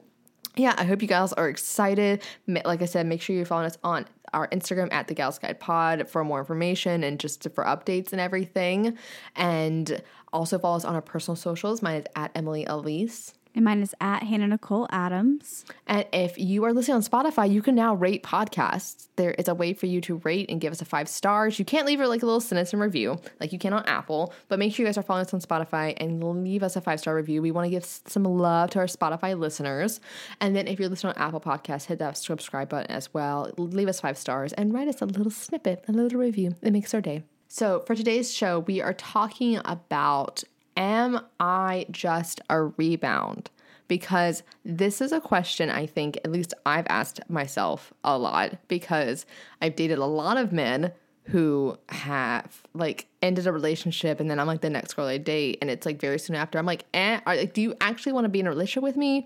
yeah, 0.56 0.76
I 0.78 0.84
hope 0.84 1.02
you 1.02 1.08
guys 1.08 1.34
are 1.34 1.50
excited. 1.50 2.22
Like 2.48 2.82
I 2.82 2.86
said, 2.86 3.06
make 3.08 3.22
sure 3.22 3.36
you're 3.36 3.46
following 3.46 3.68
us 3.68 3.78
on 3.84 4.06
our 4.34 4.48
Instagram 4.50 4.92
at 4.92 5.08
the 5.08 5.14
Gals 5.14 5.40
Guide 5.40 5.60
Pod 5.60 6.10
for 6.10 6.24
more 6.24 6.40
information 6.40 7.04
and 7.04 7.20
just 7.20 7.48
for 7.54 7.64
updates 7.64 8.12
and 8.12 8.22
everything. 8.22 8.98
And 9.36 10.02
also 10.32 10.60
follow 10.60 10.76
us 10.76 10.86
on 10.86 10.96
our 10.96 11.02
personal 11.02 11.36
socials. 11.36 11.82
Mine 11.82 11.98
is 11.98 12.06
at 12.16 12.32
Emily 12.36 12.66
Aleece. 12.66 13.34
And 13.56 13.66
mine 13.66 13.82
is 13.82 13.94
at 14.02 14.24
Hannah 14.24 14.48
Nicole 14.48 14.88
Adams. 14.92 15.66
And 15.86 16.06
if 16.12 16.38
you 16.38 16.64
are 16.66 16.74
listening 16.74 16.96
on 16.96 17.04
Spotify, 17.04 17.52
you 17.52 17.62
can 17.62 17.76
now 17.76 17.94
rate 17.94 18.24
podcasts. 18.24 19.08
There 19.16 19.32
is 19.32 19.48
a 19.48 19.54
way 19.54 19.74
for 19.74 19.86
you 19.86 20.02
to 20.02 20.16
rate 20.24 20.50
and 20.50 20.60
give 20.60 20.72
us 20.72 20.82
a 20.82 20.86
five 20.86 21.08
stars. 21.08 21.60
You 21.60 21.66
can't 21.66 21.86
leave 21.86 22.00
her 22.00 22.08
like 22.08 22.24
a 22.24 22.26
little 22.26 22.42
sentence 22.42 22.74
and 22.74 22.82
review 22.82 23.20
like 23.40 23.54
you 23.54 23.60
can 23.60 23.74
on 23.74 23.86
Apple, 23.86 24.34
but 24.48 24.60
make 24.60 24.74
sure 24.74 24.84
you 24.84 24.88
guys 24.88 24.98
are 24.98 25.04
following 25.04 25.26
us 25.26 25.34
on 25.34 25.42
Spotify 25.42 25.94
and 25.98 26.24
leave 26.44 26.64
us 26.64 26.76
a 26.76 26.82
five 26.82 27.00
star 27.00 27.16
review. 27.16 27.42
We 27.42 27.52
want 27.52 27.66
to 27.66 27.70
give 27.70 27.86
some 27.86 28.24
love 28.24 28.72
to 28.72 28.80
our 28.80 28.86
Spotify 28.86 29.38
listeners. 29.38 30.00
And 30.40 30.56
then 30.56 30.68
if 30.68 30.80
you're 30.80 30.90
listening 30.90 31.14
on 31.16 31.22
Apple 31.22 31.42
Podcasts, 31.42 31.86
hit 31.86 32.00
that 32.00 32.18
subscribe 32.18 32.70
button 32.70 32.92
as 32.92 33.14
well. 33.14 33.52
Leave 33.58 33.88
us 33.88 34.00
five 34.00 34.18
stars 34.18 34.54
and 34.54 34.74
write 34.74 34.88
us 34.88 35.02
a 35.02 35.06
little 35.06 35.32
snippet, 35.32 35.84
a 35.88 35.92
little 35.92 36.20
review. 36.20 36.56
It 36.62 36.74
makes 36.74 36.94
our 36.94 37.02
day. 37.02 37.24
So 37.54 37.82
for 37.82 37.94
today's 37.94 38.34
show, 38.34 38.60
we 38.60 38.82
are 38.82 38.94
talking 38.94 39.60
about 39.64 40.44
Am 40.76 41.20
I 41.40 41.86
just 41.92 42.42
a 42.50 42.64
rebound? 42.64 43.50
Because 43.88 44.44
this 44.66 45.02
is 45.02 45.12
a 45.12 45.20
question 45.20 45.70
I 45.70 45.86
think, 45.86 46.18
at 46.18 46.32
least 46.32 46.54
I've 46.66 46.88
asked 46.90 47.20
myself 47.30 47.94
a 48.04 48.18
lot 48.18 48.58
because 48.68 49.26
I've 49.62 49.76
dated 49.76 50.00
a 50.00 50.06
lot 50.06 50.38
of 50.38 50.52
men 50.52 50.94
who 51.26 51.78
have 51.90 52.64
like 52.74 53.08
ended 53.22 53.48
a 53.48 53.52
relationship 53.52 54.20
and 54.20 54.30
then 54.30 54.40
I'm 54.40 54.48
like 54.48 54.62
the 54.62 54.70
next 54.70 54.96
girl 54.96 55.06
I 55.06 55.18
date 55.18 55.58
and 55.62 55.70
it's 55.70 55.86
like 55.86 56.00
very 56.00 56.20
soon 56.20 56.36
after 56.36 56.58
I'm 56.58 56.66
like, 56.66 56.86
eh, 56.94 57.20
are, 57.26 57.36
like, 57.36 57.54
do 57.54 57.62
you 57.62 57.76
actually 57.80 58.12
want 58.12 58.26
to 58.26 58.30
be 58.30 58.40
in 58.40 58.48
a 58.48 58.50
relationship 58.50 58.84
with 58.84 58.98
me? 58.98 59.26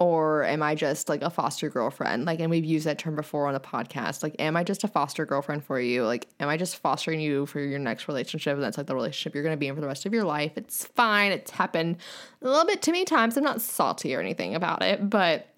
Or 0.00 0.44
am 0.44 0.62
I 0.62 0.76
just 0.76 1.08
like 1.08 1.22
a 1.22 1.30
foster 1.30 1.68
girlfriend? 1.68 2.24
Like, 2.24 2.38
and 2.38 2.50
we've 2.50 2.64
used 2.64 2.86
that 2.86 2.98
term 2.98 3.16
before 3.16 3.48
on 3.48 3.54
the 3.54 3.58
podcast. 3.58 4.22
Like, 4.22 4.36
am 4.38 4.56
I 4.56 4.62
just 4.62 4.84
a 4.84 4.88
foster 4.88 5.26
girlfriend 5.26 5.64
for 5.64 5.80
you? 5.80 6.04
Like, 6.04 6.28
am 6.38 6.48
I 6.48 6.56
just 6.56 6.76
fostering 6.76 7.18
you 7.20 7.46
for 7.46 7.58
your 7.58 7.80
next 7.80 8.06
relationship? 8.06 8.54
And 8.54 8.62
that's 8.62 8.78
like 8.78 8.86
the 8.86 8.94
relationship 8.94 9.34
you're 9.34 9.42
going 9.42 9.56
to 9.56 9.58
be 9.58 9.66
in 9.66 9.74
for 9.74 9.80
the 9.80 9.88
rest 9.88 10.06
of 10.06 10.14
your 10.14 10.22
life. 10.22 10.52
It's 10.54 10.84
fine. 10.84 11.32
It's 11.32 11.50
happened 11.50 11.96
a 12.40 12.48
little 12.48 12.64
bit 12.64 12.80
too 12.80 12.92
many 12.92 13.06
times. 13.06 13.36
I'm 13.36 13.42
not 13.42 13.60
salty 13.60 14.14
or 14.14 14.20
anything 14.20 14.54
about 14.54 14.82
it, 14.82 15.10
but 15.10 15.48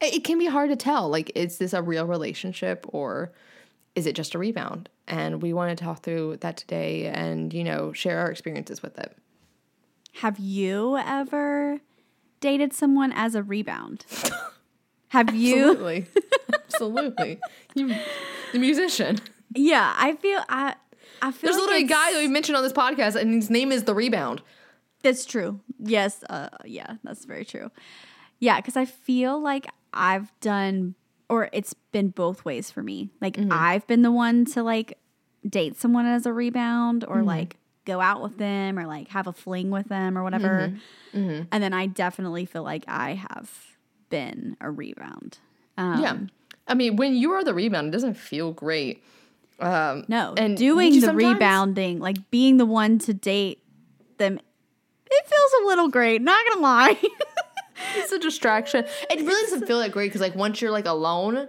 it 0.00 0.24
can 0.24 0.38
be 0.38 0.46
hard 0.46 0.70
to 0.70 0.76
tell. 0.76 1.10
Like, 1.10 1.30
is 1.34 1.58
this 1.58 1.74
a 1.74 1.82
real 1.82 2.06
relationship 2.06 2.86
or 2.88 3.32
is 3.94 4.06
it 4.06 4.16
just 4.16 4.34
a 4.34 4.38
rebound? 4.38 4.88
And 5.06 5.42
we 5.42 5.52
want 5.52 5.76
to 5.76 5.84
talk 5.84 6.02
through 6.02 6.38
that 6.38 6.56
today 6.56 7.04
and, 7.04 7.52
you 7.52 7.64
know, 7.64 7.92
share 7.92 8.20
our 8.20 8.30
experiences 8.30 8.82
with 8.82 8.98
it. 8.98 9.14
Have 10.14 10.38
you 10.38 10.96
ever 10.96 11.80
dated 12.42 12.74
someone 12.74 13.10
as 13.12 13.34
a 13.34 13.42
rebound? 13.42 14.04
Have 15.08 15.34
you? 15.34 15.70
Absolutely. 15.70 16.06
Absolutely. 16.52 17.40
You, 17.74 17.96
the 18.52 18.58
musician. 18.58 19.16
Yeah, 19.54 19.94
I 19.96 20.14
feel 20.16 20.40
I 20.50 20.74
I 21.22 21.32
feel 21.32 21.48
There's 21.48 21.56
like 21.56 21.68
literally 21.68 21.84
a 21.84 21.88
guy 21.88 22.12
that 22.12 22.18
we 22.18 22.28
mentioned 22.28 22.54
on 22.54 22.62
this 22.62 22.74
podcast 22.74 23.18
and 23.18 23.32
his 23.32 23.48
name 23.48 23.72
is 23.72 23.84
The 23.84 23.94
Rebound. 23.94 24.42
That's 25.02 25.24
true. 25.24 25.60
Yes. 25.78 26.22
Uh, 26.28 26.50
yeah, 26.66 26.96
that's 27.02 27.24
very 27.24 27.46
true. 27.46 27.70
Yeah, 28.40 28.60
because 28.60 28.76
I 28.76 28.84
feel 28.84 29.40
like 29.40 29.68
I've 29.94 30.30
done, 30.40 30.96
or 31.30 31.48
it's 31.54 31.74
been 31.92 32.08
both 32.10 32.44
ways 32.44 32.70
for 32.70 32.82
me. 32.82 33.08
Like 33.22 33.38
I've 33.50 33.86
been 33.86 34.02
the 34.02 34.12
one 34.12 34.44
to 34.52 34.62
like 34.62 34.98
date 35.48 35.78
someone 35.78 36.04
as 36.04 36.26
a 36.26 36.32
rebound, 36.34 37.06
or 37.08 37.22
like 37.22 37.56
go 37.84 38.00
out 38.00 38.22
with 38.22 38.38
them, 38.38 38.78
or 38.78 38.86
like 38.86 39.08
have 39.08 39.26
a 39.26 39.32
fling 39.32 39.70
with 39.70 39.88
them, 39.88 40.16
or 40.16 40.22
whatever. 40.22 40.72
And 41.12 41.46
then 41.50 41.72
I 41.72 41.86
definitely 41.86 42.46
feel 42.46 42.62
like 42.62 42.84
I 42.88 43.14
have 43.14 43.50
been 44.10 44.56
a 44.60 44.70
rebound. 44.70 45.38
Um, 45.76 46.02
Yeah. 46.02 46.16
I 46.68 46.74
mean, 46.74 46.96
when 46.96 47.14
you 47.16 47.32
are 47.32 47.42
the 47.42 47.54
rebound, 47.54 47.88
it 47.88 47.90
doesn't 47.90 48.14
feel 48.14 48.52
great. 48.52 49.02
Um, 49.58 50.04
No, 50.08 50.34
And 50.36 50.56
doing 50.56 51.00
the 51.00 51.12
rebounding, 51.12 51.98
like 51.98 52.30
being 52.30 52.56
the 52.56 52.66
one 52.66 52.98
to 53.00 53.12
date 53.14 53.62
them, 54.18 54.38
it 55.10 55.26
feels 55.26 55.52
a 55.62 55.66
little 55.66 55.88
great. 55.88 56.22
Not 56.22 56.44
gonna 56.48 56.60
lie. 56.62 57.00
it's 57.96 58.12
a 58.12 58.18
distraction. 58.18 58.84
It 59.10 59.18
really 59.26 59.50
doesn't 59.50 59.66
feel 59.66 59.80
that 59.80 59.92
great 59.92 60.06
because, 60.08 60.20
like, 60.20 60.34
once 60.34 60.60
you're 60.60 60.70
like 60.70 60.86
alone, 60.86 61.48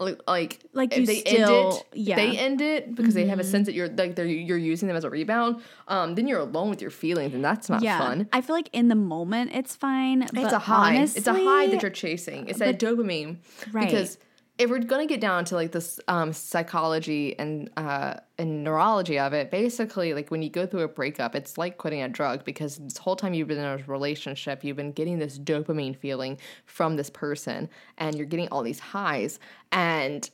like, 0.00 0.20
like, 0.26 0.58
Like, 0.72 0.96
you 0.96 1.06
they 1.06 1.20
still- 1.20 1.72
end 1.72 1.74
it, 1.74 1.86
yeah. 1.92 2.16
they 2.16 2.36
end 2.38 2.60
it 2.60 2.94
because 2.94 3.14
they 3.14 3.26
have 3.26 3.38
a 3.38 3.44
sense 3.44 3.66
that 3.66 3.74
you're 3.74 3.88
like 3.88 4.14
they're 4.16 4.26
you're 4.26 4.58
using 4.58 4.88
them 4.88 4.96
as 4.96 5.04
a 5.04 5.10
rebound. 5.10 5.62
Um, 5.88 6.14
then 6.14 6.26
you're 6.26 6.40
alone 6.40 6.70
with 6.70 6.80
your 6.80 6.90
feelings, 6.90 7.34
and 7.34 7.44
that's 7.44 7.68
not 7.68 7.82
fun. 7.82 8.28
I 8.32 8.40
feel 8.40 8.56
like 8.56 8.70
in 8.72 8.88
the 8.88 8.94
moment 8.94 9.50
it's 9.54 9.76
fine. 9.76 10.22
It's 10.22 10.32
but 10.32 10.52
a 10.52 10.58
high. 10.58 10.96
it's 10.96 11.26
a 11.26 11.34
high 11.34 11.66
that 11.68 11.82
you're 11.82 11.90
chasing. 11.90 12.48
It's 12.48 12.58
that 12.60 12.78
dopamine. 12.80 13.36
Right. 13.72 13.86
Because 13.90 14.18
if 14.60 14.68
we're 14.68 14.78
gonna 14.78 15.06
get 15.06 15.22
down 15.22 15.46
to 15.46 15.54
like 15.54 15.72
this 15.72 15.98
um, 16.06 16.34
psychology 16.34 17.36
and 17.38 17.70
uh, 17.78 18.16
and 18.36 18.62
neurology 18.62 19.18
of 19.18 19.32
it, 19.32 19.50
basically, 19.50 20.12
like 20.12 20.30
when 20.30 20.42
you 20.42 20.50
go 20.50 20.66
through 20.66 20.82
a 20.82 20.88
breakup, 20.88 21.34
it's 21.34 21.56
like 21.56 21.78
quitting 21.78 22.02
a 22.02 22.08
drug 22.10 22.44
because 22.44 22.76
this 22.76 22.98
whole 22.98 23.16
time 23.16 23.32
you've 23.32 23.48
been 23.48 23.56
in 23.56 23.64
a 23.64 23.82
relationship, 23.86 24.62
you've 24.62 24.76
been 24.76 24.92
getting 24.92 25.18
this 25.18 25.38
dopamine 25.38 25.96
feeling 25.96 26.38
from 26.66 26.96
this 26.96 27.08
person, 27.08 27.70
and 27.96 28.16
you're 28.16 28.26
getting 28.26 28.48
all 28.48 28.62
these 28.62 28.80
highs. 28.80 29.38
And 29.72 30.28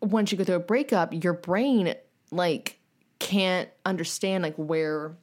once 0.00 0.32
you 0.32 0.38
go 0.38 0.44
through 0.44 0.54
a 0.54 0.60
breakup, 0.60 1.12
your 1.12 1.34
brain 1.34 1.94
like 2.30 2.78
can't 3.18 3.68
understand 3.84 4.42
like 4.42 4.56
where 4.56 5.14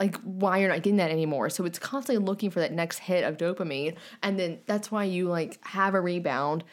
like 0.00 0.16
why 0.22 0.58
you're 0.58 0.68
not 0.68 0.82
getting 0.82 0.96
that 0.96 1.12
anymore. 1.12 1.48
So 1.48 1.64
it's 1.64 1.78
constantly 1.78 2.24
looking 2.24 2.50
for 2.50 2.58
that 2.58 2.72
next 2.72 2.98
hit 2.98 3.22
of 3.22 3.36
dopamine, 3.36 3.94
and 4.20 4.36
then 4.36 4.58
that's 4.66 4.90
why 4.90 5.04
you 5.04 5.28
like 5.28 5.64
have 5.64 5.94
a 5.94 6.00
rebound 6.00 6.64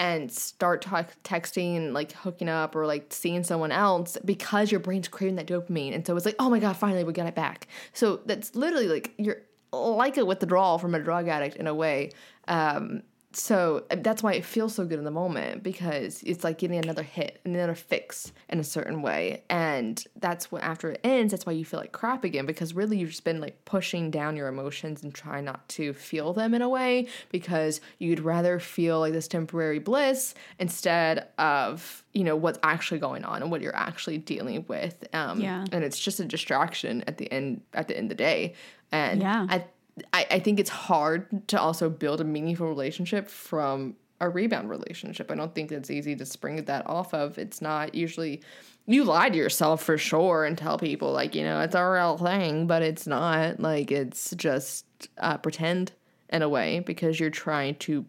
and 0.00 0.32
start 0.32 0.80
talk, 0.80 1.12
texting 1.24 1.92
like 1.92 2.12
hooking 2.12 2.48
up 2.48 2.74
or 2.74 2.86
like 2.86 3.12
seeing 3.12 3.44
someone 3.44 3.70
else 3.70 4.16
because 4.24 4.70
your 4.72 4.80
brain's 4.80 5.08
craving 5.08 5.36
that 5.36 5.46
dopamine, 5.46 5.94
and 5.94 6.06
so 6.06 6.16
it's 6.16 6.24
like, 6.24 6.36
oh 6.38 6.48
my 6.48 6.58
god, 6.58 6.74
finally 6.74 7.04
we 7.04 7.12
got 7.12 7.26
it 7.26 7.34
back. 7.34 7.68
So 7.92 8.20
that's 8.24 8.56
literally 8.56 8.88
like 8.88 9.12
you're 9.18 9.42
like 9.72 10.16
a 10.16 10.24
withdrawal 10.24 10.78
from 10.78 10.94
a 10.94 11.00
drug 11.00 11.28
addict 11.28 11.56
in 11.56 11.66
a 11.66 11.74
way. 11.74 12.12
Um, 12.48 13.02
so 13.32 13.84
that's 13.90 14.22
why 14.24 14.32
it 14.34 14.44
feels 14.44 14.74
so 14.74 14.84
good 14.84 14.98
in 14.98 15.04
the 15.04 15.10
moment 15.10 15.62
because 15.62 16.22
it's 16.24 16.42
like 16.42 16.58
getting 16.58 16.78
another 16.78 17.04
hit, 17.04 17.40
and 17.44 17.54
another 17.54 17.76
fix 17.76 18.32
in 18.48 18.58
a 18.58 18.64
certain 18.64 19.02
way. 19.02 19.44
And 19.48 20.02
that's 20.16 20.50
what 20.50 20.62
after 20.62 20.90
it 20.90 21.00
ends, 21.04 21.30
that's 21.30 21.46
why 21.46 21.52
you 21.52 21.64
feel 21.64 21.78
like 21.78 21.92
crap 21.92 22.24
again 22.24 22.44
because 22.44 22.74
really 22.74 22.98
you've 22.98 23.10
just 23.10 23.24
been 23.24 23.40
like 23.40 23.64
pushing 23.64 24.10
down 24.10 24.36
your 24.36 24.48
emotions 24.48 25.04
and 25.04 25.14
trying 25.14 25.44
not 25.44 25.68
to 25.70 25.92
feel 25.92 26.32
them 26.32 26.54
in 26.54 26.62
a 26.62 26.68
way 26.68 27.06
because 27.30 27.80
you'd 27.98 28.20
rather 28.20 28.58
feel 28.58 28.98
like 28.98 29.12
this 29.12 29.28
temporary 29.28 29.78
bliss 29.78 30.34
instead 30.58 31.28
of, 31.38 32.02
you 32.12 32.24
know, 32.24 32.34
what's 32.34 32.58
actually 32.64 32.98
going 32.98 33.24
on 33.24 33.42
and 33.42 33.50
what 33.50 33.60
you're 33.60 33.76
actually 33.76 34.18
dealing 34.18 34.64
with. 34.66 35.04
Um, 35.12 35.40
Yeah. 35.40 35.64
And 35.70 35.84
it's 35.84 35.98
just 35.98 36.18
a 36.18 36.24
distraction 36.24 37.04
at 37.06 37.18
the 37.18 37.30
end 37.30 37.62
at 37.74 37.86
the 37.86 37.96
end 37.96 38.10
of 38.10 38.16
the 38.18 38.22
day. 38.24 38.54
And 38.90 39.20
Yeah. 39.20 39.46
I 39.48 39.64
I, 40.12 40.26
I 40.30 40.38
think 40.38 40.60
it's 40.60 40.70
hard 40.70 41.48
to 41.48 41.60
also 41.60 41.90
build 41.90 42.20
a 42.20 42.24
meaningful 42.24 42.68
relationship 42.68 43.28
from 43.28 43.96
a 44.20 44.28
rebound 44.28 44.68
relationship. 44.68 45.30
I 45.30 45.34
don't 45.34 45.54
think 45.54 45.72
it's 45.72 45.90
easy 45.90 46.14
to 46.16 46.26
spring 46.26 46.62
that 46.64 46.86
off 46.86 47.14
of. 47.14 47.38
It's 47.38 47.62
not 47.62 47.94
usually 47.94 48.42
you 48.86 49.04
lie 49.04 49.30
to 49.30 49.36
yourself 49.36 49.82
for 49.82 49.96
sure 49.96 50.44
and 50.44 50.58
tell 50.58 50.78
people 50.78 51.12
like 51.12 51.34
you 51.34 51.42
know 51.42 51.60
it's 51.60 51.74
a 51.74 51.88
real 51.88 52.18
thing, 52.18 52.66
but 52.66 52.82
it's 52.82 53.06
not. 53.06 53.60
Like 53.60 53.90
it's 53.90 54.34
just 54.36 54.86
uh, 55.18 55.38
pretend 55.38 55.92
in 56.28 56.42
a 56.42 56.48
way 56.48 56.80
because 56.80 57.18
you're 57.18 57.30
trying 57.30 57.76
to 57.76 58.04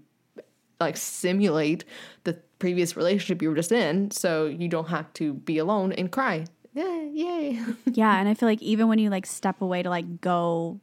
like 0.80 0.98
simulate 0.98 1.86
the 2.24 2.34
previous 2.60 2.98
relationship 2.98 3.42
you 3.42 3.50
were 3.50 3.56
just 3.56 3.72
in, 3.72 4.12
so 4.12 4.46
you 4.46 4.68
don't 4.68 4.90
have 4.90 5.12
to 5.14 5.34
be 5.34 5.58
alone 5.58 5.92
and 5.94 6.12
cry. 6.12 6.46
Yeah, 6.74 7.02
yay. 7.02 7.60
Yeah, 7.86 8.18
and 8.18 8.30
I 8.30 8.34
feel 8.34 8.48
like 8.48 8.62
even 8.62 8.88
when 8.88 9.00
you 9.00 9.10
like 9.10 9.26
step 9.26 9.62
away 9.62 9.84
to 9.84 9.90
like 9.90 10.22
go 10.22 10.80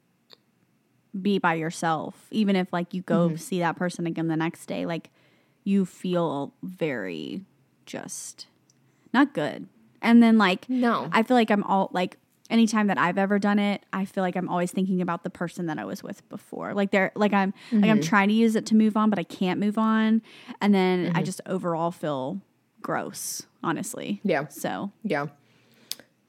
be 1.21 1.39
by 1.39 1.55
yourself, 1.55 2.27
even 2.31 2.57
if 2.57 2.73
like 2.73 2.95
you 2.95 3.03
go 3.03 3.29
mm-hmm. 3.29 3.37
see 3.37 3.61
that 3.61 3.77
person 3.77 4.07
again 4.07 4.29
the 4.29 4.37
next 4.37 4.67
day, 4.67 4.87
like 4.87 5.11
you 5.65 5.85
feel 5.85 6.53
very 6.63 7.45
just 7.87 8.47
not 9.13 9.35
good. 9.35 9.69
And 10.01 10.23
then 10.23 10.39
like 10.39 10.69
No. 10.69 11.09
I 11.13 11.23
feel 11.23 11.37
like 11.37 11.51
I'm 11.51 11.65
all 11.65 11.91
like 11.93 12.17
anytime 12.51 12.87
that 12.87 12.99
I've 12.99 13.19
ever 13.19 13.39
done 13.39 13.59
it, 13.59 13.85
I 13.93 14.05
feel 14.05 14.23
like 14.23 14.37
I'm 14.37 14.49
always 14.49 14.71
thinking 14.71 15.01
about 15.01 15.25
the 15.25 15.31
person 15.31 15.67
that 15.67 15.79
I 15.79 15.85
was 15.85 16.03
with 16.03 16.27
before. 16.29 16.75
Like 16.75 16.91
they're 16.91 17.13
like 17.15 17.33
I'm 17.33 17.53
like 17.73 17.91
I'm 17.91 17.99
mm-hmm. 17.99 18.09
trying 18.09 18.29
to 18.29 18.35
use 18.35 18.57
it 18.57 18.67
to 18.67 18.75
move 18.75 18.97
on, 18.97 19.11
but 19.11 19.19
I 19.19 19.25
can't 19.25 19.61
move 19.61 19.79
on. 19.79 20.23
And 20.61 20.75
then 20.75 21.07
I 21.07 21.11
mm-hmm. 21.11 21.25
just 21.25 21.41
overall 21.47 21.91
feel 21.91 22.41
gross, 22.81 23.47
honestly. 23.63 24.21
Yeah. 24.25 24.49
So 24.49 24.93
Yeah. 25.03 25.29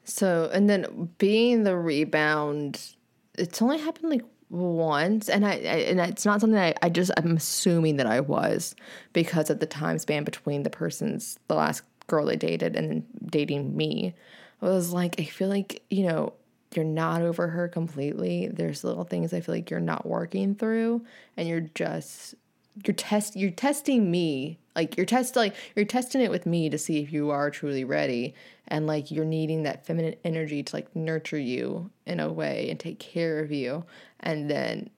So, 0.04 0.50
and 0.52 0.68
then 0.68 1.10
being 1.18 1.62
the 1.62 1.76
rebound, 1.76 2.94
it's 3.38 3.62
only 3.62 3.78
happened 3.78 4.10
like 4.10 4.24
once, 4.50 5.28
and 5.28 5.46
I, 5.46 5.52
I 5.52 5.54
and 5.88 6.00
it's 6.00 6.26
not 6.26 6.40
something 6.40 6.58
I, 6.58 6.74
I 6.82 6.88
just 6.88 7.10
I'm 7.16 7.36
assuming 7.36 7.96
that 7.96 8.06
I 8.06 8.20
was 8.20 8.74
because 9.12 9.48
of 9.48 9.60
the 9.60 9.66
time 9.66 9.98
span 9.98 10.24
between 10.24 10.64
the 10.64 10.70
person's 10.70 11.38
the 11.48 11.54
last 11.54 11.82
girl 12.08 12.26
they 12.26 12.36
dated 12.36 12.76
and 12.76 12.90
then 12.90 13.06
dating 13.26 13.76
me. 13.76 14.14
I 14.60 14.66
was 14.66 14.92
like, 14.92 15.20
I 15.20 15.24
feel 15.24 15.48
like 15.48 15.82
you 15.90 16.06
know 16.06 16.34
you're 16.74 16.84
not 16.84 17.22
over 17.22 17.48
her 17.48 17.68
completely. 17.68 18.48
There's 18.48 18.84
little 18.84 19.04
things 19.04 19.32
I 19.32 19.40
feel 19.40 19.54
like 19.54 19.70
you're 19.70 19.80
not 19.80 20.06
working 20.06 20.54
through, 20.54 21.04
and 21.36 21.48
you're 21.48 21.60
just 21.60 22.34
you're 22.86 22.94
test 22.94 23.36
you're 23.36 23.50
testing 23.50 24.10
me 24.10 24.58
like 24.76 24.96
you're 24.96 25.06
test 25.06 25.36
like 25.36 25.54
you're 25.74 25.84
testing 25.84 26.20
it 26.20 26.30
with 26.30 26.46
me 26.46 26.70
to 26.70 26.78
see 26.78 27.02
if 27.02 27.12
you 27.12 27.30
are 27.30 27.50
truly 27.50 27.84
ready 27.84 28.34
and 28.70 28.86
like 28.86 29.10
you're 29.10 29.24
needing 29.24 29.64
that 29.64 29.84
feminine 29.84 30.14
energy 30.24 30.62
to 30.62 30.76
like 30.76 30.94
nurture 30.94 31.38
you 31.38 31.90
in 32.06 32.20
a 32.20 32.32
way 32.32 32.70
and 32.70 32.78
take 32.78 32.98
care 32.98 33.40
of 33.40 33.50
you. 33.50 33.84
And 34.20 34.48
then 34.48 34.90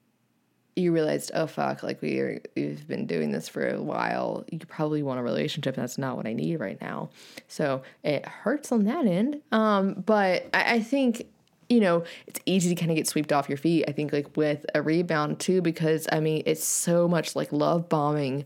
you 0.77 0.93
realized 0.93 1.31
oh 1.35 1.47
fuck 1.47 1.83
like 1.83 2.01
we 2.01 2.19
are, 2.19 2.41
we've 2.57 2.87
been 2.87 3.07
doing 3.07 3.33
this 3.33 3.49
for 3.49 3.69
a 3.69 3.83
while. 3.83 4.45
You 4.51 4.59
probably 4.59 5.03
want 5.03 5.21
a 5.21 5.23
relationship. 5.23 5.77
And 5.77 5.83
that's 5.83 5.99
not 5.99 6.17
what 6.17 6.27
i 6.27 6.33
need 6.33 6.61
right 6.61 6.81
now. 6.81 7.11
So 7.49 7.83
it 8.05 8.27
hurts 8.27 8.73
on 8.73 8.85
that 8.85 9.07
end. 9.07 9.41
Um 9.51 10.03
but 10.07 10.49
i, 10.53 10.75
I 10.75 10.83
think 10.83 11.27
you 11.73 11.81
know, 11.81 12.05
it's 12.27 12.41
easy 12.47 12.75
to 12.75 12.79
kind 12.79 12.91
of 12.91 12.97
get 12.97 13.09
swept 13.09 13.33
off 13.33 13.49
your 13.49 13.59
feet. 13.59 13.85
I 13.89 13.93
think 13.93 14.13
like 14.13 14.37
with 14.37 14.67
a 14.75 14.83
rebound 14.83 15.41
too, 15.41 15.63
because 15.63 16.07
I 16.13 16.21
mean, 16.21 16.43
it's 16.47 16.65
so 16.65 17.09
much 17.09 17.35
like 17.35 17.53
love 17.53 17.89
bombing 17.89 18.45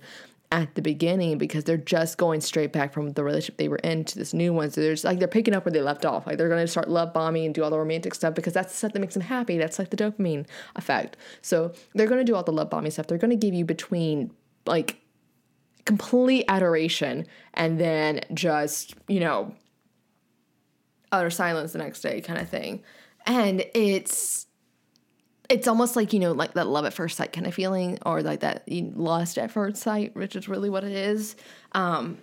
at 0.53 0.75
the 0.77 0.83
beginning 0.83 1.39
because 1.39 1.65
they're 1.65 1.77
just 1.77 2.19
going 2.19 2.41
straight 2.41 2.73
back 2.73 2.93
from 2.93 3.11
the 3.13 3.25
relationship 3.25 3.57
they 3.57 3.69
were 3.69 3.77
in 3.79 4.05
to 4.05 4.19
this 4.19 4.33
new 4.33 4.53
one. 4.53 4.71
So 4.71 4.81
there's 4.81 5.05
like 5.05 5.19
they're 5.19 5.29
picking 5.29 5.55
up 5.55 5.65
where 5.65 5.73
they 5.73 5.83
left 5.83 6.05
off. 6.05 6.27
Like 6.27 6.39
they're 6.39 6.49
gonna 6.49 6.67
start 6.69 6.89
love 6.89 7.13
bombing 7.13 7.45
and 7.47 7.55
do 7.55 7.65
all 7.65 7.71
the 7.71 7.79
romantic 7.79 8.15
stuff 8.15 8.35
because 8.35 8.53
that's 8.53 8.73
the 8.73 8.79
stuff 8.79 8.93
that 8.93 9.01
makes 9.01 9.15
them 9.15 9.23
happy. 9.23 9.59
That's 9.59 9.79
like 9.79 9.91
the 9.91 9.97
dopamine 9.97 10.47
effect. 10.77 11.17
So 11.43 11.73
they're 11.95 12.07
gonna 12.07 12.25
do 12.25 12.37
all 12.37 12.45
the 12.45 12.53
love 12.53 12.71
bombing 12.71 12.93
stuff. 12.93 13.09
They're 13.09 13.19
gonna 13.19 13.37
give 13.37 13.55
you 13.55 13.65
between 13.65 14.31
like 14.67 14.99
complete 15.85 16.45
adoration 16.49 17.27
and 17.55 17.81
then 17.81 18.21
just, 18.35 18.95
you 19.09 19.21
know, 19.21 19.53
utter 21.13 21.31
silence 21.31 21.73
the 21.73 21.79
next 21.79 22.01
day 22.01 22.21
kind 22.21 22.41
of 22.41 22.49
thing. 22.49 22.83
And 23.27 23.65
it's 23.75 24.47
it's 25.49 25.69
almost 25.69 25.95
like, 25.95 26.13
you 26.13 26.19
know, 26.19 26.33
like 26.33 26.55
that 26.55 26.67
love 26.67 26.85
at 26.85 26.93
first 26.93 27.17
sight 27.17 27.33
kind 27.33 27.47
of 27.47 27.55
feeling 27.55 27.99
or 28.05 28.23
like 28.23 28.41
that 28.41 28.65
lost 28.69 29.39
at 29.39 29.51
first 29.51 29.77
sight, 29.77 30.17
which 30.17 30.35
is 30.35 30.49
really 30.49 30.71
what 30.71 30.85
it 30.85 30.93
is. 30.93 31.37
Um 31.73 32.19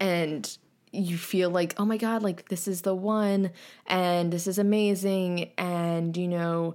and 0.00 0.56
you 0.92 1.16
feel 1.16 1.50
like, 1.50 1.74
oh 1.78 1.84
my 1.84 1.96
God, 1.96 2.22
like 2.22 2.48
this 2.48 2.68
is 2.68 2.82
the 2.82 2.94
one 2.94 3.50
and 3.86 4.32
this 4.32 4.46
is 4.46 4.58
amazing. 4.58 5.50
And, 5.56 6.16
you 6.16 6.28
know, 6.28 6.74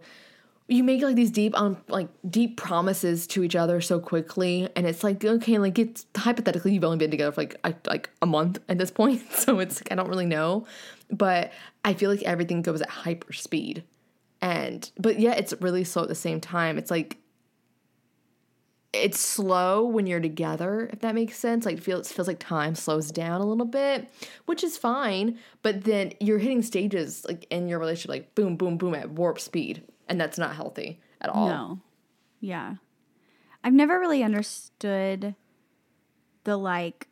you 0.68 0.84
make 0.84 1.01
like 1.01 1.15
these 1.15 1.32
deep 1.32 1.57
um 1.59 1.78
like 1.88 2.09
deep 2.30 2.57
promises 2.57 3.26
to 3.28 3.43
each 3.43 3.55
other 3.55 3.80
so 3.82 3.99
quickly 3.99 4.70
and 4.76 4.86
it's 4.86 5.03
like 5.03 5.24
okay 5.24 5.57
like 5.57 5.80
it's 5.80 6.05
hypothetically 6.15 6.74
you've 6.74 6.84
only 6.84 6.97
been 6.97 7.11
together 7.11 7.32
for 7.32 7.41
like 7.41 7.55
a, 7.63 7.74
like 7.86 8.09
a 8.22 8.26
month 8.26 8.59
at 8.70 8.78
this 8.78 8.91
point 8.91 9.22
so 9.32 9.59
it's 9.59 9.80
like, 9.80 9.91
i 9.91 9.95
don't 9.95 10.09
really 10.09 10.26
know 10.26 10.65
but 11.09 11.51
i 11.86 11.93
feel 11.93 12.09
like 12.09 12.24
everything 12.24 12.61
goes 12.61 12.82
at 12.82 12.89
hyper 12.89 13.34
speed 13.34 13.84
and 14.41 14.91
but 14.97 15.20
yeah 15.20 15.32
it's 15.32 15.53
really 15.61 15.84
slow 15.84 16.03
at 16.03 16.09
the 16.09 16.15
same 16.15 16.39
time 16.39 16.78
it's 16.78 16.91
like 16.91 17.18
it's 18.93 19.20
slow 19.20 19.86
when 19.86 20.07
you're 20.07 20.20
together, 20.20 20.89
if 20.91 21.01
that 21.01 21.13
makes 21.13 21.38
sense. 21.38 21.65
Like 21.65 21.78
it 21.78 21.84
feels 21.84 22.18
like 22.28 22.39
time 22.39 22.74
slows 22.74 23.11
down 23.11 23.41
a 23.41 23.45
little 23.45 23.65
bit, 23.65 24.09
which 24.45 24.63
is 24.63 24.78
fine. 24.78 25.38
But 25.61 25.84
then 25.84 26.13
you're 26.20 26.39
hitting 26.39 26.61
stages 26.61 27.26
like 27.28 27.45
in 27.51 27.68
your 27.68 27.80
relationship, 27.80 28.09
like 28.09 28.36
boom, 28.36 28.55
boom, 28.55 28.78
boom 28.78 28.95
at 28.95 29.11
warp 29.11 29.39
speed, 29.39 29.84
and 30.08 30.20
that's 30.20 30.38
not 30.38 30.55
healthy 30.55 30.99
at 31.22 31.30
all. 31.30 31.47
No. 31.47 31.80
Yeah. 32.39 32.76
I've 33.64 33.74
never 33.74 33.99
really 33.99 34.24
understood 34.24 35.36
the 36.43 36.58
like 36.58 37.08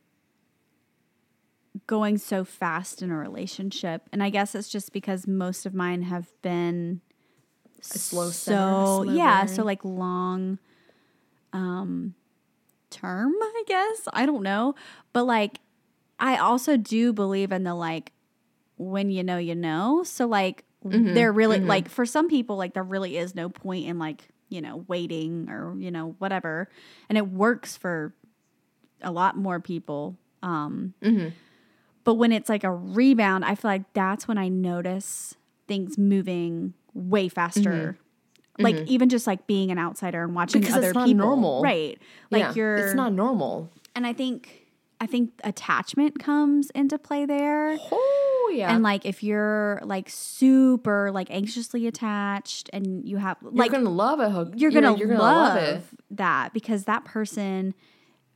going 1.88 2.18
so 2.18 2.44
fast 2.46 3.02
in 3.02 3.12
a 3.12 3.18
relationship. 3.18 4.04
And 4.12 4.24
I 4.24 4.30
guess 4.30 4.56
it's 4.56 4.70
just 4.70 4.94
because 4.94 5.28
most 5.28 5.66
of 5.66 5.74
mine 5.74 6.04
have 6.04 6.30
been 6.42 7.02
A 7.80 7.84
slow 7.98 8.30
so 8.30 9.04
slow 9.04 9.14
yeah, 9.14 9.46
burn. 9.46 9.56
so 9.56 9.64
like 9.64 9.84
long 9.84 10.60
um 11.54 12.16
term, 12.90 13.34
I 13.42 13.64
guess. 13.68 14.08
I 14.14 14.26
don't 14.26 14.44
know. 14.44 14.76
But 15.14 15.24
like 15.26 15.60
I 16.20 16.38
also 16.38 16.78
do 16.78 17.12
believe 17.12 17.52
in 17.52 17.64
the 17.64 17.76
like 17.76 18.12
when 18.78 19.10
you 19.10 19.24
know 19.24 19.38
you 19.38 19.56
know. 19.56 20.04
So 20.04 20.26
like 20.28 20.65
Mm-hmm, 20.94 21.14
there 21.14 21.32
really 21.32 21.60
like 21.60 21.90
for 21.90 22.06
some 22.06 22.28
people 22.30 22.58
like 22.58 22.74
there 22.74 22.84
really 22.84 23.18
is 23.18 23.34
no 23.36 23.50
point 23.50 23.86
in 23.88 23.98
like, 24.00 24.28
you 24.50 24.62
know, 24.62 24.86
waiting 24.88 25.50
or, 25.50 25.76
you 25.80 25.90
know, 25.92 26.16
whatever. 26.20 26.70
And 27.10 27.18
it 27.18 27.28
works 27.28 27.76
for 27.76 28.14
a 29.02 29.12
lot 29.12 29.36
more 29.38 29.60
people. 29.60 30.18
Um 30.44 30.94
Mm-hmm. 31.02 31.30
but 32.04 32.16
when 32.16 32.32
it's 32.32 32.50
like 32.50 32.64
a 32.64 32.72
rebound, 32.72 33.46
I 33.46 33.56
feel 33.56 33.70
like 33.72 33.92
that's 33.94 34.28
when 34.28 34.38
I 34.38 34.48
notice 34.48 35.36
things 35.68 35.98
moving 35.98 36.74
way 36.94 37.28
faster. 37.30 37.98
Like 38.58 38.78
even 38.88 39.10
just 39.10 39.28
like 39.28 39.48
being 39.48 39.70
an 39.72 39.78
outsider 39.80 40.24
and 40.24 40.34
watching 40.36 40.62
Mm-hmm. 40.62 40.68
Because 40.68 40.78
other 40.78 40.88
it's 40.90 40.96
not 40.96 41.08
people, 41.08 41.26
normal. 41.26 41.62
right? 41.62 42.00
Like 42.32 42.40
Yeah, 42.42 42.54
you're, 42.54 42.76
it's 42.78 42.96
not 42.96 43.12
normal. 43.12 43.70
and 43.96 44.06
I 44.08 44.14
think 44.14 44.68
I 45.02 45.08
think 45.08 45.32
attachment 45.44 46.20
comes 46.20 46.70
into 46.70 46.98
play 46.98 47.26
there. 47.26 47.78
Oh 47.92 48.35
yeah. 48.50 48.74
And 48.74 48.84
like 48.84 49.06
if 49.06 49.24
you're 49.24 49.80
like 49.84 50.10
super 50.10 51.12
like 51.12 51.30
anxiously 51.32 51.88
attached 51.88 52.70
and 52.74 53.08
you 53.08 53.18
have 53.18 53.38
you're 53.54 53.68
gonna 53.70 53.90
love 53.90 54.20
it. 54.20 54.32
Hook. 54.32 54.54
you're 54.56 54.72
gonna, 54.72 54.96
you're 54.98 55.18
love, 55.18 55.94
that 56.12 56.54
because 56.54 56.86
that 56.86 57.06
person, 57.06 57.74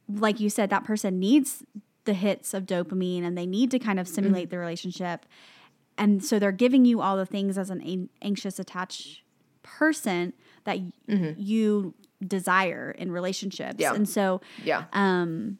like 0.08 0.40
you 0.40 0.50
said, 0.50 0.70
that 0.70 0.84
person 0.84 1.20
needs 1.20 1.64
the 2.06 2.14
hits 2.14 2.54
of 2.54 2.66
dopamine 2.66 3.24
and 3.24 3.38
they 3.38 3.46
need 3.46 3.70
to 3.72 3.80
kind 3.80 4.00
of 4.00 4.08
simulate 4.08 4.46
Mm-hmm. 4.46 4.52
the 4.52 4.58
relationship. 4.60 5.26
And 5.98 6.24
so 6.24 6.40
they're 6.40 6.52
giving 6.52 6.86
you 6.86 7.02
all 7.02 7.18
the 7.18 7.26
things 7.26 7.58
as 7.58 7.70
an 7.70 7.82
an- 7.82 8.10
anxious 8.22 8.58
attached 8.60 9.22
person 9.64 10.34
that 10.64 10.80
y- 10.80 11.36
you 11.38 11.94
desire 12.26 12.92
in 12.98 13.12
relationships. 13.12 13.74
Mm-hmm. 13.74 13.82
Yeah. 13.82 13.94
And 13.96 14.08
so 14.10 14.42
Yeah. 14.64 14.86
um, 14.94 15.58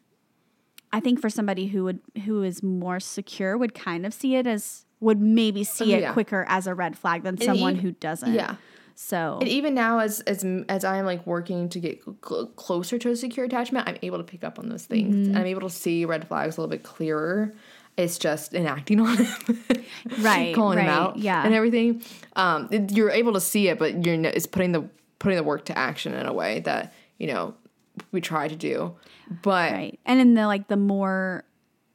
I 0.92 1.00
think 1.00 1.20
for 1.20 1.30
somebody 1.30 1.66
who 1.68 1.84
would 1.84 2.00
who 2.24 2.42
is 2.42 2.62
more 2.62 3.00
secure 3.00 3.56
would 3.56 3.74
kind 3.74 4.04
of 4.06 4.12
see 4.14 4.34
it 4.36 4.46
as 4.46 4.84
would 5.00 5.20
maybe 5.20 5.64
see 5.64 5.94
Oh, 5.94 5.96
it 5.98 6.00
yeah. 6.02 6.12
quicker 6.12 6.44
as 6.48 6.66
a 6.66 6.74
red 6.74 6.98
flag 6.98 7.22
than 7.22 7.38
someone 7.38 7.72
even- 7.74 7.82
who 7.84 7.92
doesn't. 7.92 8.34
Yeah. 8.34 8.56
So 8.96 9.38
And 9.40 9.48
even 9.48 9.72
now, 9.74 10.00
as 10.00 10.20
as 10.22 10.44
as 10.68 10.84
I'm 10.84 11.06
like 11.06 11.26
working 11.26 11.68
to 11.70 11.80
get 11.80 12.02
cl- 12.26 12.46
closer 12.56 12.98
to 12.98 13.08
a 13.10 13.16
secure 13.16 13.46
attachment, 13.46 13.88
I'm 13.88 13.96
able 14.02 14.18
to 14.18 14.24
pick 14.24 14.44
up 14.44 14.58
on 14.58 14.68
those 14.68 14.84
things. 14.84 15.14
Mm-hmm. 15.14 15.28
And 15.30 15.38
I'm 15.38 15.46
able 15.46 15.62
to 15.62 15.70
see 15.70 16.04
red 16.04 16.28
flags 16.28 16.58
a 16.58 16.60
little 16.60 16.70
bit 16.70 16.82
clearer. 16.82 17.54
It's 17.96 18.18
just 18.18 18.52
enacting 18.54 19.00
on 19.00 19.16
them, 19.16 19.64
Right, 20.20 20.54
calling 20.54 20.76
them 20.78 20.88
out, 20.88 21.16
yeah. 21.18 21.44
and 21.44 21.54
everything. 21.54 22.02
Um, 22.36 22.68
it- 22.70 22.92
you're 22.92 23.10
able 23.10 23.32
to 23.34 23.40
see 23.40 23.68
it, 23.68 23.78
but 23.78 24.04
you're 24.04 24.16
it's 24.22 24.46
putting 24.46 24.72
the 24.72 24.88
putting 25.18 25.36
the 25.36 25.44
work 25.44 25.64
to 25.66 25.78
action 25.78 26.12
in 26.14 26.26
a 26.26 26.32
way 26.32 26.60
that 26.60 26.92
you 27.18 27.26
know 27.26 27.54
we 28.12 28.20
try 28.20 28.48
to 28.48 28.56
do. 28.56 28.94
But 29.42 29.72
right. 29.72 30.00
And 30.06 30.20
in 30.20 30.34
the 30.34 30.46
like 30.46 30.68
the 30.68 30.76
more 30.76 31.44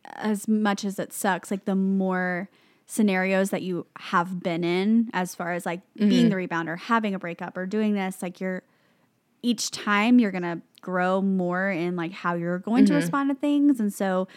as 0.05 0.47
much 0.47 0.85
as 0.85 0.99
it 0.99 1.11
sucks, 1.13 1.49
like 1.51 1.65
the 1.65 1.75
more 1.75 2.49
scenarios 2.87 3.49
that 3.49 3.63
you 3.63 3.87
have 3.97 4.41
been 4.43 4.63
in 4.63 5.09
as 5.13 5.33
far 5.35 5.53
as 5.53 5.65
like 5.65 5.81
Mm-hmm. 5.97 6.09
being 6.09 6.29
the 6.29 6.35
rebounder, 6.35 6.77
having 6.77 7.15
a 7.15 7.19
breakup 7.19 7.57
or 7.57 7.65
doing 7.65 7.93
this, 7.95 8.21
like 8.21 8.39
you're 8.39 8.63
each 9.41 9.71
time 9.71 10.19
you're 10.19 10.31
gonna 10.31 10.61
grow 10.81 11.21
more 11.21 11.69
in 11.71 11.95
like 11.95 12.11
how 12.11 12.35
you're 12.35 12.59
going 12.59 12.83
Mm-hmm. 12.85 12.93
to 12.93 12.99
respond 12.99 13.29
to 13.29 13.35
things. 13.35 13.79
And 13.79 13.93
so 13.93 14.27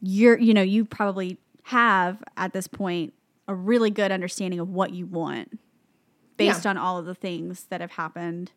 you're 0.00 0.38
you 0.38 0.54
know, 0.54 0.62
you 0.62 0.84
probably 0.84 1.38
have 1.64 2.22
at 2.36 2.52
this 2.52 2.66
point 2.68 3.12
a 3.46 3.54
really 3.54 3.90
good 3.90 4.12
understanding 4.12 4.60
of 4.60 4.68
what 4.68 4.92
you 4.92 5.06
want 5.06 5.58
based 6.36 6.64
Yeah. 6.64 6.70
on 6.70 6.76
all 6.78 6.98
of 6.98 7.06
the 7.06 7.14
things 7.14 7.64
that 7.70 7.80
have 7.80 7.92
happened. 7.92 8.52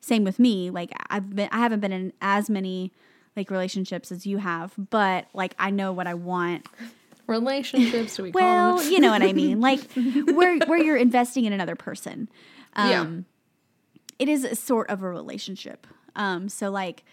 Same 0.00 0.24
with 0.24 0.38
me. 0.38 0.70
Like 0.70 0.92
I've 1.08 1.34
been 1.34 1.48
I 1.52 1.58
haven't 1.58 1.80
been 1.80 1.92
in 1.92 2.12
as 2.20 2.48
many 2.50 2.92
like 3.36 3.50
relationships 3.50 4.10
as 4.10 4.26
you 4.26 4.38
have, 4.38 4.72
but 4.90 5.26
like 5.34 5.54
I 5.58 5.70
know 5.70 5.92
what 5.92 6.06
I 6.06 6.14
want. 6.14 6.66
relationships, 7.26 8.18
we 8.18 8.32
call 8.32 8.40
Well, 8.40 8.82
you 8.82 8.98
know 9.00 9.10
what 9.10 9.22
I 9.22 9.32
mean. 9.32 9.60
Like 9.70 9.80
where 9.92 10.58
where 10.66 10.78
you're 10.82 10.96
investing 10.96 11.44
in 11.44 11.52
another 11.52 11.76
person. 11.76 12.28
Um 12.74 12.90
Yeah. 12.90 13.06
it 14.18 14.28
is 14.28 14.44
a 14.44 14.54
sort 14.54 14.90
of 14.90 15.02
a 15.02 15.08
relationship. 15.08 15.86
Um 16.16 16.48
so 16.48 16.70
like 16.70 17.04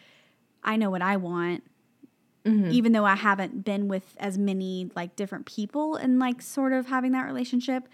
I 0.63 0.75
know 0.75 0.89
what 0.89 1.01
I 1.01 1.17
want. 1.17 1.63
Mm-hmm. 2.45 2.71
Even 2.71 2.93
though 2.93 3.05
I 3.05 3.15
haven't 3.15 3.65
been 3.65 3.89
with 3.89 4.15
as 4.19 4.37
many 4.37 4.89
like 4.95 5.15
different 5.17 5.45
people 5.45 5.95
and 5.95 6.17
like 6.19 6.41
sort 6.41 6.71
of 6.71 6.87
having 6.87 7.11
that 7.11 7.25
relationship, 7.25 7.89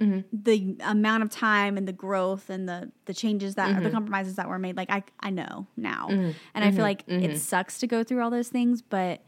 Mm-hmm. 0.00 0.20
the 0.32 0.76
amount 0.84 1.22
of 1.24 1.30
time 1.30 1.76
and 1.76 1.88
the 1.88 1.92
growth 1.92 2.50
and 2.50 2.68
the 2.68 2.92
the 3.06 3.14
changes 3.14 3.56
that 3.56 3.70
Mm-hmm. 3.74 3.82
the 3.84 3.90
compromises 3.90 4.36
that 4.36 4.48
were 4.48 4.58
made 4.58 4.76
like 4.76 4.90
i 4.90 5.02
i 5.20 5.30
know 5.30 5.66
now 5.76 6.08
and 6.08 6.34
i 6.64 6.70
feel 6.70 6.82
like 6.82 7.04
Mm-hmm. 7.06 7.24
it 7.30 7.38
sucks 7.38 7.78
to 7.80 7.86
go 7.86 8.04
through 8.04 8.22
all 8.22 8.30
those 8.30 8.48
things 8.48 8.80
but 8.80 9.22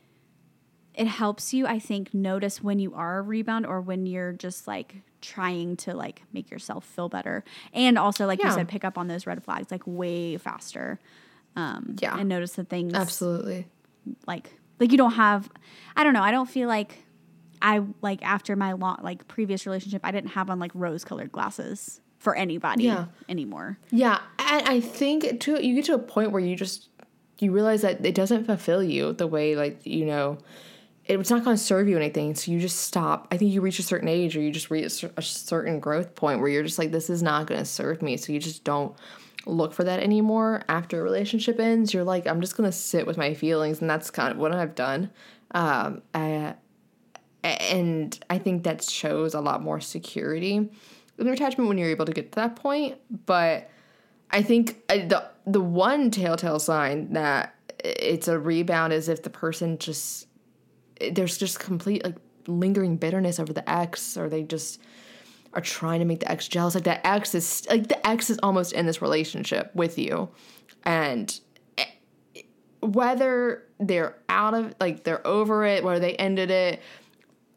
it 0.95 1.07
helps 1.07 1.53
you 1.55 1.67
i 1.67 1.79
think 1.79 2.13
notice 2.15 2.63
when 2.63 2.79
you 2.79 2.95
are 2.95 3.19
a 3.19 3.23
rebound 3.23 3.67
or 3.67 3.81
when 3.81 4.07
you're 4.07 4.33
just 4.33 4.67
like 4.69 4.97
trying 5.21 5.77
to 5.77 5.95
like 5.95 6.23
make 6.33 6.51
yourself 6.51 6.85
feel 6.85 7.09
better 7.09 7.45
and 7.73 7.99
also 7.99 8.27
like 8.27 8.43
you 8.43 8.51
said 8.51 8.69
pick 8.69 8.85
up 8.85 8.97
on 8.99 9.07
those 9.09 9.27
red 9.27 9.43
flags 9.45 9.71
like 9.71 9.83
way 9.87 10.37
faster 10.37 10.99
um 11.57 11.97
Yeah. 12.01 12.17
and 12.19 12.29
notice 12.29 12.53
the 12.53 12.65
things 12.65 12.95
Absolutely. 12.95 13.67
like 14.27 14.53
like 14.79 14.93
you 14.93 14.99
don't 14.99 15.13
have 15.13 15.49
i 15.97 16.05
don't 16.05 16.13
know 16.15 16.23
i 16.23 16.31
don't 16.31 16.49
feel 16.49 16.69
like 16.69 17.05
i 17.63 17.81
like 18.03 18.23
after 18.23 18.57
my 18.57 18.73
long 18.73 18.99
like 19.03 19.27
previous 19.29 19.67
relationship 19.67 20.01
i 20.05 20.11
didn't 20.11 20.31
have 20.31 20.51
on 20.51 20.59
like 20.59 20.71
rose 20.75 21.05
colored 21.05 21.31
glasses 21.33 22.01
for 22.19 22.35
anybody 22.35 22.85
Yeah. 22.85 23.07
anymore 23.29 23.79
Yeah, 23.91 24.21
and 24.39 24.69
I 24.69 24.81
think 24.81 25.41
too, 25.41 25.59
you 25.65 25.75
get 25.77 25.87
to 25.87 25.95
a 25.95 25.99
point 25.99 26.33
where 26.33 26.43
you 26.43 26.55
just 26.57 26.89
you 27.39 27.51
realize 27.53 27.81
that 27.83 28.05
it 28.05 28.15
doesn't 28.15 28.45
fulfill 28.45 28.83
you 28.83 29.15
the 29.15 29.27
way 29.27 29.57
like 29.57 29.85
you 29.87 30.05
know 30.05 30.37
it's 31.07 31.31
not 31.31 31.43
going 31.45 31.57
to 31.57 31.63
serve 31.63 31.89
you 31.89 31.97
anything. 31.97 32.37
So 32.37 32.53
you 32.53 32.61
just 32.61 32.83
stop. 32.83 33.27
I 33.33 33.37
think 33.37 33.51
you 33.53 33.61
reach 33.63 33.81
a 33.81 33.83
certain 33.83 34.07
age, 34.07 34.37
or 34.37 34.41
you 34.41 34.53
just 34.53 34.71
reach 34.71 35.03
a 35.03 35.23
certain 35.23 35.81
growth 35.81 36.15
point 36.15 36.39
where 36.39 36.49
you're 36.49 36.63
just 36.63 36.79
like, 36.79 36.93
this 36.93 37.11
is 37.11 37.21
not 37.21 37.49
going 37.49 37.59
to 37.59 37.65
serve 37.65 38.01
me. 38.01 38.17
So 38.17 38.33
you 38.33 38.39
just 38.39 38.63
don't 38.63 38.95
look 39.45 39.73
for 39.73 39.83
that 39.83 39.99
anymore. 40.01 40.63
After 40.69 41.01
a 41.01 41.03
relationship 41.03 41.59
ends, 41.59 41.93
you're 41.93 42.05
like, 42.05 42.29
I'm 42.29 42.41
just 42.41 42.57
going 42.57 42.69
to 42.71 42.77
sit 42.77 43.09
with 43.09 43.17
my 43.17 43.35
feelings, 43.35 43.81
and 43.81 43.91
that's 43.91 44.09
kind 44.11 44.31
of 44.31 44.37
what 44.39 44.53
I've 44.55 44.77
done. 44.77 45.11
Um, 45.53 46.03
I, 46.15 46.55
and 47.43 48.19
I 48.29 48.39
think 48.39 48.65
that 48.65 48.83
shows 48.83 49.35
a 49.35 49.41
lot 49.41 49.63
more 49.63 49.81
security 49.81 50.57
in 50.57 51.27
your 51.27 51.35
attachment 51.35 51.69
when 51.69 51.79
you're 51.79 51.91
able 51.91 52.07
to 52.07 52.13
get 52.13 52.33
to 52.33 52.37
that 52.37 52.57
point. 52.57 52.97
But 53.27 53.71
I 54.31 54.43
think 54.43 54.83
uh, 54.89 55.07
the 55.07 55.29
the 55.47 55.61
one 55.61 56.11
telltale 56.11 56.59
sign 56.59 57.13
that 57.13 57.55
it's 57.85 58.29
a 58.29 58.39
rebound 58.39 58.93
is 58.93 59.09
if 59.09 59.23
the 59.23 59.31
person 59.31 59.79
just 59.79 60.27
there's 61.13 61.39
just 61.39 61.59
complete 61.59 62.05
like 62.05 62.17
lingering 62.47 62.97
bitterness 62.97 63.39
over 63.39 63.53
the 63.53 63.69
ex, 63.69 64.17
or 64.17 64.29
they 64.29 64.43
just 64.43 64.81
are 65.53 65.61
trying 65.61 66.01
to 66.01 66.05
make 66.05 66.21
the 66.21 66.31
ex 66.31 66.49
jealous. 66.49 66.75
Like 66.75 66.85
that 66.85 67.07
ex 67.07 67.35
is 67.35 67.67
like 67.71 67.89
the 67.89 68.07
ex 68.07 68.31
is 68.31 68.39
almost 68.43 68.73
in 68.73 68.87
this 68.87 69.03
relationship 69.03 69.71
with 69.75 69.99
you, 69.99 70.29
and 70.85 71.39
eh, 71.79 71.87
whether 72.81 73.65
they're 73.79 74.17
out 74.29 74.55
of 74.55 74.75
like 74.81 75.05
they're 75.05 75.27
over 75.27 75.65
it, 75.65 75.83
whether 75.83 76.01
they 76.01 76.15
ended 76.17 76.51
it, 76.51 76.81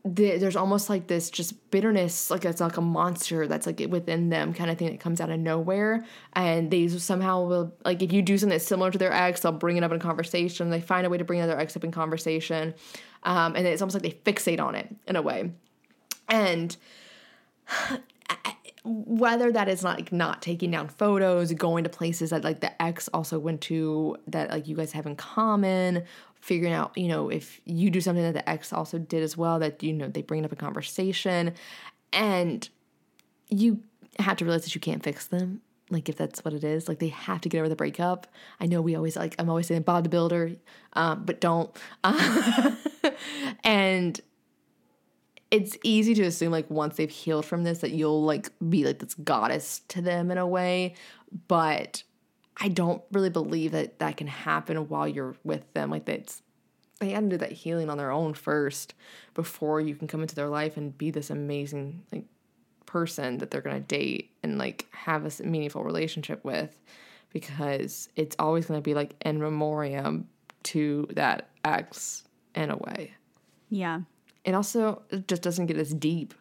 the, 0.06 0.38
there's 0.38 0.58
almost 0.58 0.90
like 0.90 1.08
this 1.08 1.30
just 1.30 1.72
bitterness, 1.72 2.30
like 2.30 2.44
it's 2.44 2.60
like 2.60 2.76
a 2.76 2.82
monster 2.82 3.48
that's 3.48 3.66
like 3.66 3.80
within 3.90 4.30
them, 4.30 4.54
kind 4.54 4.70
of 4.70 4.78
thing 4.78 4.90
that 4.90 5.00
comes 5.00 5.22
out 5.22 5.30
of 5.30 5.40
nowhere, 5.40 6.04
and 6.34 6.70
they 6.70 6.90
somehow 6.90 7.46
will 7.46 7.74
like 7.86 8.02
if 8.02 8.12
you 8.12 8.22
do 8.22 8.38
something 8.38 8.50
that's 8.50 8.68
similar 8.68 8.92
to 8.92 8.98
their 8.98 9.14
ex, 9.14 9.42
they'll 9.42 9.54
bring 9.54 9.78
it 9.78 9.84
up 9.84 9.94
in 9.94 10.00
conversation. 10.00 10.70
They 10.70 10.82
find 10.82 11.08
a 11.08 11.10
way 11.10 11.18
to 11.18 11.24
bring 11.24 11.40
their 11.40 11.60
ex 11.60 11.78
up 11.78 11.86
in 11.86 11.92
conversation, 11.92 12.74
um, 13.24 13.56
and 13.56 13.66
it's 13.66 13.82
almost 13.82 13.96
like 13.96 14.04
they 14.04 14.32
fixate 14.32 14.60
on 14.60 14.76
it 14.76 14.94
in 15.08 15.16
a 15.16 15.22
way, 15.22 15.52
and 16.28 16.76
whether 18.84 19.50
that 19.54 19.70
is 19.70 19.86
like 19.86 20.12
not 20.12 20.42
taking 20.42 20.70
down 20.70 20.90
photos, 20.90 21.54
going 21.54 21.86
to 21.86 21.90
places 21.90 22.32
that 22.32 22.44
like 22.44 22.60
the 22.60 22.82
ex 22.82 23.08
also 23.14 23.40
went 23.40 23.62
to 23.62 24.18
that 24.28 24.50
like 24.50 24.68
you 24.68 24.76
guys 24.76 24.92
have 24.92 25.06
in 25.06 25.16
common, 25.16 26.04
figuring 26.44 26.74
out, 26.74 26.92
you 26.98 27.08
know, 27.08 27.30
if 27.30 27.62
you 27.64 27.90
do 27.90 28.02
something 28.02 28.22
that 28.22 28.34
the 28.34 28.50
ex 28.50 28.74
also 28.74 29.00
did 29.00 29.24
as 29.24 29.38
well, 29.38 29.60
that, 29.60 29.82
you 29.82 29.94
know, 29.94 30.10
they 30.10 30.22
bring 30.22 30.44
up 30.44 30.52
in 30.52 30.58
conversation. 30.58 31.54
And 32.12 32.68
you 33.48 33.82
have 34.20 34.36
to 34.38 34.46
realize 34.46 34.66
that 34.66 34.76
you 34.76 34.82
can't 34.82 35.02
fix 35.02 35.26
them. 35.26 35.62
Like 35.90 36.10
if 36.10 36.18
that's 36.18 36.44
what 36.44 36.54
it 36.54 36.66
is, 36.66 36.90
like 36.90 37.00
they 37.00 37.08
have 37.08 37.40
to 37.42 37.50
get 37.50 37.60
over 37.60 37.70
the 37.70 37.78
breakup. 37.78 38.28
I 38.60 38.66
know 38.66 38.82
we 38.82 38.94
always 38.94 39.16
like 39.16 39.36
I'm 39.40 39.50
always 39.50 39.68
saying 39.68 39.84
Bob 39.84 40.04
the 40.04 40.10
Builder, 40.10 40.52
um, 40.94 41.24
but 41.24 41.40
don't. 41.40 41.72
and 43.64 44.20
it's 45.50 45.78
easy 45.82 46.14
to 46.16 46.24
assume 46.24 46.52
like 46.52 46.70
once 46.70 46.98
they've 46.98 47.10
healed 47.10 47.46
from 47.46 47.64
this 47.64 47.80
that 47.80 47.92
you'll 47.92 48.24
like 48.24 48.50
be 48.70 48.84
like 48.84 49.00
this 49.00 49.14
goddess 49.14 49.80
to 49.90 50.02
them 50.02 50.30
in 50.30 50.38
a 50.38 50.48
way, 50.48 50.96
but 51.48 52.04
I 52.58 52.68
don't 52.68 53.02
really 53.12 53.30
believe 53.30 53.72
that 53.72 54.00
that 54.00 54.18
can 54.18 54.28
happen 54.28 54.78
while 54.90 55.08
you're 55.08 55.36
with 55.44 55.72
them. 55.74 55.90
Like 55.90 56.06
that's 56.06 56.42
they 57.00 57.10
had 57.10 57.24
to 57.24 57.30
do 57.30 57.38
that 57.38 57.52
healing 57.52 57.90
on 57.90 57.98
their 57.98 58.12
own 58.12 58.34
first 58.34 58.94
before 59.34 59.82
you 59.82 59.96
can 59.96 60.08
come 60.08 60.22
into 60.22 60.36
their 60.36 60.48
life 60.48 60.78
and 60.78 60.98
be 60.98 61.12
this 61.12 61.30
amazing 61.30 62.04
like 62.12 62.26
person 62.86 63.40
that 63.40 63.52
they're 63.52 63.62
gonna 63.62 63.80
date 63.80 64.32
and 64.44 64.58
like 64.58 64.88
have 64.92 65.26
a 65.26 65.44
meaningful 65.44 65.84
relationship 65.84 66.44
with 66.46 66.80
because 67.32 68.10
it's 68.16 68.36
always 68.40 68.68
gonna 68.68 68.82
be 68.82 68.94
like 68.94 69.16
in 69.26 69.40
memoriam 69.40 70.28
to 70.62 71.08
that 71.12 71.50
ex 71.66 72.24
in 72.56 72.70
a 72.70 72.78
way. 72.78 73.14
Yeah. 73.70 74.02
And 74.46 74.56
also, 74.56 75.02
it 75.10 75.28
just 75.28 75.42
doesn't 75.42 75.66
get 75.66 75.78
as 75.78 75.94
deep 75.94 76.34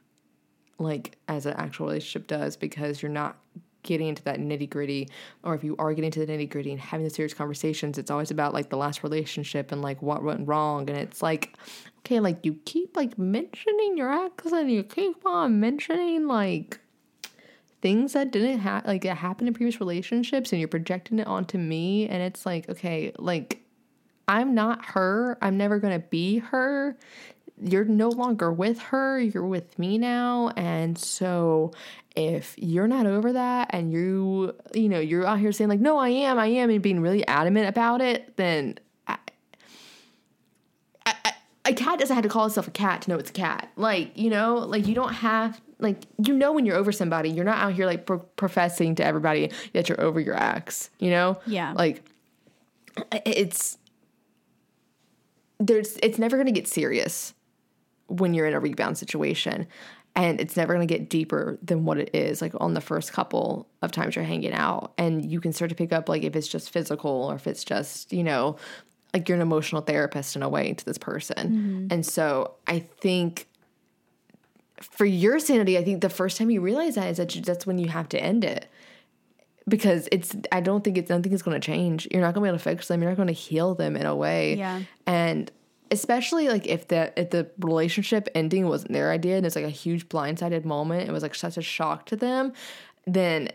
like 0.79 1.17
as 1.29 1.47
an 1.47 1.55
actual 1.55 1.87
relationship 1.87 2.27
does 2.27 2.57
because 2.57 3.03
you're 3.03 3.11
not 3.11 3.39
getting 3.83 4.09
into 4.09 4.23
that 4.25 4.39
nitty 4.39 4.71
gritty, 4.71 5.09
or 5.43 5.55
if 5.55 5.65
you 5.65 5.77
are 5.79 5.93
getting 5.95 6.11
to 6.11 6.25
the 6.25 6.33
nitty 6.33 6.49
gritty 6.49 6.71
and 6.71 6.81
having 6.81 7.05
the 7.05 7.11
serious 7.11 7.35
conversations, 7.35 7.99
it's 7.99 8.11
always 8.11 8.31
about 8.31 8.55
like 8.55 8.71
the 8.71 8.77
last 8.77 9.03
relationship 9.03 9.73
and 9.73 9.83
like 9.83 10.01
what 10.03 10.23
went 10.23 10.47
wrong. 10.47 10.89
And 10.89 10.99
it's 10.99 11.23
like, 11.23 11.57
okay, 12.01 12.21
like 12.21 12.45
you 12.45 12.55
keep 12.65 12.97
like 12.97 13.19
mentioning 13.19 13.97
your 13.97 14.13
ex 14.13 14.47
and 14.53 14.71
you 14.71 14.83
keep 14.83 15.25
on 15.27 15.61
mentioning 15.61 16.27
like 16.27 16.79
things 17.81 18.13
that 18.13 18.31
didn't 18.31 18.61
happen, 18.61 18.89
like 18.89 19.03
that 19.03 19.17
happened 19.17 19.49
in 19.49 19.55
previous 19.55 19.81
relationships, 19.81 20.53
and 20.53 20.61
you're 20.61 20.69
projecting 20.69 21.19
it 21.19 21.27
onto 21.27 21.59
me. 21.59 22.09
And 22.09 22.23
it's 22.23 22.47
like, 22.47 22.69
okay, 22.69 23.13
like 23.19 23.61
I'm 24.29 24.55
not 24.55 24.85
her. 24.85 25.37
I'm 25.43 25.57
never 25.57 25.79
going 25.79 26.01
to 26.01 26.07
be 26.07 26.39
her 26.39 26.97
you're 27.63 27.85
no 27.85 28.09
longer 28.09 28.53
with 28.53 28.79
her, 28.81 29.21
you're 29.21 29.47
with 29.47 29.79
me 29.79 29.99
now. 29.99 30.51
And 30.57 30.99
so 30.99 31.73
if 32.17 32.55
you're 32.59 32.89
not 32.89 33.07
over 33.07 33.33
that 33.33 33.71
and 33.71 33.93
you, 33.93 34.55
you 34.75 34.89
know, 34.89 35.01
you're 35.01 35.27
out 35.27 35.39
here 35.39 35.53
saying 35.53 35.69
like, 35.71 35.81
no, 35.81 35.97
I 35.99 36.09
am, 36.09 36.39
I 36.39 36.47
am, 36.47 36.71
and 36.71 36.83
being 36.83 37.01
really 37.01 37.27
adamant 37.27 37.69
about 37.69 38.01
it, 38.01 38.37
then 38.37 38.79
I, 39.07 39.19
I, 41.07 41.15
I, 41.25 41.33
a 41.67 41.73
cat 41.73 41.99
doesn't 41.99 42.15
have 42.15 42.25
to 42.25 42.29
call 42.29 42.47
itself 42.47 42.69
a 42.69 42.73
cat 42.73 43.03
to 43.03 43.11
know 43.11 43.17
it's 43.17 43.31
a 43.31 43.35
cat. 43.35 43.71
Like, 43.77 44.17
you 44.19 44.31
know, 44.31 44.57
like 44.57 44.87
you 44.87 44.95
don't 44.95 45.15
have, 45.15 45.61
like, 45.79 46.03
you 46.25 46.35
know, 46.35 46.53
when 46.53 46.67
you're 46.67 46.77
over 46.77 46.93
somebody, 46.93 47.31
you're 47.31 47.45
not 47.45 47.59
out 47.59 47.73
here 47.73 47.87
like 47.87 48.07
pro- 48.07 48.19
professing 48.19 48.95
to 48.97 49.05
everybody 49.05 49.51
that 49.73 49.89
you're 49.89 50.01
over 50.01 50.21
your 50.21 50.35
ex, 50.41 50.91
you 50.99 51.11
know? 51.11 51.41
Yeah. 51.47 51.73
Like, 51.73 52.05
it's, 53.25 53.79
there's, 55.59 55.97
it's 56.03 56.19
never 56.19 56.37
going 56.37 56.47
to 56.47 56.53
get 56.53 56.69
serious 56.69 57.33
when 58.19 58.35
you're 58.35 58.47
in 58.47 58.55
a 58.55 58.61
rebound 58.61 58.99
situation 58.99 59.67
and 60.15 60.41
it's 60.41 60.57
never 60.57 60.75
going 60.75 60.87
to 60.87 60.95
get 60.95 61.09
deeper 61.09 61.59
than 61.63 61.85
what 61.85 61.99
it 61.99 62.11
is 62.15 62.43
like 62.43 62.53
on 62.61 62.75
the 62.75 62.81
first 62.81 63.13
couple 63.13 63.67
of 63.81 63.93
times 63.93 64.15
you're 64.15 64.25
hanging 64.25 64.53
out. 64.53 64.93
And 64.99 65.25
you 65.31 65.41
can 65.41 65.53
start 65.53 65.71
to 65.71 65.75
pick 65.75 65.93
up 65.93 66.09
like 66.09 66.23
if 66.23 66.37
it's 66.37 66.49
just 66.49 66.71
physical 66.71 67.11
or 67.11 67.35
if 67.35 67.47
it's 67.47 67.65
just 67.65 68.13
you 68.13 68.23
know 68.23 68.57
like 69.15 69.29
you're 69.29 69.37
an 69.37 69.43
emotional 69.43 69.83
therapist 69.83 70.37
in 70.37 70.43
a 70.43 70.49
way 70.49 70.75
to 70.75 70.85
this 70.85 70.99
person. 70.99 71.37
Mm-hmm. 71.37 71.87
and 71.91 72.05
so 72.05 72.55
i 72.67 72.79
think 72.79 73.47
for 74.81 75.05
your 75.05 75.39
sanity 75.39 75.79
i 75.79 75.85
think 75.85 76.01
the 76.01 76.09
first 76.11 76.37
time 76.37 76.51
you 76.51 76.61
realize 76.61 76.97
that 76.97 77.09
is 77.09 77.19
that 77.19 77.35
you, 77.35 77.43
that's 77.43 77.67
when 77.67 77.79
you 77.79 77.89
have 77.89 78.09
to 78.11 78.23
end 78.23 78.45
it. 78.45 78.67
Because 79.69 80.09
it's 80.11 80.35
i 80.51 80.61
don't 80.61 80.83
think 80.83 80.99
it's 80.99 81.09
nothing 81.09 81.33
is 81.33 81.43
going 81.43 81.59
to 81.59 81.65
change. 81.65 82.09
You're 82.11 82.21
not 82.21 82.35
going 82.35 82.43
to 82.43 82.47
be 82.47 82.49
able 82.49 82.59
to 82.59 82.65
fix 82.65 82.89
them. 82.89 83.01
You're 83.01 83.13
not 83.13 83.17
going 83.17 83.29
to 83.29 83.33
heal 83.33 83.75
them 83.75 83.97
in 83.97 84.07
a 84.07 84.17
way. 84.17 84.57
Yeah. 84.57 84.83
And 85.07 85.51
especially 85.93 86.49
like 86.49 86.67
if 86.67 86.89
the 86.89 87.13
if 87.21 87.31
the 87.31 87.49
relationship 87.59 88.29
ending 88.35 88.67
wasn't 88.67 88.91
their 88.93 89.13
idea 89.13 89.37
and 89.37 89.45
it's 89.45 89.55
like 89.55 89.65
a 89.65 89.71
huge 89.71 90.09
blindsided 90.09 90.65
moment 90.65 91.09
it 91.09 91.13
was 91.13 91.23
like 91.23 91.35
such 91.35 91.59
a 91.59 91.63
shock 91.63 92.07
to 92.07 92.17
them 92.17 92.53
then 93.07 93.49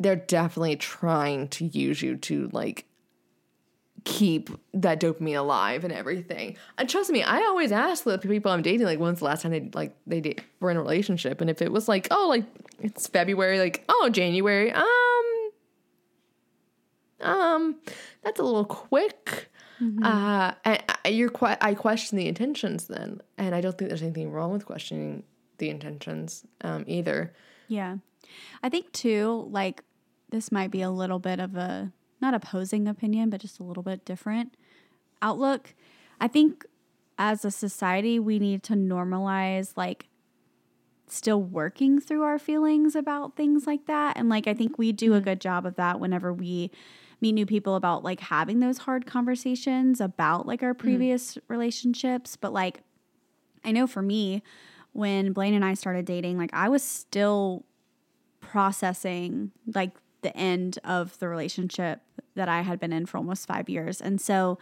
they're 0.00 0.16
definitely 0.16 0.74
trying 0.76 1.46
to 1.48 1.64
use 1.64 2.02
you 2.02 2.16
to 2.16 2.48
like 2.52 2.84
keep 4.04 4.50
that 4.74 5.00
dopamine 5.00 5.38
alive 5.38 5.82
and 5.82 5.92
everything. 5.92 6.56
And 6.76 6.90
trust 6.90 7.10
me 7.10 7.22
i 7.22 7.38
always 7.38 7.72
ask 7.72 8.04
the 8.04 8.18
people 8.18 8.50
i'm 8.50 8.60
dating 8.60 8.86
like 8.86 8.98
when's 8.98 9.20
the 9.20 9.24
last 9.24 9.42
time 9.42 9.52
they 9.52 9.70
like 9.72 9.96
they 10.06 10.20
did, 10.20 10.42
were 10.60 10.70
in 10.70 10.76
a 10.76 10.82
relationship? 10.82 11.40
And 11.40 11.48
if 11.48 11.62
it 11.62 11.72
was 11.72 11.88
like 11.88 12.08
oh 12.10 12.26
like 12.28 12.44
it's 12.80 13.06
february 13.06 13.60
like 13.60 13.84
oh 13.88 14.10
january 14.10 14.72
um 14.72 15.50
um 17.20 17.76
that's 18.24 18.40
a 18.40 18.42
little 18.42 18.64
quick 18.64 19.48
Mm-hmm. 19.80 20.04
Uh, 20.04 20.52
and 20.64 20.82
you're 21.14 21.30
quite. 21.30 21.58
I 21.60 21.74
question 21.74 22.16
the 22.16 22.26
intentions 22.26 22.86
then, 22.86 23.20
and 23.38 23.54
I 23.54 23.60
don't 23.60 23.76
think 23.76 23.88
there's 23.88 24.02
anything 24.02 24.30
wrong 24.30 24.52
with 24.52 24.66
questioning 24.66 25.24
the 25.58 25.70
intentions 25.70 26.44
um, 26.62 26.84
either. 26.86 27.32
Yeah, 27.68 27.96
I 28.62 28.68
think 28.68 28.92
too. 28.92 29.48
Like 29.50 29.82
this 30.30 30.52
might 30.52 30.70
be 30.70 30.82
a 30.82 30.90
little 30.90 31.18
bit 31.18 31.40
of 31.40 31.56
a 31.56 31.92
not 32.20 32.34
opposing 32.34 32.88
opinion, 32.88 33.30
but 33.30 33.40
just 33.40 33.60
a 33.60 33.64
little 33.64 33.82
bit 33.82 34.04
different 34.04 34.54
outlook. 35.20 35.74
I 36.20 36.28
think 36.28 36.64
as 37.18 37.44
a 37.44 37.50
society, 37.50 38.18
we 38.18 38.38
need 38.38 38.62
to 38.64 38.74
normalize 38.74 39.72
like 39.76 40.06
still 41.06 41.42
working 41.42 42.00
through 42.00 42.22
our 42.22 42.38
feelings 42.38 42.96
about 42.96 43.36
things 43.36 43.66
like 43.66 43.86
that. 43.86 44.16
And 44.16 44.28
like, 44.28 44.46
I 44.46 44.54
think 44.54 44.78
we 44.78 44.92
do 44.92 45.12
a 45.12 45.16
mm-hmm. 45.16 45.24
good 45.24 45.40
job 45.40 45.66
of 45.66 45.76
that 45.76 46.00
whenever 46.00 46.32
we 46.32 46.70
meet 47.24 47.32
new 47.32 47.46
people 47.46 47.74
about 47.74 48.04
like 48.04 48.20
having 48.20 48.60
those 48.60 48.76
hard 48.76 49.06
conversations 49.06 49.98
about 49.98 50.46
like 50.46 50.62
our 50.62 50.74
mm. 50.74 50.78
previous 50.78 51.36
mm. 51.36 51.40
relationships. 51.48 52.36
But 52.36 52.52
like, 52.52 52.82
I 53.64 53.72
know 53.72 53.86
for 53.86 54.02
me, 54.02 54.42
when 54.92 55.32
Blaine 55.32 55.54
and 55.54 55.64
I 55.64 55.72
started 55.72 56.04
dating, 56.04 56.36
like 56.36 56.50
I 56.52 56.68
was 56.68 56.82
still 56.82 57.64
processing 58.40 59.52
like 59.74 59.92
the 60.20 60.36
end 60.36 60.78
of 60.84 61.18
the 61.18 61.26
relationship 61.26 62.02
that 62.34 62.50
I 62.50 62.60
had 62.60 62.78
been 62.78 62.92
in 62.92 63.06
for 63.06 63.16
almost 63.16 63.46
five 63.46 63.70
years. 63.70 64.02
And 64.02 64.20
so 64.20 64.58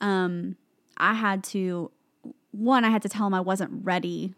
um, 0.00 0.56
I 0.96 1.14
had 1.14 1.42
to, 1.44 1.90
one, 2.52 2.84
I 2.84 2.90
had 2.90 3.02
to 3.02 3.08
tell 3.08 3.26
him 3.26 3.34
I 3.34 3.40
wasn't 3.40 3.84
ready 3.84 4.34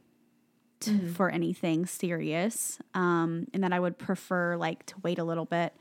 to, 0.81 0.91
mm-hmm. 0.91 1.13
for 1.13 1.29
anything 1.29 1.85
serious 1.85 2.79
um, 2.95 3.47
and 3.53 3.63
that 3.63 3.75
I 3.75 3.81
would 3.81 3.99
prefer 3.99 4.57
like 4.57 4.87
to 4.87 4.95
wait 5.03 5.19
a 5.19 5.25
little 5.25 5.45
bit. 5.45 5.75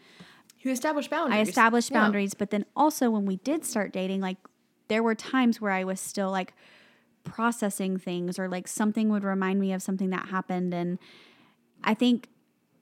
You 0.62 0.72
established 0.72 1.10
boundaries. 1.10 1.48
I 1.48 1.50
established 1.50 1.92
yeah. 1.92 2.02
boundaries, 2.02 2.34
but 2.34 2.52
then 2.52 2.66
also 2.76 3.10
when 3.10 3.26
we 3.26 3.38
did 3.38 3.66
start 3.66 3.92
dating, 3.92 4.22
like 4.22 4.38
there 4.88 5.02
were 5.02 5.16
times 5.16 5.60
where 5.60 5.72
I 5.72 5.84
was 5.84 6.00
still 6.00 6.30
like 6.30 6.54
processing 7.24 7.98
things 7.98 8.38
or 8.38 8.48
like 8.48 8.68
something 8.68 9.10
would 9.10 9.24
remind 9.24 9.60
me 9.60 9.74
of 9.74 9.82
something 9.82 10.10
that 10.10 10.30
happened 10.30 10.74
and 10.74 11.00
I 11.84 11.94
think 11.94 12.28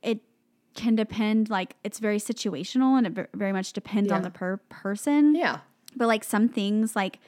it 0.01 0.19
can 0.75 0.95
depend 0.95 1.49
like 1.49 1.75
it's 1.83 1.99
very 1.99 2.17
situational 2.17 2.97
and 2.97 3.07
it 3.07 3.29
very 3.33 3.51
much 3.51 3.73
depends 3.73 4.09
yeah. 4.09 4.15
on 4.15 4.21
the 4.21 4.29
per 4.29 4.57
person. 4.69 5.35
Yeah. 5.35 5.59
But 5.95 6.07
like 6.07 6.23
some 6.23 6.47
things 6.47 6.95
like 6.95 7.19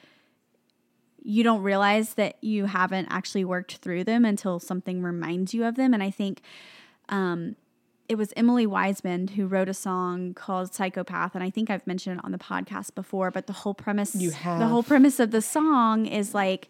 you 1.22 1.44
don't 1.44 1.62
realize 1.62 2.14
that 2.14 2.42
you 2.42 2.66
haven't 2.66 3.06
actually 3.10 3.44
worked 3.44 3.76
through 3.76 4.04
them 4.04 4.24
until 4.24 4.58
something 4.58 5.02
reminds 5.02 5.54
you 5.54 5.64
of 5.64 5.76
them 5.76 5.94
and 5.94 6.02
I 6.02 6.10
think 6.10 6.42
um 7.08 7.56
it 8.12 8.18
was 8.18 8.30
Emily 8.36 8.66
Weisband 8.66 9.30
who 9.30 9.46
wrote 9.46 9.70
a 9.70 9.74
song 9.74 10.34
called 10.34 10.74
Psychopath 10.74 11.34
and 11.34 11.42
I 11.42 11.48
think 11.48 11.70
I've 11.70 11.86
mentioned 11.86 12.18
it 12.18 12.24
on 12.26 12.30
the 12.30 12.36
podcast 12.36 12.94
before 12.94 13.30
but 13.30 13.46
the 13.46 13.54
whole 13.54 13.72
premise 13.72 14.14
you 14.14 14.32
have. 14.32 14.58
the 14.58 14.66
whole 14.66 14.82
premise 14.82 15.18
of 15.18 15.30
the 15.30 15.40
song 15.40 16.04
is 16.04 16.34
like 16.34 16.68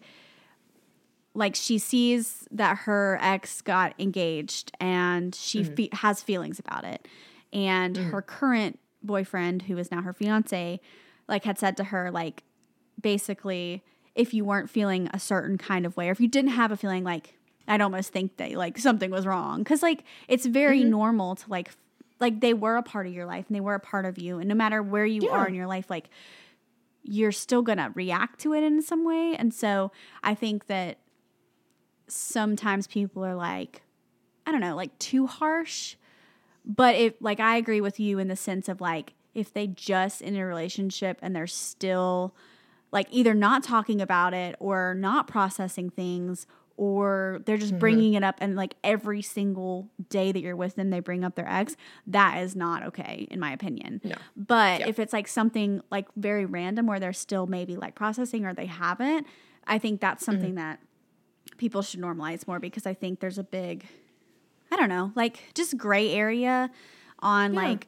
like 1.33 1.53
she 1.53 1.77
sees 1.77 2.47
that 2.49 2.77
her 2.77 3.19
ex 3.21 3.59
got 3.59 3.93
engaged 3.99 4.71
and 4.79 5.35
she 5.35 5.63
mm-hmm. 5.63 5.73
fe- 5.73 5.89
has 5.91 6.23
feelings 6.23 6.59
about 6.59 6.85
it 6.85 7.09
and 7.51 7.97
mm-hmm. 7.97 8.11
her 8.11 8.21
current 8.21 8.79
boyfriend 9.03 9.63
who 9.63 9.77
is 9.77 9.91
now 9.91 10.01
her 10.01 10.13
fiance 10.13 10.79
like 11.27 11.43
had 11.43 11.59
said 11.59 11.75
to 11.75 11.83
her 11.83 12.09
like 12.09 12.43
basically 13.01 13.83
if 14.15 14.33
you 14.33 14.45
weren't 14.45 14.69
feeling 14.69 15.09
a 15.13 15.19
certain 15.19 15.57
kind 15.57 15.85
of 15.85 15.97
way 15.97 16.07
or 16.07 16.13
if 16.13 16.21
you 16.21 16.29
didn't 16.29 16.51
have 16.51 16.71
a 16.71 16.77
feeling 16.77 17.03
like 17.03 17.37
I'd 17.67 17.81
almost 17.81 18.11
think 18.11 18.37
that 18.37 18.51
like 18.53 18.77
something 18.77 19.09
was 19.11 19.25
wrong 19.25 19.63
cuz 19.63 19.81
like 19.81 20.03
it's 20.27 20.45
very 20.45 20.81
Mm-hmm. 20.81 20.89
normal 20.89 21.35
to 21.35 21.49
like 21.49 21.71
like 22.19 22.39
they 22.41 22.53
were 22.53 22.77
a 22.77 22.83
part 22.83 23.07
of 23.07 23.13
your 23.13 23.25
life 23.25 23.45
and 23.47 23.55
they 23.55 23.61
were 23.61 23.75
a 23.75 23.79
part 23.79 24.05
of 24.05 24.17
you 24.17 24.39
and 24.39 24.47
no 24.49 24.55
matter 24.55 24.81
where 24.83 25.05
you 25.05 25.21
Yeah. 25.23 25.31
are 25.31 25.47
in 25.47 25.53
your 25.55 25.67
life 25.67 25.89
like 25.89 26.09
you're 27.03 27.31
still 27.33 27.61
going 27.61 27.77
to 27.79 27.91
react 27.95 28.39
to 28.39 28.53
it 28.53 28.63
in 28.63 28.81
some 28.81 29.03
way 29.03 29.35
and 29.37 29.53
so 29.53 29.91
I 30.23 30.35
think 30.35 30.67
that 30.67 30.99
sometimes 32.07 32.87
people 32.87 33.23
are 33.25 33.35
like 33.35 33.81
I 34.45 34.51
don't 34.51 34.59
know, 34.59 34.75
like 34.75 34.97
too 34.99 35.25
harsh. 35.25 35.95
But 36.65 36.95
if 36.95 37.13
like 37.21 37.39
I 37.39 37.55
agree 37.55 37.79
with 37.81 37.97
you 37.99 38.19
in 38.19 38.27
the 38.27 38.35
sense 38.35 38.67
of 38.67 38.81
like 38.81 39.13
if 39.33 39.53
they 39.53 39.67
just 39.67 40.21
in 40.21 40.35
a 40.35 40.45
relationship 40.45 41.17
and 41.21 41.35
they're 41.35 41.47
still 41.47 42.35
like 42.91 43.07
either 43.09 43.33
not 43.33 43.63
talking 43.63 44.01
about 44.01 44.33
it 44.33 44.55
or 44.59 44.93
not 44.95 45.27
processing 45.27 45.89
things 45.89 46.45
or 46.75 47.41
they're 47.45 47.57
just 47.57 47.71
mm-hmm. 47.71 47.79
bringing 47.79 48.13
it 48.15 48.23
up 48.23 48.35
and 48.39 48.55
like 48.55 48.75
every 48.83 49.21
single 49.21 49.89
day 50.09 50.31
that 50.31 50.41
you're 50.41 50.55
with 50.55 50.75
them 50.75 50.89
they 50.89 50.99
bring 50.99 51.23
up 51.23 51.35
their 51.35 51.47
ex 51.47 51.75
that 52.07 52.37
is 52.41 52.55
not 52.55 52.83
okay 52.83 53.27
in 53.29 53.39
my 53.39 53.51
opinion 53.51 54.01
No. 54.03 54.15
but 54.35 54.79
Yeah. 54.79 54.87
if 54.87 54.97
it's 54.99 55.13
like 55.13 55.27
something 55.27 55.81
like 55.91 56.07
very 56.15 56.45
random 56.45 56.87
where 56.87 56.99
they're 56.99 57.13
still 57.13 57.45
maybe 57.47 57.75
like 57.75 57.95
processing 57.95 58.45
or 58.45 58.53
they 58.53 58.65
haven't 58.65 59.27
i 59.67 59.77
think 59.77 60.01
that's 60.01 60.23
mm-hmm. 60.23 60.31
something 60.31 60.55
that 60.55 60.79
people 61.57 61.81
should 61.81 62.01
normalize 62.01 62.47
more 62.47 62.59
because 62.59 62.87
i 62.87 62.93
think 62.93 63.19
there's 63.19 63.37
a 63.37 63.43
big 63.43 63.85
I 64.71 64.75
don't 64.75 64.89
know, 64.89 65.11
like 65.13 65.37
just 65.53 65.77
gray 65.77 66.09
area 66.09 66.71
on 67.19 67.53
Yeah. 67.53 67.61
like 67.61 67.87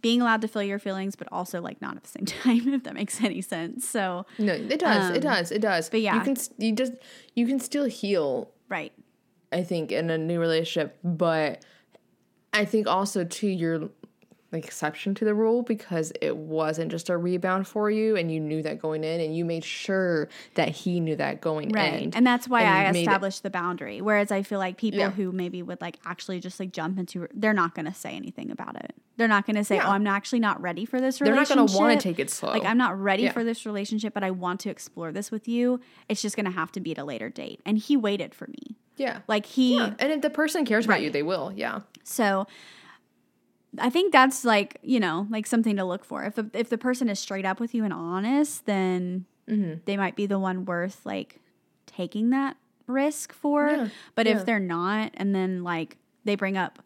being 0.00 0.20
allowed 0.20 0.40
to 0.42 0.48
feel 0.48 0.62
your 0.62 0.78
feelings, 0.78 1.16
but 1.16 1.28
also 1.32 1.60
like 1.60 1.80
not 1.80 1.96
at 1.96 2.02
the 2.02 2.08
same 2.08 2.24
time, 2.42 2.72
if 2.74 2.82
that 2.84 2.94
makes 2.94 3.22
any 3.22 3.40
sense. 3.42 3.88
So, 3.88 4.26
No, 4.38 4.52
it 4.52 4.78
does. 4.80 5.10
it 5.10 5.16
Um, 5.16 5.20
does. 5.20 5.52
It 5.52 5.60
does. 5.62 5.88
but 5.90 6.00
yeah. 6.00 6.14
you 6.16 6.20
can 6.22 6.36
you 6.58 6.72
just 6.72 6.92
you 7.34 7.46
can 7.46 7.58
still 7.60 7.84
heal. 7.86 8.50
right. 8.68 8.92
I 9.52 9.62
think 9.62 9.92
in 9.92 10.10
a 10.10 10.18
new 10.18 10.40
relationship, 10.40 10.98
but 11.04 11.64
I 12.52 12.64
think 12.64 12.88
also 12.88 13.22
too 13.24 13.46
you're 13.48 13.88
exception 14.56 15.14
to 15.16 15.24
the 15.24 15.34
rule 15.34 15.62
because 15.62 16.12
it 16.20 16.36
wasn't 16.36 16.90
just 16.90 17.08
a 17.08 17.16
rebound 17.16 17.68
for 17.68 17.90
you, 17.90 18.16
and 18.16 18.32
you 18.32 18.40
knew 18.40 18.62
that 18.62 18.80
going 18.80 19.04
in, 19.04 19.20
and 19.20 19.36
you 19.36 19.44
made 19.44 19.64
sure 19.64 20.28
that 20.54 20.70
he 20.70 20.98
knew 21.00 21.16
that 21.16 21.40
going 21.40 21.68
Right. 21.70 22.02
in. 22.04 22.14
And 22.14 22.26
that's 22.26 22.48
why 22.48 22.62
and 22.62 22.70
I 22.88 22.92
made 22.92 22.98
it- 22.98 23.02
established 23.02 23.42
the 23.42 23.50
boundary. 23.50 24.00
Whereas 24.00 24.32
I 24.32 24.42
feel 24.42 24.58
like 24.58 24.76
people 24.76 25.00
Yeah. 25.00 25.10
who 25.10 25.30
maybe 25.32 25.62
would 25.62 25.80
like 25.80 25.98
actually 26.04 26.40
just 26.40 26.58
like 26.58 26.72
jump 26.72 26.98
into 26.98 27.28
they're 27.34 27.52
not 27.52 27.74
going 27.74 27.86
to 27.86 27.94
say 27.94 28.16
anything 28.16 28.50
about 28.50 28.76
it. 28.76 28.94
They're 29.18 29.28
not 29.28 29.46
going 29.46 29.56
to 29.56 29.64
say, 29.64 29.76
Yeah. 29.76 29.88
"Oh, 29.88 29.92
I'm 29.92 30.06
actually 30.06 30.40
not 30.40 30.60
ready 30.60 30.84
for 30.84 31.00
this 31.00 31.20
relationship." 31.20 31.26
They're 31.48 31.56
not 31.56 31.68
going 31.68 31.68
to 31.68 31.78
want 31.78 32.00
to 32.00 32.08
take 32.08 32.18
it 32.18 32.30
slow. 32.30 32.50
Like 32.50 32.64
I'm 32.64 32.76
not 32.78 32.98
ready 33.00 33.24
Yeah. 33.24 33.32
for 33.32 33.44
this 33.44 33.64
relationship, 33.64 34.12
but 34.12 34.22
I 34.24 34.30
want 34.30 34.60
to 34.60 34.70
explore 34.70 35.12
this 35.12 35.30
with 35.30 35.48
you. 35.48 35.80
It's 36.08 36.20
just 36.20 36.36
going 36.36 36.44
to 36.46 36.50
have 36.52 36.70
to 36.72 36.80
be 36.80 36.92
at 36.92 36.98
a 36.98 37.04
later 37.04 37.28
date. 37.30 37.60
And 37.64 37.78
he 37.78 37.96
waited 37.96 38.34
for 38.34 38.46
me. 38.48 38.76
yeah. 38.98 39.18
Like 39.28 39.44
he 39.44 39.76
yeah. 39.76 39.92
And 39.98 40.10
if 40.12 40.22
the 40.22 40.30
person 40.30 40.64
cares 40.64 40.86
about 40.86 41.02
you, 41.02 41.10
they 41.10 41.22
will. 41.22 41.52
Yeah. 41.54 41.80
So 42.02 42.46
I 43.78 43.90
think 43.90 44.12
that's 44.12 44.44
like, 44.44 44.78
you 44.82 45.00
know, 45.00 45.26
like 45.30 45.46
something 45.46 45.76
to 45.76 45.84
look 45.84 46.04
for. 46.04 46.24
If 46.24 46.34
the, 46.36 46.50
if 46.54 46.68
the 46.70 46.78
person 46.78 47.08
is 47.08 47.18
straight 47.18 47.44
up 47.44 47.60
with 47.60 47.74
you 47.74 47.84
and 47.84 47.92
honest, 47.92 48.66
then 48.66 49.26
Mm-hmm. 49.48 49.74
they 49.84 49.96
might 49.96 50.16
be 50.16 50.26
the 50.26 50.40
one 50.40 50.64
worth 50.64 51.00
like 51.06 51.38
taking 51.86 52.30
that 52.30 52.56
risk 52.88 53.32
for. 53.32 53.68
Yeah, 53.70 53.88
But 54.16 54.26
yeah. 54.26 54.36
if 54.38 54.44
they're 54.44 54.58
not 54.58 55.12
and 55.14 55.32
then 55.36 55.62
like 55.62 55.96
they 56.24 56.34
bring 56.34 56.56
up 56.56 56.82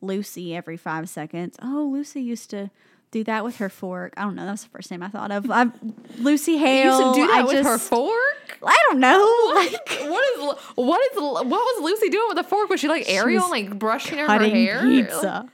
Lucy 0.00 0.54
every 0.54 0.76
5 0.76 1.08
seconds. 1.08 1.56
Oh, 1.60 1.90
Lucy 1.92 2.22
used 2.22 2.48
to 2.50 2.70
do 3.10 3.24
that 3.24 3.42
with 3.44 3.56
her 3.56 3.68
fork. 3.68 4.14
I 4.16 4.22
don't 4.22 4.36
know. 4.36 4.46
That's 4.46 4.62
the 4.62 4.70
first 4.70 4.90
name 4.92 5.02
I 5.02 5.08
thought 5.08 5.32
of. 5.32 5.50
I've, 5.50 5.72
Lucy 6.18 6.52
You 6.52 6.58
Hale. 6.58 6.84
used 7.00 7.14
to 7.16 7.20
do 7.22 7.26
that 7.26 7.38
I 7.38 7.42
with 7.42 7.66
her 7.66 7.76
fork. 7.78 8.58
I 8.64 8.78
don't 8.88 9.00
know. 9.00 9.52
Like 9.56 9.72
What 10.08 10.24
is 10.38 10.58
what 10.76 11.00
is 11.12 11.20
what 11.20 11.44
was 11.48 11.82
Lucy 11.82 12.08
doing 12.08 12.28
with 12.28 12.36
the 12.36 12.44
fork? 12.44 12.68
Was 12.70 12.78
she 12.78 12.86
like 12.88 13.08
Ariel, 13.08 13.50
like 13.50 13.78
brushing 13.78 14.18
her 14.18 14.28
hair? 14.28 14.80
pizza. 14.82 15.48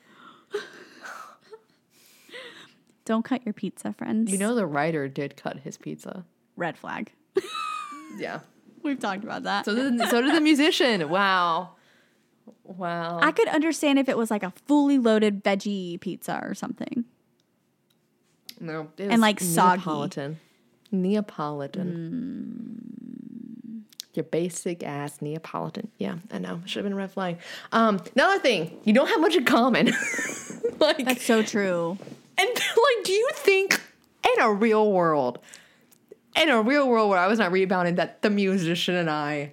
Don't 3.06 3.24
cut 3.24 3.46
your 3.46 3.54
pizza, 3.54 3.94
friends. 3.94 4.30
You 4.30 4.36
know 4.36 4.54
the 4.54 4.66
writer 4.66 5.08
did 5.08 5.36
cut 5.36 5.60
his 5.60 5.78
pizza. 5.78 6.24
red 6.56 6.76
flag. 6.76 7.12
Yeah. 8.18 8.40
We've 8.82 8.98
talked 8.98 9.24
about 9.24 9.42
that. 9.42 9.66
So 9.66 9.74
did, 9.74 9.98
so 10.08 10.22
did 10.22 10.34
the 10.34 10.40
musician. 10.40 11.08
Wow. 11.10 11.72
Wow. 12.64 13.18
I 13.20 13.32
could 13.32 13.48
understand 13.48 13.98
if 13.98 14.08
it 14.08 14.16
was 14.16 14.30
like 14.30 14.42
a 14.42 14.52
fully 14.66 14.96
loaded 14.98 15.44
veggie 15.44 16.00
pizza 16.00 16.40
or 16.42 16.54
something. 16.54 17.04
no. 18.60 18.88
and, 18.98 19.20
like, 19.20 19.40
soggy. 19.40 19.78
Neapolitan. 19.80 20.38
Neapolitan. 20.92 22.80
Mm. 23.82 24.14
Your 24.14 24.24
basic 24.24 24.82
ass 24.82 25.20
Neapolitan. 25.20 25.88
Yeah, 25.98 26.16
I 26.32 26.38
know. 26.38 26.62
Should 26.64 26.84
have 26.84 26.90
been 26.90 26.96
red 26.96 27.10
flag. 27.10 27.38
Um, 27.72 28.00
another 28.14 28.38
thing, 28.40 28.78
you 28.84 28.94
don't 28.94 29.08
have 29.08 29.20
much 29.20 29.36
in 29.36 29.44
common. 29.44 29.86
like 30.78 31.04
That's 31.04 31.24
so 31.24 31.42
true. 31.42 31.98
And 32.38 32.48
like, 32.96 33.04
do 33.04 33.12
you 33.12 33.28
think 33.34 33.80
in 34.36 34.42
a 34.42 34.52
real 34.52 34.92
world, 34.92 35.38
in 36.36 36.48
a 36.48 36.60
real 36.62 36.88
world 36.88 37.10
where 37.10 37.18
I 37.18 37.26
was 37.26 37.38
not 37.38 37.52
rebounding, 37.52 37.94
that 37.96 38.22
the 38.22 38.30
musician 38.30 38.94
and 38.94 39.08
I 39.10 39.52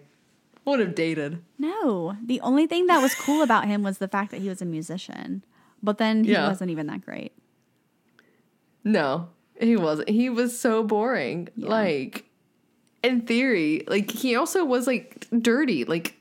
would 0.66 0.80
have 0.80 0.96
dated? 0.96 1.42
No, 1.58 2.16
the 2.26 2.40
only 2.42 2.68
thing 2.68 2.88
that 2.88 3.02
was 3.02 3.14
cool 3.16 3.42
about 3.42 3.66
him 3.66 3.84
was 3.84 3.98
the 3.98 4.08
fact 4.08 4.32
that 4.32 4.42
he 4.42 4.50
was 4.50 4.62
a 4.62 4.66
musician. 4.66 5.44
But 5.82 5.98
then 5.98 6.24
he 6.24 6.32
Yeah. 6.32 6.48
wasn't 6.48 6.72
even 6.72 6.88
that 6.88 7.04
great. 7.06 7.34
No, 8.84 9.30
he 9.60 9.76
wasn't. 9.78 10.10
He 10.10 10.30
was 10.30 10.58
so 10.58 10.84
boring. 10.84 11.50
Yeah. 11.56 11.70
Like, 11.70 12.26
in 13.02 13.22
theory, 13.22 13.84
like 13.88 14.12
he 14.12 14.36
also 14.36 14.66
was 14.66 14.88
like 14.88 15.28
dirty, 15.42 15.86
like. 15.86 16.16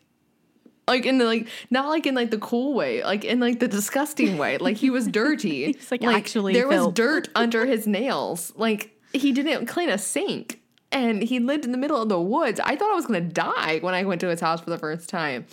Like 0.89 1.07
in 1.07 1.19
the 1.19 1.25
like 1.25 1.49
not 1.71 1.89
like 1.89 2.07
in 2.07 2.15
like 2.15 2.31
the 2.31 2.39
cool 2.39 2.75
way, 2.75 3.05
like 3.05 3.25
in 3.25 3.39
like 3.39 3.61
the 3.61 3.69
disgusting 3.69 4.37
way. 4.37 4.59
Like 4.59 4.77
he 4.77 4.91
was 4.91 5.07
dirty. 5.07 5.73
He's, 5.73 5.91
like, 5.91 6.03
actually 6.05 6.55
there 6.55 6.69
was 6.69 6.93
dirt 6.93 7.29
under 7.37 7.67
his 7.67 7.87
nails. 7.87 8.53
Like 8.57 8.91
he 9.13 9.33
didn't 9.33 9.67
clean 9.67 9.89
a 9.91 9.99
sink, 9.99 10.61
and 10.91 11.23
he 11.23 11.39
lived 11.39 11.65
in 11.65 11.73
the 11.73 11.79
middle 11.79 12.03
of 12.03 12.09
the 12.09 12.21
woods. 12.21 12.61
I 12.65 12.75
thought 12.75 12.91
I 12.91 12.95
was 12.95 13.07
gonna 13.07 13.21
die 13.21 13.79
when 13.79 13.95
I 13.95 14.03
went 14.05 14.21
to 14.23 14.29
his 14.29 14.41
house 14.41 14.61
for 14.61 14.71
the 14.71 14.79
first 14.79 15.09
time, 15.09 15.47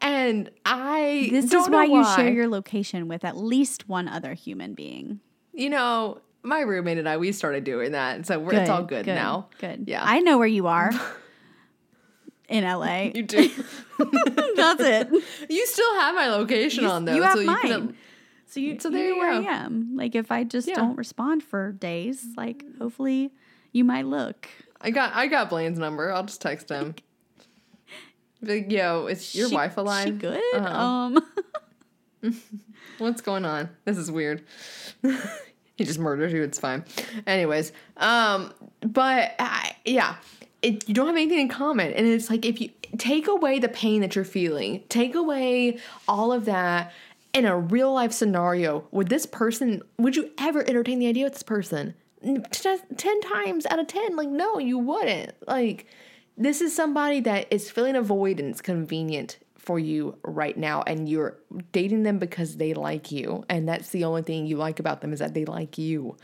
and 0.00 0.50
I 0.64 1.28
This 1.30 1.46
is 1.46 1.52
know 1.52 1.66
why 1.68 1.84
you 1.84 2.04
share 2.16 2.32
your 2.32 2.48
location 2.48 3.06
with 3.06 3.24
at 3.24 3.36
least 3.36 3.86
one 3.86 4.08
other 4.08 4.32
human 4.32 4.72
being. 4.72 5.20
You 5.52 5.68
know, 5.68 6.22
my 6.42 6.60
roommate 6.60 6.96
and 6.96 7.08
I 7.08 7.18
we 7.18 7.32
started 7.32 7.64
doing 7.64 7.92
that, 7.92 8.26
so 8.26 8.38
we're, 8.38 8.54
it's 8.54 8.70
all 8.70 8.84
good, 8.84 9.06
now. 9.06 9.48
Good. 9.58 9.84
Yeah. 9.86 10.02
I 10.02 10.20
know 10.20 10.38
where 10.38 10.48
you 10.48 10.68
are. 10.68 10.90
In 12.50 12.64
LA. 12.64 13.10
You 13.14 13.22
do. 13.36 13.48
That's 14.56 14.80
it. 14.82 15.08
you 15.48 15.66
still 15.66 15.94
have 16.00 16.14
my 16.14 16.28
location 16.28 16.84
on 16.84 17.04
though. 17.04 17.14
you 17.14 17.22
have 17.22 17.38
so 17.38 17.44
mine. 17.44 17.66
You 17.68 17.94
So 18.46 18.60
you, 18.60 18.78
So 18.80 18.88
you 18.88 18.94
there 18.94 19.08
know 19.08 19.14
you 19.14 19.18
where 19.18 19.40
go. 19.42 19.48
I 19.48 19.52
am. 19.52 19.96
Like 19.96 20.14
if 20.14 20.30
I 20.32 20.44
just 20.44 20.66
Yeah. 20.68 20.74
don't 20.74 20.96
respond 20.96 21.42
for 21.42 21.72
days, 21.72 22.24
like 22.36 22.64
hopefully 22.78 23.30
you 23.72 23.84
might 23.84 24.06
look. 24.06 24.48
I 24.80 24.90
got 24.90 25.14
I 25.14 25.26
got 25.28 25.48
Blaine's 25.50 25.78
number. 25.78 26.12
I'll 26.12 26.24
just 26.24 26.40
text 26.42 26.68
him. 26.70 26.94
Be 28.42 28.54
like, 28.62 28.72
yo, 28.72 29.06
is 29.06 29.34
your 29.34 29.48
She- 29.48 29.54
wife 29.54 29.76
alive? 29.76 30.06
She 30.06 30.12
good? 30.12 30.42
Uh-huh. 30.54 30.78
Um 30.78 31.18
What's 32.98 33.20
going 33.22 33.44
on? 33.44 33.70
This 33.84 33.96
is 33.96 34.10
weird. 34.10 34.42
he 35.76 35.84
just 35.84 35.98
murdered 35.98 36.32
you. 36.32 36.42
It's 36.42 36.58
fine. 36.58 36.84
Anyways, 37.26 37.72
um, 37.96 38.52
but 38.82 39.34
I, 39.38 39.74
yeah, 39.86 40.16
it, 40.62 40.88
you 40.88 40.94
don't 40.94 41.06
have 41.06 41.16
anything 41.16 41.40
in 41.40 41.48
common, 41.48 41.92
and 41.92 42.06
it's 42.06 42.30
like 42.30 42.44
if 42.44 42.60
you 42.60 42.70
take 42.98 43.26
away 43.26 43.58
the 43.58 43.68
pain 43.68 44.00
that 44.00 44.14
you're 44.14 44.24
feeling, 44.24 44.82
take 44.88 45.14
away 45.14 45.78
all 46.06 46.32
of 46.32 46.44
that 46.44 46.92
in 47.32 47.44
a 47.46 47.56
real 47.56 47.92
life 47.92 48.12
scenario, 48.12 48.84
would 48.90 49.08
this 49.08 49.26
person? 49.26 49.82
Would 49.98 50.16
you 50.16 50.30
ever 50.38 50.66
entertain 50.68 50.98
the 50.98 51.06
idea 51.06 51.26
of 51.26 51.32
this 51.32 51.42
person? 51.42 51.94
Ten 52.52 53.20
times 53.20 53.66
out 53.66 53.78
of 53.78 53.86
ten, 53.86 54.16
like 54.16 54.28
no, 54.28 54.58
you 54.58 54.78
wouldn't. 54.78 55.32
Like 55.46 55.86
this 56.36 56.60
is 56.60 56.74
somebody 56.74 57.20
that 57.20 57.46
is 57.50 57.70
filling 57.70 57.96
a 57.96 58.02
void 58.02 58.40
and 58.40 58.50
it's 58.50 58.60
convenient 58.60 59.38
for 59.58 59.78
you 59.78 60.16
right 60.24 60.56
now 60.56 60.82
and 60.86 61.08
you're 61.08 61.36
dating 61.72 62.02
them 62.02 62.18
because 62.18 62.56
they 62.56 62.72
like 62.72 63.12
you 63.12 63.44
and 63.50 63.68
that's 63.68 63.90
the 63.90 64.04
only 64.04 64.22
thing 64.22 64.46
you 64.46 64.56
like 64.56 64.80
about 64.80 65.02
them 65.02 65.12
is 65.12 65.18
that 65.18 65.34
they 65.34 65.44
like 65.44 65.76
you 65.76 66.16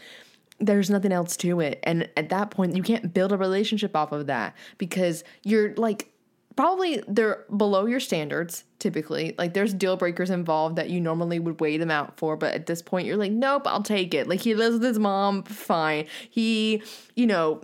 there's 0.58 0.88
nothing 0.90 1.12
else 1.12 1.36
to 1.36 1.60
it 1.60 1.78
and 1.82 2.08
at 2.16 2.30
that 2.30 2.50
point 2.50 2.74
you 2.74 2.82
can't 2.82 3.12
build 3.12 3.32
a 3.32 3.36
relationship 3.36 3.94
off 3.94 4.12
of 4.12 4.26
that 4.26 4.54
because 4.78 5.22
you're 5.44 5.74
like 5.74 6.10
probably 6.56 7.02
they're 7.06 7.44
below 7.54 7.84
your 7.84 8.00
standards 8.00 8.64
typically 8.78 9.34
like 9.36 9.52
there's 9.52 9.74
deal 9.74 9.96
breakers 9.98 10.30
involved 10.30 10.76
that 10.76 10.88
you 10.88 10.98
normally 11.00 11.38
would 11.38 11.60
weigh 11.60 11.76
them 11.76 11.90
out 11.90 12.16
for 12.16 12.36
but 12.36 12.54
at 12.54 12.64
this 12.66 12.80
point 12.80 13.06
you're 13.06 13.18
like 13.18 13.32
nope 13.32 13.66
i'll 13.66 13.82
take 13.82 14.14
it 14.14 14.26
like 14.28 14.40
he 14.40 14.54
lives 14.54 14.74
with 14.74 14.82
his 14.82 14.98
mom 14.98 15.42
fine 15.42 16.06
he 16.30 16.82
you 17.14 17.26
know 17.26 17.60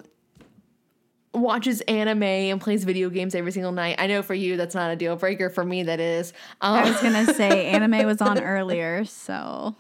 watches 1.34 1.80
anime 1.82 2.22
and 2.22 2.60
plays 2.60 2.84
video 2.84 3.08
games 3.08 3.34
every 3.34 3.52
single 3.52 3.72
night. 3.72 3.96
I 3.98 4.06
know 4.06 4.20
for 4.22 4.34
you 4.34 4.58
that's 4.58 4.74
not 4.74 4.90
a 4.90 4.96
deal 4.96 5.16
breaker. 5.16 5.48
For 5.48 5.64
me, 5.64 5.84
that 5.84 5.98
is. 5.98 6.34
I 6.60 6.82
Um, 6.82 6.92
was 6.92 7.00
gonna 7.00 7.32
say 7.32 7.68
anime 7.68 8.04
was 8.06 8.20
on 8.20 8.38
earlier, 8.42 9.06
so 9.06 9.74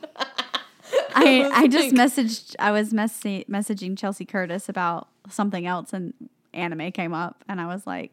I 1.16 1.50
I 1.52 1.68
just 1.68 1.94
messaged 1.94 2.56
I 2.58 2.72
was 2.72 2.92
messi- 2.92 3.46
messaging 3.48 3.96
Chelsea 3.98 4.24
Curtis 4.24 4.68
about 4.68 5.08
something 5.28 5.66
else 5.66 5.92
and 5.92 6.12
anime 6.54 6.92
came 6.92 7.14
up, 7.14 7.44
and 7.48 7.60
I 7.60 7.66
was 7.66 7.86
like, 7.86 8.12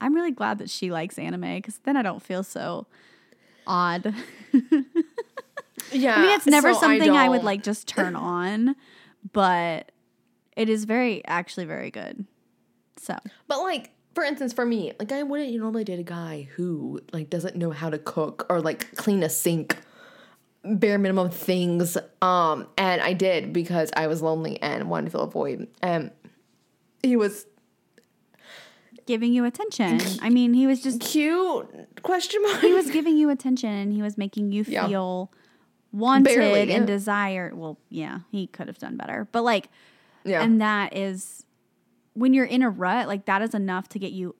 I'm 0.00 0.14
really 0.14 0.30
glad 0.30 0.58
that 0.58 0.70
she 0.70 0.90
likes 0.90 1.18
anime 1.18 1.56
because 1.56 1.78
then 1.78 1.96
I 1.96 2.02
don't 2.02 2.22
feel 2.22 2.42
so 2.42 2.86
odd. 3.66 4.14
Yeah. 5.92 6.14
I 6.16 6.22
mean, 6.22 6.30
it's 6.30 6.46
never 6.46 6.74
so 6.74 6.80
something 6.80 7.10
I, 7.10 7.28
would 7.28 7.44
like 7.44 7.62
just 7.62 7.88
turn 7.88 8.16
on, 8.16 8.76
but 9.32 9.90
it 10.56 10.68
is 10.68 10.84
very, 10.84 11.24
actually, 11.26 11.66
very 11.66 11.90
good. 11.90 12.26
So, 12.96 13.16
But 13.46 13.60
like, 13.60 13.90
for 14.14 14.24
instance, 14.24 14.52
for 14.52 14.66
me, 14.66 14.92
like 14.98 15.12
I 15.12 15.22
wouldn't 15.22 15.54
normally 15.54 15.84
date 15.84 16.00
a 16.00 16.04
guy 16.04 16.48
who 16.56 17.00
like 17.12 17.30
doesn't 17.30 17.56
know 17.56 17.70
how 17.70 17.90
to 17.90 17.98
cook 17.98 18.46
or 18.48 18.60
like 18.60 18.94
clean 18.96 19.22
a 19.22 19.28
sink, 19.28 19.76
bare 20.76 20.98
minimum 20.98 21.30
things. 21.30 21.96
Um, 22.20 22.66
and 22.76 23.00
I 23.00 23.12
did 23.12 23.52
because 23.52 23.90
I 23.96 24.06
was 24.06 24.22
lonely 24.22 24.60
and 24.62 24.88
wanted 24.90 25.06
to 25.06 25.10
fill 25.12 25.22
a 25.22 25.30
void. 25.30 25.68
And 25.82 26.10
he 27.02 27.16
was 27.16 27.46
giving 29.06 29.32
you 29.32 29.44
attention. 29.44 30.00
I 30.20 30.28
mean, 30.28 30.52
he 30.54 30.66
was 30.66 30.82
just 30.82 31.00
cute? 31.00 31.66
Question 32.02 32.42
mark. 32.42 32.60
he 32.60 32.72
was 32.72 32.90
giving 32.90 33.16
you 33.16 33.30
attention 33.30 33.70
and 33.70 33.92
he 33.92 34.02
was 34.02 34.18
making 34.18 34.52
you 34.52 34.64
Yeah. 34.66 34.86
feel 34.86 35.32
wanted 35.92 36.24
Barely, 36.24 36.60
and 36.60 36.70
yeah. 36.70 36.84
desired. 36.84 37.54
Well, 37.56 37.78
yeah, 37.88 38.20
he 38.30 38.46
could 38.46 38.66
have 38.68 38.78
done 38.78 38.96
better. 38.96 39.26
But 39.32 39.42
like 39.42 39.68
yeah. 40.24 40.42
and 40.42 40.60
that 40.60 40.94
is 40.94 41.46
when 42.12 42.34
you're 42.34 42.44
in 42.44 42.62
a 42.62 42.68
rut, 42.68 43.08
like 43.08 43.24
that 43.26 43.40
is 43.42 43.54
enough 43.54 43.88
to 43.90 43.98
get 43.98 44.12
you 44.12 44.34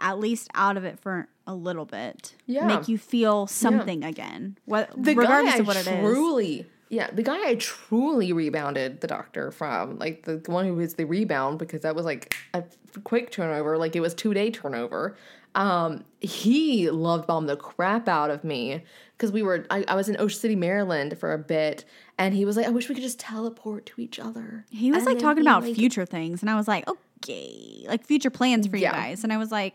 at 0.00 0.18
least 0.18 0.48
out 0.54 0.76
of 0.76 0.84
it 0.84 0.98
for 0.98 1.28
a 1.46 1.54
little 1.54 1.84
bit. 1.84 2.34
Yeah. 2.46 2.66
Make 2.66 2.88
you 2.88 2.98
feel 2.98 3.46
something 3.46 4.04
again. 4.04 4.56
What 4.64 4.90
the 4.96 5.14
regardless 5.14 5.54
guy 5.54 5.60
of 5.60 5.66
what 5.66 5.76
I 5.76 5.80
it 5.80 5.86
is. 5.86 6.00
truly, 6.00 6.66
yeah, 6.88 7.10
the 7.12 7.22
guy 7.22 7.48
I 7.48 7.54
truly 7.56 8.32
rebounded 8.32 9.00
the 9.00 9.06
doctor 9.06 9.50
from, 9.50 9.98
like 9.98 10.24
the 10.24 10.40
one 10.46 10.64
who 10.66 10.74
was 10.74 10.94
the 10.94 11.04
rebound 11.04 11.58
because 11.58 11.82
that 11.82 11.94
was 11.94 12.04
like 12.04 12.34
a 12.54 12.64
quick 13.04 13.30
turnover, 13.30 13.78
like 13.78 13.94
it 13.96 14.00
was 14.00 14.14
two 14.14 14.32
day 14.34 14.50
turnover. 14.50 15.16
Um, 15.56 16.04
he 16.20 16.90
loved 16.90 17.26
bombed 17.26 17.48
the 17.48 17.56
crap 17.56 18.06
out 18.08 18.30
of 18.30 18.44
me 18.44 18.84
because 19.16 19.32
we 19.32 19.42
were, 19.42 19.66
I, 19.68 19.84
I 19.88 19.94
was 19.96 20.08
in 20.08 20.16
Ocean 20.20 20.38
City, 20.38 20.54
Maryland 20.54 21.18
for 21.18 21.32
a 21.32 21.38
bit, 21.38 21.84
and 22.18 22.34
he 22.34 22.44
was 22.44 22.56
like, 22.56 22.66
I 22.66 22.70
wish 22.70 22.88
we 22.88 22.94
could 22.94 23.02
just 23.02 23.18
teleport 23.18 23.84
to 23.86 24.00
each 24.00 24.20
other. 24.20 24.64
He 24.70 24.92
was 24.92 24.98
And 24.98 25.06
like 25.06 25.18
talking 25.18 25.42
about 25.42 25.64
like- 25.64 25.74
future 25.74 26.06
things 26.06 26.40
and 26.42 26.48
I 26.50 26.54
was 26.54 26.68
like, 26.68 26.88
"Okay, 26.88 27.84
like 27.88 28.04
future 28.06 28.30
plans 28.30 28.68
for 28.68 28.76
Yeah. 28.76 28.90
you 28.90 28.94
guys." 28.94 29.24
And 29.24 29.32
I 29.32 29.38
was 29.38 29.50
like, 29.50 29.74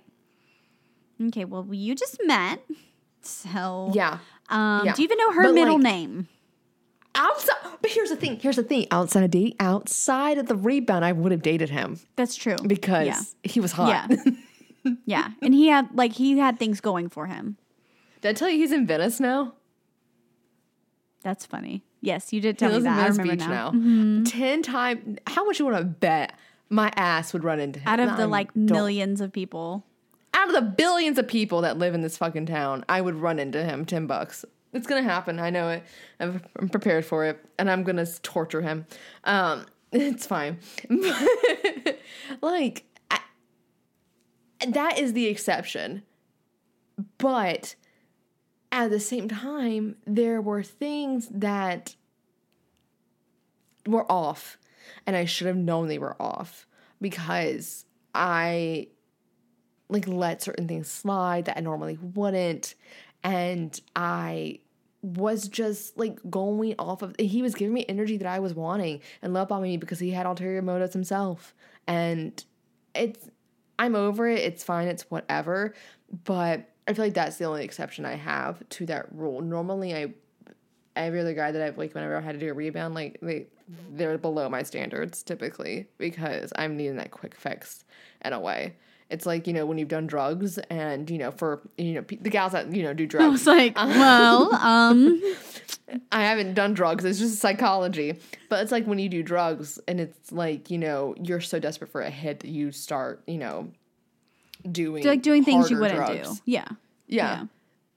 "Okay, 1.22 1.46
well, 1.46 1.66
you 1.72 1.96
just 1.96 2.18
met." 2.26 2.62
So, 3.22 3.92
Yeah. 3.94 4.20
Um, 4.50 4.86
Yeah. 4.86 4.94
do 4.94 5.02
you 5.02 5.06
even 5.06 5.18
know 5.18 5.32
her 5.32 5.44
But, 5.44 5.54
middle 5.56 5.74
like, 5.76 5.84
name? 5.84 6.28
Outside, 7.16 7.56
but 7.82 7.90
here's 7.90 8.10
the 8.10 8.16
thing. 8.18 8.40
Here's 8.40 8.58
the 8.58 8.64
thing. 8.64 8.88
Outside 8.92 9.24
of 9.24 9.32
date, 9.32 9.56
outside 9.60 10.38
of 10.38 10.48
the 10.48 10.56
rebound, 10.56 11.06
I 11.06 11.14
would 11.14 11.32
have 11.32 11.42
dated 11.42 11.70
him 11.70 12.00
That's 12.18 12.36
true. 12.36 12.58
because 12.68 13.08
yeah. 13.08 13.22
he 13.44 13.60
was 13.62 13.72
hot. 13.72 13.88
Yeah. 14.12 14.94
yeah. 15.06 15.28
And 15.42 15.54
he 15.54 15.68
had 15.70 15.88
like 15.96 16.14
he 16.14 16.38
had 16.38 16.60
things 16.60 16.82
going 16.82 17.08
for 17.10 17.26
him. 17.28 17.58
Did 18.22 18.30
I 18.30 18.34
tell 18.34 18.50
you 18.50 18.58
he's 18.58 18.72
in 18.74 18.86
Venice 18.86 19.20
now? 19.22 19.54
That's 21.24 21.46
funny. 21.46 21.84
Yes, 22.02 22.32
you 22.34 22.42
did 22.42 22.56
He 22.56 22.60
tell 22.60 22.70
me 22.70 22.76
lives 22.80 22.86
in 22.86 22.92
that. 22.94 23.04
I 23.04 23.08
remember 23.08 23.32
Beach 23.36 23.48
now. 23.48 23.72
now. 23.72 24.24
Ten 24.26 24.62
times. 24.62 25.18
How 25.26 25.44
much 25.46 25.58
you 25.58 25.66
want 25.66 25.78
to 25.78 25.84
bet 25.86 26.38
my 26.70 26.92
ass 26.96 27.34
would 27.34 27.44
run 27.44 27.60
into 27.60 27.80
him? 27.80 27.88
Out 27.88 28.00
of 28.00 28.10
No, 28.10 28.18
the 28.18 28.28
like 28.28 28.56
millions 28.56 29.22
of 29.22 29.32
people. 29.32 29.86
Out 30.46 30.56
of 30.56 30.64
the 30.64 30.72
billions 30.72 31.18
of 31.18 31.28
people 31.28 31.62
that 31.62 31.78
live 31.78 31.94
in 31.94 32.02
this 32.02 32.18
fucking 32.18 32.46
town, 32.46 32.86
I 32.88 33.02
would 33.02 33.16
run 33.16 33.40
into 33.40 33.64
him. 33.64 33.86
Ten 33.86 34.08
bucks. 34.08 34.46
It's 34.74 34.88
gonna 34.88 35.04
happen. 35.04 35.40
I 35.40 35.50
know 35.50 35.70
it. 35.70 35.84
I'm, 36.20 36.42
I'm 36.60 36.70
prepared 36.70 37.06
for 37.06 37.26
it, 37.26 37.44
and 37.58 37.70
I'm 37.70 37.84
gonna 37.84 38.06
torture 38.06 38.62
him. 38.62 38.86
Um, 39.24 39.66
it's 39.92 40.28
fine. 40.28 40.60
like 42.42 42.84
I, 43.10 43.20
that 44.68 45.00
is 45.00 45.14
the 45.14 45.28
exception, 45.28 46.04
but 47.18 47.76
at 48.72 48.90
the 48.90 49.00
same 49.00 49.30
time, 49.30 49.96
there 50.06 50.42
were 50.42 50.64
things 50.64 51.28
that 51.30 51.96
were 53.88 54.10
off, 54.12 54.58
and 55.08 55.16
I 55.16 55.26
should 55.26 55.48
have 55.48 55.56
known 55.56 55.88
they 55.88 56.00
were 56.00 56.22
off 56.22 56.68
because 57.00 57.86
I 58.14 58.88
like 59.90 60.08
let 60.08 60.42
certain 60.42 60.68
things 60.68 60.90
slide 60.90 61.46
that 61.46 61.58
I 61.58 61.62
normally 61.62 61.98
wouldn't. 62.02 62.76
And 63.24 63.80
I 63.96 64.60
was 65.02 65.48
just 65.48 65.98
like 65.98 66.20
going 66.30 66.74
off 66.80 67.04
of 67.04 67.16
he 67.20 67.42
was 67.42 67.54
giving 67.54 67.74
me 67.74 67.86
energy 67.88 68.18
that 68.18 68.28
I 68.28 68.40
was 68.40 68.56
wanting 68.56 69.02
and 69.22 69.34
love 69.34 69.50
bombing 69.50 69.72
me 69.72 69.78
because 69.78 70.00
he 70.00 70.12
had 70.12 70.26
ulterior 70.26 70.62
motives 70.62 70.94
himself. 70.94 71.54
And 71.88 72.44
it's 72.96 73.30
I'm 73.78 73.96
over 73.96 74.28
it, 74.28 74.40
it's 74.40 74.64
fine, 74.64 74.88
it's 74.88 75.04
whatever. 75.12 75.74
But 76.24 76.70
I 76.88 76.94
feel 76.94 77.06
like 77.06 77.14
that's 77.14 77.38
the 77.38 77.46
only 77.46 77.64
exception 77.64 78.06
I 78.06 78.16
have 78.16 78.68
to 78.70 78.86
that 78.88 79.14
rule. 79.14 79.42
Normally 79.42 79.96
I 79.96 80.14
every 80.96 81.20
other 81.20 81.34
guy 81.34 81.52
that 81.52 81.62
I've 81.62 81.78
like 81.78 81.94
whenever 81.94 82.16
I 82.16 82.22
had 82.22 82.34
to 82.34 82.40
do 82.40 82.50
a 82.50 82.54
rebound, 82.54 82.96
like 82.96 83.20
they 83.22 83.48
they're 83.92 84.18
below 84.18 84.50
my 84.50 84.64
standards 84.64 85.24
typically 85.24 85.88
because 85.98 86.52
I'm 86.56 86.78
needing 86.78 86.98
that 86.98 87.12
quick 87.12 87.36
fix 87.36 87.84
in 88.24 88.34
a 88.34 88.40
way. 88.40 88.76
It's 89.10 89.26
like 89.26 89.46
you 89.46 89.54
know 89.54 89.66
when 89.66 89.78
you've 89.78 89.88
done 89.88 90.08
drugs 90.08 90.58
and 90.58 91.10
you 91.10 91.18
know 91.20 91.32
for 91.32 91.62
you 91.78 91.94
know 91.94 92.02
the 92.02 92.30
gals 92.30 92.54
that 92.54 92.74
you 92.74 92.82
know 92.84 92.94
do 92.94 93.04
I 93.04 93.08
drugs. 93.08 93.32
was 93.32 93.48
like, 93.48 93.76
well, 93.76 94.54
um, 94.56 95.22
I 96.12 96.24
haven't 96.24 96.56
done 96.56 96.74
drugs. 96.74 97.06
It's 97.06 97.20
just 97.20 97.38
psychology. 97.40 98.20
But 98.50 98.64
it's 98.64 98.72
like 98.72 98.86
when 98.86 98.98
you 98.98 99.10
do 99.10 99.22
drugs 99.22 99.80
and 99.88 100.00
it's 100.00 100.32
like 100.32 100.72
you 100.72 100.80
know 100.80 101.14
you're 101.22 101.42
so 101.42 101.60
desperate 101.60 101.92
for 101.92 102.02
a 102.02 102.10
hit 102.10 102.40
that 102.40 102.50
you 102.50 102.72
start 102.72 103.22
you 103.28 103.38
know 103.38 103.72
doing 104.70 105.04
like 105.04 105.22
doing 105.22 105.44
things 105.44 105.70
you 105.70 105.78
wouldn't 105.78 105.98
drugs. 105.98 106.38
do. 106.38 106.42
Yeah. 106.46 106.68
Yeah. 107.08 107.38
Yeah. 107.40 107.46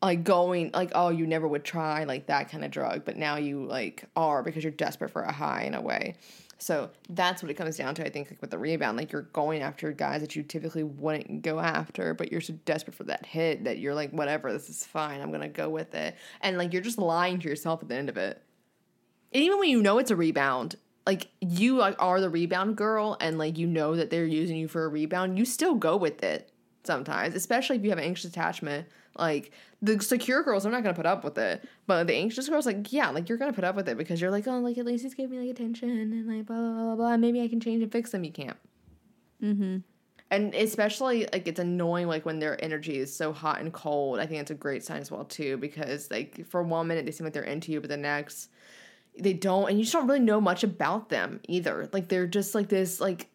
Like 0.02 0.24
going 0.24 0.70
like 0.74 0.92
oh 0.94 1.09
you 1.09 1.26
never 1.26 1.48
would 1.48 1.64
try 1.64 2.04
like 2.04 2.26
that 2.26 2.50
kind 2.50 2.64
of 2.64 2.70
drug, 2.70 3.04
but 3.04 3.16
now 3.16 3.36
you 3.36 3.64
like 3.64 4.04
are 4.14 4.42
because 4.42 4.62
you're 4.62 4.70
desperate 4.72 5.11
for 5.11 5.22
a 5.22 5.32
high 5.32 5.62
in 5.62 5.74
a 5.74 5.80
way. 5.80 6.16
So 6.59 6.90
that's 7.09 7.40
what 7.40 7.50
it 7.50 7.54
comes 7.54 7.76
down 7.76 7.94
to. 7.94 8.04
I 8.04 8.11
think 8.11 8.30
like 8.30 8.40
with 8.40 8.50
the 8.50 8.59
rebound, 8.59 8.98
like 8.98 9.12
you're 9.12 9.22
going 9.22 9.62
after 9.62 9.92
guys 9.92 10.20
that 10.22 10.34
you 10.34 10.42
typically 10.42 10.82
wouldn't 10.82 11.42
go 11.42 11.61
after, 11.61 12.14
but 12.14 12.32
you're 12.32 12.40
so 12.40 12.54
desperate 12.64 12.96
for 12.96 13.04
that 13.04 13.24
hit 13.24 13.64
that 13.64 13.78
you're 13.78 13.94
like 13.94 14.11
whatever, 14.11 14.52
this 14.52 14.68
is 14.68 14.84
fine. 14.84 15.20
I'm 15.20 15.30
gonna 15.30 15.48
go 15.48 15.68
with 15.68 15.94
it, 15.94 16.16
and 16.40 16.59
like 16.59 16.72
you're 16.72 16.82
just 16.82 16.98
lying 16.98 17.38
to 17.38 17.48
yourself 17.48 17.82
at 17.82 17.88
the 17.88 17.94
end 17.94 18.09
of 18.09 18.16
it. 18.16 18.42
And 19.32 19.44
even 19.44 19.59
when 19.59 19.68
you 19.68 19.82
know 19.82 19.98
it's 19.98 20.11
a 20.11 20.16
rebound, 20.16 20.74
like 21.06 21.28
you 21.40 21.76
like 21.76 21.94
are 22.00 22.20
the 22.20 22.28
rebound 22.28 22.76
girl, 22.76 23.16
and 23.20 23.38
like 23.38 23.56
you 23.56 23.68
know 23.68 23.94
that 23.94 24.11
they're 24.11 24.26
using 24.26 24.56
you 24.56 24.66
for 24.66 24.84
a 24.84 24.88
rebound, 24.88 25.38
you 25.38 25.44
still 25.44 25.76
go 25.76 25.96
with 25.96 26.24
it 26.24 26.50
sometimes, 26.82 27.36
especially 27.36 27.76
if 27.76 27.84
you 27.84 27.90
have 27.90 27.98
an 27.98 28.04
anxious 28.04 28.30
attachment. 28.30 28.88
Like 29.19 29.53
the 29.83 30.01
secure 30.01 30.43
girls 30.43 30.64
I'm 30.64 30.73
not 30.73 30.83
gonna 30.83 30.95
put 30.95 31.07
up 31.07 31.25
with 31.25 31.39
it, 31.39 31.66
but 31.87 32.07
the 32.07 32.14
anxious 32.14 32.49
girls, 32.49 32.66
like 32.66 32.93
yeah, 32.93 33.11
like 33.11 33.29
you're 33.29 33.39
gonna 33.39 33.53
put 33.53 33.64
up 33.64 33.77
with 33.77 33.89
it 33.89 33.99
because 33.99 34.21
you're 34.21 34.31
like, 34.31 34.47
oh, 34.47 34.59
like 34.59 34.79
at 34.79 34.87
least 34.87 35.05
he's 35.05 35.14
giving 35.14 35.39
me 35.39 35.47
like 35.47 35.57
attention 35.57 35.91
and 35.91 36.27
like 36.29 36.47
blah 36.47 36.57
blah 36.57 36.73
blah 36.73 36.97
blah. 36.97 37.16
Maybe 37.16 37.43
I 37.43 37.49
can 37.49 37.61
change 37.61 37.83
and 37.83 37.91
fix 37.91 38.11
them. 38.11 38.25
You 38.25 38.33
can't. 38.33 38.57
Mm-hmm. 39.43 39.79
And 40.31 40.55
especially 40.55 41.27
like 41.33 41.49
it's 41.49 41.61
annoying 41.61 42.07
like 42.07 42.27
when 42.27 42.39
their 42.39 42.62
energy 42.62 42.99
is 42.99 43.14
so 43.14 43.33
hot 43.33 43.61
and 43.61 43.73
cold. 43.73 44.21
I 44.21 44.27
think 44.27 44.41
it's 44.41 44.51
a 44.51 44.55
great 44.55 44.85
sign 44.85 45.01
as 45.01 45.11
well 45.11 45.25
too 45.25 45.57
because 45.57 46.11
like 46.11 46.47
for 46.47 46.62
one 46.62 46.87
minute 46.87 47.07
they 47.07 47.12
seem 47.12 47.25
like 47.25 47.33
they're 47.33 47.43
into 47.43 47.73
you, 47.73 47.81
but 47.81 47.91
the 47.91 47.97
next 47.97 48.51
they 49.19 49.33
don't, 49.33 49.69
and 49.69 49.79
you 49.79 49.85
just 49.85 49.93
don't 49.93 50.07
really 50.07 50.21
know 50.21 50.41
much 50.41 50.62
about 50.62 51.09
them 51.09 51.41
either. 51.49 51.89
Like 51.93 52.09
they're 52.09 52.27
just 52.27 52.55
like 52.55 52.69
this 52.69 53.01
like 53.01 53.29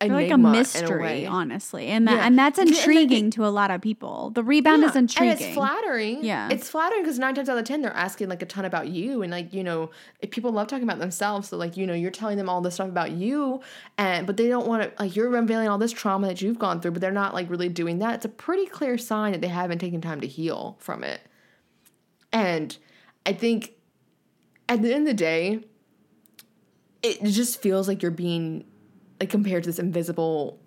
like 0.00 0.30
a 0.30 0.38
mystery, 0.38 1.00
way. 1.02 1.26
honestly, 1.26 1.88
and 1.88 2.06
that 2.06 2.14
Yeah. 2.14 2.26
and 2.26 2.38
that's 2.38 2.56
And- 2.58 2.68
and, 2.68 2.76
intriguing 2.78 3.30
to 3.32 3.44
a 3.44 3.48
lot 3.48 3.72
of 3.72 3.80
people. 3.80 4.30
The 4.30 4.44
rebound 4.44 4.84
is 4.84 4.92
Yeah, 4.94 4.98
intriguing. 5.00 5.30
And 5.32 5.40
it's 5.40 5.54
flattering. 5.54 6.24
Yeah. 6.24 6.48
It's 6.52 6.70
flattering 6.70 7.02
because 7.02 7.18
nine 7.18 7.34
times 7.34 7.48
out 7.48 7.58
of 7.58 7.64
ten 7.64 7.82
they're 7.82 7.92
asking 7.96 8.28
like 8.28 8.40
a 8.40 8.46
ton 8.46 8.64
about 8.64 8.86
you. 8.88 9.22
And 9.22 9.32
like, 9.32 9.52
you 9.52 9.64
know, 9.64 9.90
people 10.30 10.52
love 10.52 10.68
talking 10.68 10.84
about 10.84 11.00
themselves. 11.00 11.48
So 11.48 11.56
like, 11.56 11.76
you 11.76 11.84
know, 11.84 11.94
you're 11.94 12.12
telling 12.12 12.36
them 12.38 12.48
all 12.48 12.60
this 12.60 12.74
stuff 12.74 12.88
about 12.88 13.10
you 13.10 13.60
and 13.96 14.24
but 14.24 14.36
they 14.36 14.46
don't 14.48 14.68
want 14.68 14.82
to 14.84 15.02
like 15.02 15.16
you're 15.16 15.34
unveiling 15.34 15.68
all 15.68 15.78
this 15.78 15.90
trauma 15.92 16.28
that 16.28 16.40
you've 16.42 16.60
gone 16.60 16.80
through, 16.80 16.92
but 16.92 17.00
they're 17.00 17.10
not 17.10 17.34
like 17.34 17.50
really 17.50 17.68
doing 17.68 17.98
that. 17.98 18.14
It's 18.14 18.24
a 18.24 18.28
pretty 18.28 18.66
clear 18.66 18.98
sign 18.98 19.32
that 19.32 19.40
they 19.40 19.48
haven't 19.48 19.80
taken 19.80 20.00
time 20.00 20.20
to 20.20 20.28
heal 20.28 20.76
from 20.78 21.02
it. 21.02 21.20
And 22.32 22.76
I 23.26 23.32
think 23.32 23.72
at 24.68 24.80
the 24.82 24.94
end 24.94 25.08
of 25.08 25.12
the 25.12 25.14
day, 25.14 25.64
it 27.02 27.22
just 27.24 27.60
feels 27.60 27.88
like 27.88 28.00
you're 28.02 28.10
being 28.10 28.64
like 29.20 29.30
compared 29.30 29.64
to 29.64 29.68
this 29.68 29.78
invisible 29.78 30.58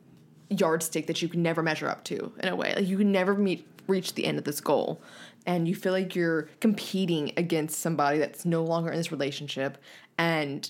yardstick 0.49 1.07
that 1.07 1.21
you 1.21 1.29
can 1.29 1.41
never 1.41 1.63
measure 1.63 1.87
up 1.87 2.03
to 2.05 2.31
in 2.39 2.49
a 2.49 2.55
way. 2.55 2.73
Like 2.75 2.87
you 2.87 2.97
can 2.97 3.11
never 3.11 3.35
meet 3.35 3.67
reach 3.87 4.13
the 4.13 4.25
end 4.25 4.37
of 4.37 4.43
this 4.43 4.61
goal. 4.61 5.01
And 5.45 5.67
you 5.67 5.75
feel 5.75 5.91
like 5.91 6.15
you're 6.15 6.43
competing 6.59 7.31
against 7.37 7.79
somebody 7.79 8.19
that's 8.19 8.45
no 8.45 8.63
longer 8.63 8.91
in 8.91 8.97
this 8.97 9.11
relationship 9.11 9.77
and 10.17 10.69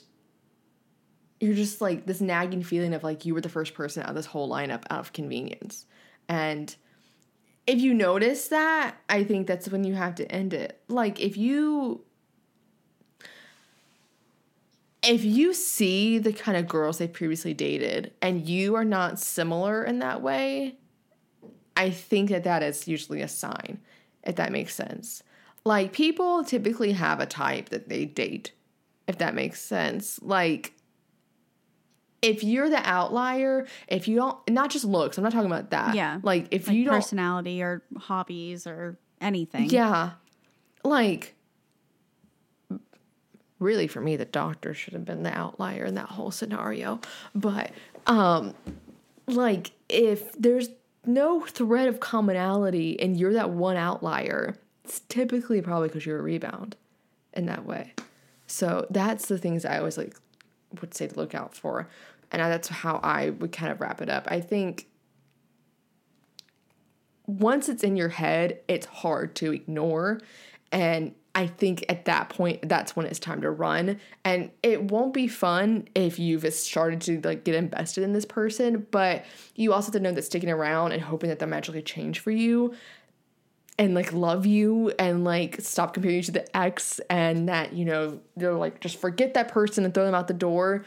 you're 1.42 1.56
just 1.56 1.82
like 1.82 2.06
this 2.06 2.22
nagging 2.22 2.64
feeling 2.64 2.94
of 2.94 3.04
like 3.04 3.26
you 3.26 3.34
were 3.34 3.42
the 3.42 3.50
first 3.50 3.74
person 3.74 4.04
out 4.04 4.10
of 4.10 4.16
this 4.16 4.28
whole 4.28 4.48
lineup 4.50 4.84
out 4.90 5.00
of 5.00 5.12
convenience. 5.12 5.88
And 6.30 6.74
if 7.66 7.82
you 7.82 7.94
notice 7.94 8.48
that, 8.50 8.96
I 9.10 9.24
think 9.24 9.48
that's 9.48 9.68
when 9.68 9.84
you 9.84 9.96
have 9.96 10.16
to 10.16 10.32
end 10.32 10.54
it. 10.54 10.80
Like 10.88 11.20
if 11.20 11.38
you 11.38 12.04
if 15.04 15.24
you 15.24 15.54
see 15.54 16.20
the 16.20 16.34
kind 16.34 16.58
of 16.58 16.68
girls 16.68 17.00
they 17.00 17.08
previously 17.08 17.54
dated 17.54 18.14
and 18.22 18.48
you 18.48 18.76
are 18.76 18.86
not 18.86 19.20
similar 19.20 19.84
in 19.84 20.00
that 20.00 20.22
way, 20.22 20.76
I 21.76 21.90
think 21.90 22.30
that 22.30 22.44
that 22.44 22.62
is 22.62 22.88
usually 22.88 23.22
a 23.22 23.28
sign, 23.28 23.80
if 24.24 24.36
that 24.36 24.52
makes 24.52 24.76
sense. 24.76 25.24
Like 25.64 25.94
people 25.94 26.44
typically 26.44 26.92
have 26.92 27.20
a 27.20 27.26
type 27.26 27.70
that 27.70 27.90
they 27.90 28.06
date, 28.06 28.52
if 29.08 29.18
that 29.18 29.34
makes 29.34 29.62
sense. 29.62 30.22
Like 30.22 30.74
if 32.22 32.44
you're 32.44 32.70
the 32.70 32.88
outlier, 32.88 33.68
if 33.88 34.08
you 34.08 34.16
don't, 34.18 34.38
not 34.50 34.70
just 34.70 34.86
looks, 34.86 35.18
I'm 35.18 35.24
not 35.24 35.34
talking 35.34 35.52
about 35.52 35.72
that. 35.72 35.96
Yeah. 35.96 36.20
Like 36.22 36.48
if 36.52 36.68
like 36.68 36.78
you 36.78 36.86
don't, 36.86 36.94
personality 36.94 37.64
or 37.64 37.82
hobbies 37.98 38.68
or 38.68 39.00
anything. 39.20 39.70
yeah, 39.70 40.12
like 40.84 41.36
really 43.62 43.88
for 43.88 44.02
me, 44.02 44.16
the 44.16 44.26
doctor 44.26 44.74
should 44.74 44.94
have 44.94 45.06
been 45.06 45.24
the 45.24 45.38
outlier 45.38 45.86
in 45.86 45.96
that 45.96 46.08
whole 46.08 46.32
scenario. 46.32 47.00
But 47.36 47.72
um, 48.08 48.54
like 49.28 49.72
if 49.88 50.34
there's 50.34 50.70
no 51.06 51.42
thread 51.42 51.88
of 51.88 52.00
commonality 52.00 53.00
and 53.00 53.18
you're 53.18 53.34
that 53.34 53.52
one 53.52 53.78
outlier, 53.78 54.58
it's 54.84 55.02
typically 55.02 55.62
probably 55.62 55.88
because 55.88 56.06
you're 56.06 56.20
a 56.20 56.24
rebound 56.24 56.76
in 57.34 57.46
that 57.46 57.66
way. 57.66 57.94
So 58.48 58.86
that's 58.90 59.28
the 59.28 59.38
things 59.38 59.64
I 59.64 59.78
always 59.78 59.98
like 59.98 60.16
would 60.82 60.94
say 60.94 61.08
to 61.08 61.16
look 61.16 61.36
out 61.36 61.56
for. 61.56 61.88
And 62.32 62.42
that's 62.42 62.70
how 62.70 63.00
I 63.04 63.30
would 63.30 63.52
kind 63.52 63.72
of 63.72 63.80
wrap 63.80 64.02
it 64.02 64.10
up. 64.10 64.28
I 64.30 64.42
think 64.42 64.88
once 67.28 67.70
it's 67.70 67.84
in 67.84 67.96
your 67.96 68.10
head, 68.10 68.60
it's 68.68 68.86
hard 68.88 69.36
to 69.36 69.54
ignore. 69.54 70.20
And 70.72 71.14
I 71.34 71.48
think 71.48 71.86
at 71.88 72.06
that 72.06 72.30
point, 72.30 72.68
that's 72.68 72.96
when 72.96 73.06
it's 73.06 73.20
time 73.20 73.42
to 73.42 73.50
run. 73.52 74.00
And 74.26 74.52
it 74.64 74.84
won't 74.92 75.14
be 75.14 75.28
fun 75.30 75.88
if 75.96 76.20
you've 76.20 76.46
started 76.54 77.00
to 77.02 77.22
like 77.22 77.46
get 77.46 77.56
invested 77.56 78.04
in 78.04 78.12
this 78.12 78.26
person, 78.26 78.86
but 78.92 79.26
you 79.56 79.72
also 79.72 79.88
have 79.88 79.94
to 79.94 80.00
know 80.02 80.12
that 80.12 80.24
sticking 80.24 80.50
around 80.50 80.92
and 80.92 81.02
hoping 81.02 81.30
that 81.30 81.40
they'll 81.40 81.48
magically 81.48 81.82
change 81.82 82.20
for 82.20 82.32
you 82.32 82.74
and 83.80 83.96
like 83.96 84.12
love 84.12 84.46
you 84.46 84.90
and 85.00 85.24
like 85.24 85.62
stop 85.62 85.94
comparing 85.94 86.18
you 86.18 86.24
to 86.24 86.32
the 86.34 86.58
ex 86.58 87.00
and 87.10 87.48
that, 87.48 87.72
you 87.72 87.86
know, 87.86 88.20
they're 88.36 88.54
like 88.54 88.82
just 88.82 88.98
forget 89.00 89.34
that 89.36 89.48
person 89.48 89.86
and 89.86 89.94
throw 89.94 90.06
them 90.06 90.14
out 90.14 90.28
the 90.28 90.34
door. 90.34 90.84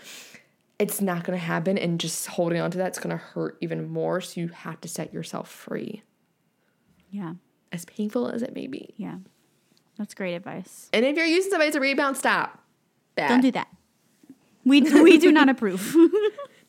It's 0.79 1.01
not 1.01 1.25
gonna 1.25 1.39
happen, 1.39 1.79
and 1.79 1.99
just 2.01 2.27
holding 2.27 2.61
on 2.61 2.71
to 2.73 2.77
that's 2.79 2.99
gonna 2.99 3.17
hurt 3.17 3.57
even 3.63 3.89
more. 3.89 4.21
So 4.21 4.41
you 4.41 4.49
have 4.49 4.81
to 4.83 4.89
set 4.89 5.15
yourself 5.15 5.49
free, 5.51 6.03
Yeah. 7.11 7.35
as 7.73 7.85
painful 7.87 8.29
as 8.29 8.43
it 8.43 8.55
may 8.55 8.67
be. 8.67 8.93
Yeah. 8.97 9.19
That's 9.99 10.15
great 10.15 10.35
advice. 10.35 10.89
And 10.93 11.05
if 11.05 11.17
you're 11.17 11.27
using 11.27 11.51
somebody 11.51 11.69
as 11.69 11.75
a 11.75 11.81
rebound, 11.81 12.17
stop. 12.17 12.59
Bad. 13.15 13.29
Don't 13.29 13.41
do 13.43 13.53
that. 13.53 13.69
We 14.65 14.81
we 14.81 15.19
do 15.19 15.31
not 15.31 15.49
approve. 15.49 15.95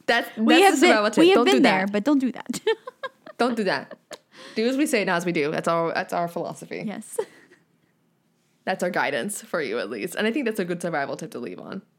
That's, 0.05 0.27
that's 0.35 0.37
we 0.37 0.61
have 0.61 0.79
been, 0.79 1.03
tip. 1.03 1.17
we 1.17 1.29
have 1.29 1.35
Don't 1.37 1.45
been 1.45 1.55
do 1.55 1.61
there, 1.61 1.85
that. 1.85 1.91
but 1.91 2.03
don't 2.03 2.19
do 2.19 2.31
that. 2.31 2.59
Don't 3.37 3.57
do 3.57 3.65
that. 3.65 3.97
Do 4.55 4.65
as 4.65 4.77
we 4.77 4.85
say, 4.85 5.03
not 5.03 5.17
as 5.17 5.25
we 5.25 5.33
do. 5.33 5.51
That's 5.51 5.67
our 5.67 5.93
that's 5.93 6.13
our 6.13 6.29
philosophy. 6.29 6.83
yes. 6.85 7.19
That's 8.63 8.81
our 8.81 8.89
guidance 8.89 9.41
for 9.41 9.61
you 9.61 9.77
at 9.79 9.89
least. 9.89 10.15
And 10.15 10.25
I 10.25 10.31
think 10.31 10.45
that's 10.45 10.59
a 10.59 10.63
good 10.65 10.81
survival 10.81 11.17
tip 11.17 11.31
to 11.31 11.39
leave 11.39 11.59
on. 11.59 11.81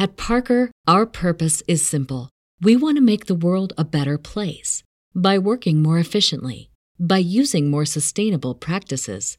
At 0.00 0.16
Parker, 0.16 0.70
our 0.86 1.06
purpose 1.06 1.60
is 1.66 1.84
simple. 1.84 2.30
We 2.62 2.76
want 2.76 2.96
to 2.98 3.02
make 3.02 3.26
the 3.26 3.34
world 3.34 3.72
a 3.76 3.84
better 3.84 4.16
place 4.16 4.84
by 5.12 5.38
working 5.38 5.82
more 5.82 5.98
efficiently, 5.98 6.70
by 7.00 7.18
using 7.18 7.68
more 7.68 7.84
sustainable 7.84 8.54
practices, 8.54 9.38